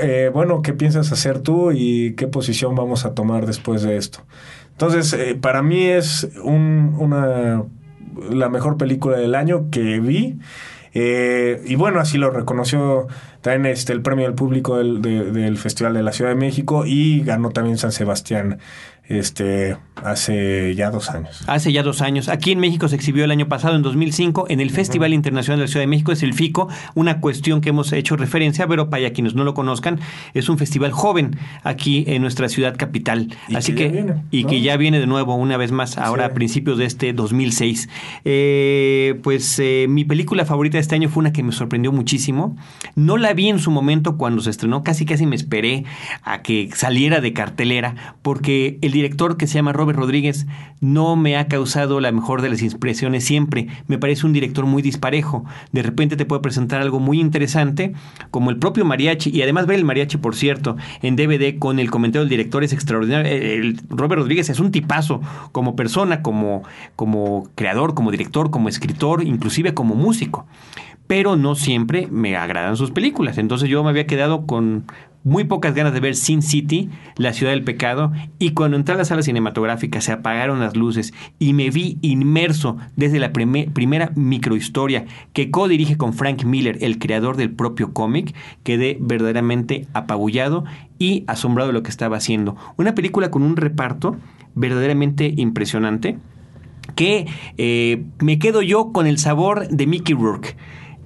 eh, 0.00 0.30
bueno, 0.32 0.62
¿qué 0.62 0.72
piensas 0.72 1.12
hacer 1.12 1.40
tú 1.40 1.72
y 1.72 2.14
qué 2.14 2.26
posición 2.26 2.74
vamos 2.74 3.04
a 3.04 3.14
tomar 3.14 3.46
después 3.46 3.82
de 3.82 3.96
esto? 3.96 4.20
Entonces, 4.72 5.12
eh, 5.12 5.34
para 5.34 5.62
mí 5.62 5.84
es 5.84 6.28
un, 6.42 6.96
una, 6.98 7.64
la 8.30 8.48
mejor 8.48 8.76
película 8.76 9.18
del 9.18 9.34
año 9.34 9.68
que 9.70 10.00
vi. 10.00 10.38
Eh, 10.92 11.62
y 11.66 11.76
bueno, 11.76 12.00
así 12.00 12.18
lo 12.18 12.30
reconoció 12.30 13.06
también 13.42 13.66
este, 13.66 13.92
el 13.92 14.02
premio 14.02 14.24
del 14.24 14.34
público 14.34 14.78
del, 14.78 15.00
del 15.02 15.56
Festival 15.56 15.94
de 15.94 16.02
la 16.02 16.12
Ciudad 16.12 16.30
de 16.30 16.36
México 16.36 16.84
y 16.84 17.20
ganó 17.20 17.50
también 17.50 17.78
San 17.78 17.92
Sebastián 17.92 18.58
este, 19.10 19.76
hace 20.04 20.74
ya 20.76 20.90
dos 20.90 21.10
años. 21.10 21.42
Hace 21.48 21.72
ya 21.72 21.82
dos 21.82 22.00
años. 22.00 22.28
Aquí 22.28 22.52
en 22.52 22.60
México 22.60 22.88
se 22.88 22.94
exhibió 22.94 23.24
el 23.24 23.32
año 23.32 23.48
pasado, 23.48 23.74
en 23.74 23.82
2005, 23.82 24.46
en 24.48 24.60
el 24.60 24.70
Festival 24.70 25.12
Internacional 25.12 25.58
de 25.58 25.64
la 25.64 25.68
Ciudad 25.68 25.82
de 25.82 25.88
México, 25.88 26.12
es 26.12 26.22
el 26.22 26.32
FICO, 26.32 26.68
una 26.94 27.20
cuestión 27.20 27.60
que 27.60 27.70
hemos 27.70 27.92
hecho 27.92 28.16
referencia, 28.16 28.68
pero 28.68 28.88
para 28.88 29.10
quienes 29.10 29.34
no 29.34 29.42
lo 29.42 29.52
conozcan, 29.52 29.98
es 30.32 30.48
un 30.48 30.58
festival 30.58 30.92
joven 30.92 31.36
aquí 31.64 32.04
en 32.06 32.22
nuestra 32.22 32.48
ciudad 32.48 32.76
capital. 32.76 33.34
Así 33.52 33.74
que, 33.74 34.14
y 34.30 34.44
que 34.44 34.60
ya 34.60 34.76
viene 34.76 35.00
de 35.00 35.08
nuevo, 35.08 35.34
una 35.34 35.56
vez 35.56 35.72
más, 35.72 35.98
ahora 35.98 36.26
a 36.26 36.30
principios 36.30 36.78
de 36.78 36.84
este 36.84 37.12
2006. 37.12 37.88
Eh, 38.24 39.18
pues 39.24 39.58
eh, 39.58 39.86
mi 39.88 40.04
película 40.04 40.44
favorita 40.44 40.76
de 40.76 40.82
este 40.82 40.94
año 40.94 41.08
fue 41.08 41.22
una 41.22 41.32
que 41.32 41.42
me 41.42 41.50
sorprendió 41.50 41.90
muchísimo. 41.90 42.56
No 42.94 43.16
la 43.16 43.32
vi 43.32 43.48
en 43.48 43.58
su 43.58 43.72
momento 43.72 44.16
cuando 44.16 44.40
se 44.40 44.50
estrenó, 44.50 44.84
casi 44.84 45.04
casi 45.04 45.26
me 45.26 45.34
esperé 45.34 45.84
a 46.22 46.42
que 46.42 46.70
saliera 46.74 47.20
de 47.20 47.32
cartelera, 47.32 48.16
porque 48.22 48.78
el 48.82 48.99
director 49.02 49.36
que 49.36 49.46
se 49.46 49.54
llama 49.54 49.72
Robert 49.72 49.98
Rodríguez 49.98 50.46
no 50.80 51.16
me 51.16 51.36
ha 51.36 51.48
causado 51.48 52.00
la 52.00 52.12
mejor 52.12 52.42
de 52.42 52.50
las 52.50 52.62
impresiones 52.62 53.24
siempre. 53.24 53.68
Me 53.86 53.98
parece 53.98 54.26
un 54.26 54.32
director 54.32 54.66
muy 54.66 54.82
disparejo. 54.82 55.44
De 55.72 55.82
repente 55.82 56.16
te 56.16 56.24
puede 56.24 56.42
presentar 56.42 56.80
algo 56.80 57.00
muy 57.00 57.20
interesante, 57.20 57.94
como 58.30 58.50
el 58.50 58.58
propio 58.58 58.84
mariachi, 58.84 59.30
y 59.30 59.42
además 59.42 59.66
ver 59.66 59.78
el 59.78 59.84
mariachi, 59.84 60.18
por 60.18 60.34
cierto, 60.34 60.76
en 61.02 61.16
DVD 61.16 61.58
con 61.58 61.78
el 61.78 61.90
comentario 61.90 62.22
del 62.22 62.30
director 62.30 62.64
es 62.64 62.72
extraordinario. 62.72 63.30
El 63.30 63.78
Robert 63.88 64.22
Rodríguez 64.22 64.48
es 64.50 64.60
un 64.60 64.70
tipazo 64.70 65.20
como 65.52 65.76
persona, 65.76 66.22
como, 66.22 66.62
como 66.96 67.48
creador, 67.54 67.94
como 67.94 68.10
director, 68.10 68.50
como 68.50 68.68
escritor, 68.68 69.22
inclusive 69.22 69.74
como 69.74 69.94
músico 69.94 70.46
pero 71.06 71.34
no 71.34 71.56
siempre 71.56 72.06
me 72.08 72.36
agradan 72.36 72.76
sus 72.76 72.92
películas. 72.92 73.36
Entonces 73.36 73.68
yo 73.68 73.82
me 73.82 73.90
había 73.90 74.06
quedado 74.06 74.46
con 74.46 74.84
muy 75.24 75.44
pocas 75.44 75.74
ganas 75.74 75.92
de 75.92 76.00
ver 76.00 76.16
Sin 76.16 76.42
City, 76.42 76.88
La 77.16 77.32
Ciudad 77.32 77.52
del 77.52 77.64
Pecado, 77.64 78.12
y 78.38 78.50
cuando 78.50 78.76
entré 78.76 78.94
a 78.94 78.98
la 78.98 79.04
sala 79.04 79.22
cinematográfica 79.22 80.00
se 80.00 80.12
apagaron 80.12 80.60
las 80.60 80.76
luces 80.76 81.12
y 81.38 81.52
me 81.52 81.70
vi 81.70 81.98
inmerso 82.02 82.76
desde 82.96 83.18
la 83.18 83.32
primera 83.32 84.12
microhistoria 84.14 85.04
que 85.32 85.50
co-dirige 85.50 85.96
con 85.96 86.14
Frank 86.14 86.44
Miller, 86.44 86.78
el 86.80 86.98
creador 86.98 87.36
del 87.36 87.50
propio 87.50 87.92
cómic, 87.92 88.34
quedé 88.62 88.96
verdaderamente 89.00 89.86
apabullado 89.92 90.64
y 90.98 91.24
asombrado 91.26 91.68
de 91.68 91.74
lo 91.74 91.82
que 91.82 91.90
estaba 91.90 92.16
haciendo. 92.16 92.56
Una 92.76 92.94
película 92.94 93.30
con 93.30 93.42
un 93.42 93.56
reparto 93.56 94.16
verdaderamente 94.54 95.32
impresionante 95.36 96.18
que 96.96 97.26
eh, 97.56 98.04
me 98.20 98.38
quedo 98.38 98.62
yo 98.62 98.92
con 98.92 99.06
el 99.06 99.18
sabor 99.18 99.68
de 99.68 99.86
Mickey 99.86 100.14
Rourke 100.14 100.56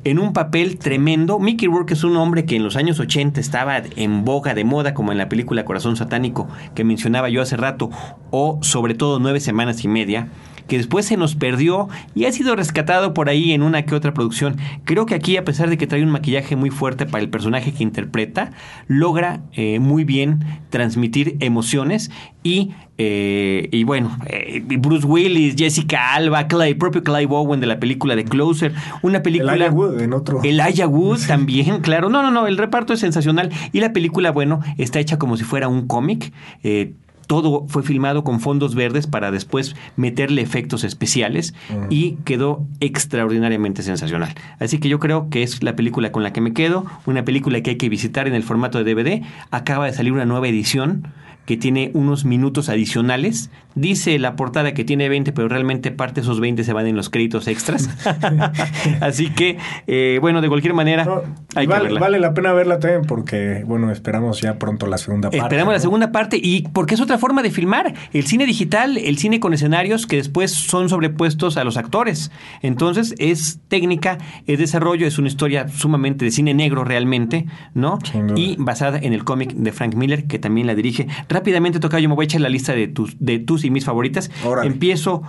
en 0.04 0.18
un 0.18 0.32
papel 0.32 0.78
tremendo. 0.78 1.38
Mickey 1.38 1.68
Rourke 1.68 1.94
es 1.94 2.04
un 2.04 2.16
hombre 2.16 2.44
que 2.44 2.56
en 2.56 2.62
los 2.62 2.76
años 2.76 3.00
80 3.00 3.40
estaba 3.40 3.82
en 3.96 4.24
boga 4.24 4.54
de 4.54 4.64
moda, 4.64 4.94
como 4.94 5.12
en 5.12 5.18
la 5.18 5.28
película 5.28 5.64
Corazón 5.64 5.96
Satánico 5.96 6.46
que 6.74 6.84
mencionaba 6.84 7.28
yo 7.28 7.42
hace 7.42 7.56
rato, 7.56 7.90
o 8.30 8.58
sobre 8.62 8.94
todo 8.94 9.18
Nueve 9.18 9.40
Semanas 9.40 9.84
y 9.84 9.88
Media 9.88 10.28
que 10.68 10.76
después 10.76 11.06
se 11.06 11.16
nos 11.16 11.34
perdió 11.34 11.88
y 12.14 12.24
ha 12.24 12.32
sido 12.32 12.56
rescatado 12.56 13.14
por 13.14 13.28
ahí 13.28 13.52
en 13.52 13.62
una 13.62 13.84
que 13.84 13.94
otra 13.94 14.14
producción. 14.14 14.56
Creo 14.84 15.06
que 15.06 15.14
aquí, 15.14 15.36
a 15.36 15.44
pesar 15.44 15.70
de 15.70 15.78
que 15.78 15.86
trae 15.86 16.02
un 16.02 16.10
maquillaje 16.10 16.56
muy 16.56 16.70
fuerte 16.70 17.06
para 17.06 17.22
el 17.22 17.30
personaje 17.30 17.72
que 17.72 17.82
interpreta, 17.82 18.52
logra 18.86 19.42
eh, 19.52 19.78
muy 19.78 20.04
bien 20.04 20.40
transmitir 20.70 21.36
emociones 21.40 22.10
y 22.42 22.72
eh, 22.96 23.68
y 23.72 23.82
bueno, 23.82 24.16
eh, 24.26 24.62
Bruce 24.78 25.06
Willis, 25.06 25.56
Jessica 25.56 26.14
Alba, 26.14 26.46
Clay, 26.46 26.74
propio 26.74 27.02
Clive 27.02 27.26
Owen 27.28 27.60
de 27.60 27.66
la 27.66 27.80
película 27.80 28.14
de 28.14 28.24
Closer, 28.24 28.72
una 29.02 29.22
película... 29.22 29.54
El 29.54 29.72
Wood 29.72 30.00
en 30.00 30.12
otro. 30.12 30.40
El 30.44 30.60
Aya 30.60 30.86
Wood 30.86 31.18
también, 31.26 31.80
claro. 31.80 32.08
No, 32.08 32.22
no, 32.22 32.30
no, 32.30 32.46
el 32.46 32.56
reparto 32.56 32.92
es 32.92 33.00
sensacional 33.00 33.50
y 33.72 33.80
la 33.80 33.92
película, 33.92 34.30
bueno, 34.30 34.60
está 34.78 35.00
hecha 35.00 35.18
como 35.18 35.36
si 35.36 35.44
fuera 35.44 35.66
un 35.66 35.88
cómic. 35.88 36.32
Eh, 36.62 36.94
todo 37.26 37.66
fue 37.68 37.82
filmado 37.82 38.24
con 38.24 38.40
fondos 38.40 38.74
verdes 38.74 39.06
para 39.06 39.30
después 39.30 39.74
meterle 39.96 40.42
efectos 40.42 40.84
especiales 40.84 41.54
mm. 41.70 41.86
y 41.90 42.16
quedó 42.24 42.66
extraordinariamente 42.80 43.82
sensacional. 43.82 44.34
Así 44.58 44.78
que 44.78 44.88
yo 44.88 44.98
creo 44.98 45.28
que 45.30 45.42
es 45.42 45.62
la 45.62 45.76
película 45.76 46.12
con 46.12 46.22
la 46.22 46.32
que 46.32 46.40
me 46.40 46.52
quedo, 46.52 46.84
una 47.06 47.24
película 47.24 47.60
que 47.60 47.70
hay 47.70 47.76
que 47.76 47.88
visitar 47.88 48.28
en 48.28 48.34
el 48.34 48.42
formato 48.42 48.82
de 48.82 48.94
DVD. 48.94 49.22
Acaba 49.50 49.86
de 49.86 49.92
salir 49.92 50.12
una 50.12 50.24
nueva 50.24 50.48
edición 50.48 51.08
que 51.46 51.56
tiene 51.56 51.90
unos 51.94 52.24
minutos 52.24 52.68
adicionales. 52.68 53.50
Dice 53.74 54.18
la 54.18 54.36
portada 54.36 54.72
que 54.72 54.84
tiene 54.84 55.08
20, 55.08 55.32
pero 55.32 55.48
realmente 55.48 55.90
parte 55.90 56.20
de 56.20 56.20
esos 56.22 56.40
20 56.40 56.62
se 56.62 56.72
van 56.72 56.86
en 56.86 56.96
los 56.96 57.10
créditos 57.10 57.48
extras. 57.48 57.90
Así 59.00 59.30
que, 59.30 59.58
eh, 59.86 60.18
bueno, 60.20 60.40
de 60.40 60.48
cualquier 60.48 60.74
manera, 60.74 61.22
hay 61.54 61.66
vale, 61.66 61.80
que 61.80 61.84
verla. 61.86 62.00
vale 62.00 62.20
la 62.20 62.34
pena 62.34 62.52
verla 62.52 62.78
también 62.78 63.02
porque, 63.02 63.64
bueno, 63.66 63.90
esperamos 63.90 64.40
ya 64.40 64.58
pronto 64.58 64.86
la 64.86 64.96
segunda 64.96 65.28
parte. 65.28 65.38
Esperamos 65.38 65.74
la 65.74 65.80
segunda 65.80 66.12
parte 66.12 66.38
y 66.40 66.68
porque 66.68 66.94
es 66.94 67.00
otra 67.00 67.18
forma 67.18 67.42
de 67.42 67.50
filmar. 67.50 67.94
El 68.12 68.26
cine 68.26 68.46
digital, 68.46 68.96
el 68.96 69.18
cine 69.18 69.40
con 69.40 69.52
escenarios 69.52 70.06
que 70.06 70.16
después 70.16 70.52
son 70.52 70.88
sobrepuestos 70.88 71.56
a 71.56 71.64
los 71.64 71.76
actores. 71.76 72.30
Entonces, 72.62 73.14
es 73.18 73.60
técnica, 73.68 74.18
es 74.46 74.58
desarrollo, 74.58 75.06
es 75.06 75.18
una 75.18 75.28
historia 75.28 75.68
sumamente 75.68 76.24
de 76.24 76.30
cine 76.30 76.54
negro 76.54 76.84
realmente, 76.84 77.46
¿no? 77.74 77.98
Y 78.36 78.56
basada 78.58 78.98
en 78.98 79.12
el 79.12 79.24
cómic 79.24 79.52
de 79.52 79.72
Frank 79.72 79.94
Miller, 79.94 80.26
que 80.26 80.38
también 80.38 80.66
la 80.66 80.74
dirige 80.74 81.08
Rápidamente, 81.34 81.80
toca 81.80 81.98
yo 81.98 82.08
me 82.08 82.14
voy 82.14 82.22
a 82.22 82.26
echar 82.26 82.40
la 82.40 82.48
lista 82.48 82.74
de 82.74 82.86
tus, 82.86 83.16
de 83.18 83.40
tus 83.40 83.64
y 83.64 83.70
mis 83.70 83.84
favoritas. 83.84 84.30
Empiezo 84.62 85.22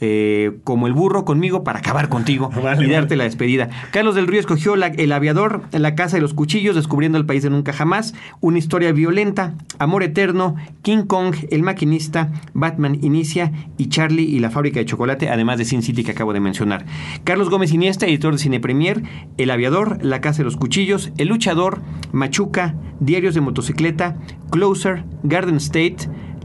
eh, 0.00 0.58
como 0.64 0.86
el 0.86 0.92
burro 0.92 1.24
conmigo 1.24 1.64
para 1.64 1.80
acabar 1.80 2.08
contigo 2.08 2.50
y 2.80 2.90
darte 2.90 3.16
la 3.16 3.24
despedida. 3.24 3.68
Carlos 3.90 4.14
del 4.14 4.26
Río 4.26 4.40
escogió 4.40 4.74
El 4.74 5.12
Aviador, 5.12 5.62
La 5.72 5.94
Casa 5.94 6.16
de 6.16 6.22
los 6.22 6.34
Cuchillos, 6.34 6.76
Descubriendo 6.76 7.18
el 7.18 7.26
País 7.26 7.42
de 7.42 7.50
Nunca 7.50 7.72
Jamás, 7.72 8.14
Una 8.40 8.58
Historia 8.58 8.92
Violenta, 8.92 9.54
Amor 9.78 10.02
Eterno, 10.02 10.56
King 10.82 11.04
Kong, 11.06 11.34
El 11.50 11.62
Maquinista, 11.62 12.30
Batman 12.54 12.98
Inicia 13.02 13.52
y 13.76 13.88
Charlie 13.88 14.22
y 14.22 14.38
la 14.38 14.50
Fábrica 14.50 14.78
de 14.78 14.86
Chocolate, 14.86 15.30
además 15.30 15.58
de 15.58 15.64
Sin 15.64 15.82
City 15.82 16.04
que 16.04 16.12
acabo 16.12 16.32
de 16.32 16.40
mencionar. 16.40 16.86
Carlos 17.24 17.50
Gómez 17.50 17.72
Iniesta, 17.72 18.06
editor 18.06 18.34
de 18.34 18.38
Cine 18.38 18.60
Premier, 18.60 19.02
El 19.36 19.50
Aviador, 19.50 19.98
La 20.02 20.20
Casa 20.20 20.38
de 20.38 20.44
los 20.44 20.56
Cuchillos, 20.56 21.12
El 21.16 21.28
Luchador, 21.28 21.82
Machuca, 22.12 22.74
Diarios 23.00 23.34
de 23.34 23.40
Motocicleta, 23.40 24.16
Closer, 24.50 25.04
Garden 25.22 25.56
State, 25.56 25.96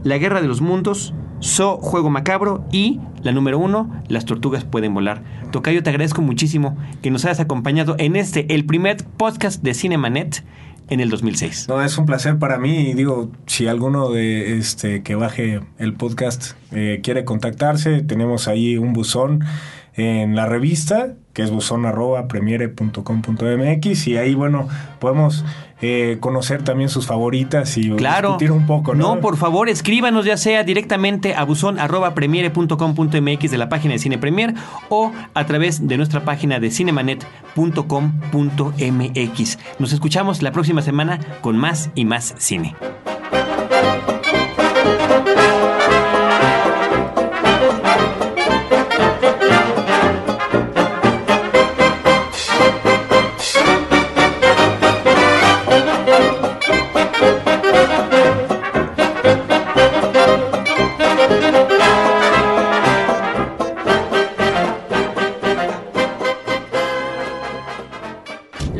La 0.02 0.18
Guerra 0.18 0.40
de 0.42 0.48
los 0.48 0.60
Mundos, 0.60 1.14
So 1.44 1.76
Juego 1.76 2.08
Macabro 2.08 2.64
y 2.72 3.00
la 3.22 3.30
número 3.30 3.58
uno, 3.58 4.02
Las 4.08 4.24
Tortugas 4.24 4.64
Pueden 4.64 4.94
Volar. 4.94 5.22
Tocayo, 5.52 5.82
te 5.82 5.90
agradezco 5.90 6.22
muchísimo 6.22 6.74
que 7.02 7.10
nos 7.10 7.26
hayas 7.26 7.38
acompañado 7.38 7.96
en 7.98 8.16
este, 8.16 8.54
el 8.54 8.64
primer 8.64 9.04
podcast 9.18 9.62
de 9.62 9.74
Cinemanet 9.74 10.42
en 10.88 11.00
el 11.00 11.10
2006. 11.10 11.66
No, 11.68 11.82
es 11.82 11.98
un 11.98 12.06
placer 12.06 12.38
para 12.38 12.56
mí 12.56 12.88
y 12.88 12.94
digo, 12.94 13.30
si 13.44 13.66
alguno 13.66 14.08
de 14.08 14.56
este 14.56 15.02
que 15.02 15.16
baje 15.16 15.60
el 15.76 15.92
podcast 15.92 16.52
eh, 16.72 17.00
quiere 17.02 17.26
contactarse, 17.26 18.00
tenemos 18.00 18.48
ahí 18.48 18.78
un 18.78 18.94
buzón 18.94 19.44
en 19.96 20.34
la 20.34 20.46
revista, 20.46 21.12
que 21.34 21.42
es 21.42 21.50
buzón.premiere.com.mx 21.50 24.08
y 24.08 24.16
ahí, 24.16 24.34
bueno, 24.34 24.66
podemos 24.98 25.44
eh, 25.84 26.16
conocer 26.18 26.62
también 26.62 26.88
sus 26.88 27.06
favoritas 27.06 27.76
y 27.76 27.90
discutir 27.90 28.52
un 28.52 28.66
poco, 28.66 28.94
¿no? 28.94 29.16
No, 29.16 29.20
por 29.20 29.36
favor, 29.36 29.68
escríbanos 29.68 30.24
ya 30.24 30.38
sea 30.38 30.64
directamente 30.64 31.34
a 31.34 31.44
buzón.premiere.com.mx 31.44 33.50
de 33.50 33.58
la 33.58 33.68
página 33.68 33.92
de 33.92 33.98
Cine 33.98 34.16
Premier 34.18 34.54
o 34.88 35.12
a 35.34 35.46
través 35.46 35.86
de 35.86 35.96
nuestra 35.96 36.24
página 36.24 36.58
de 36.58 36.70
cinemanet.com.mx. 36.70 39.58
Nos 39.78 39.92
escuchamos 39.92 40.42
la 40.42 40.50
próxima 40.52 40.82
semana 40.82 41.20
con 41.42 41.58
más 41.58 41.90
y 41.94 42.06
más 42.06 42.34
cine. 42.38 42.74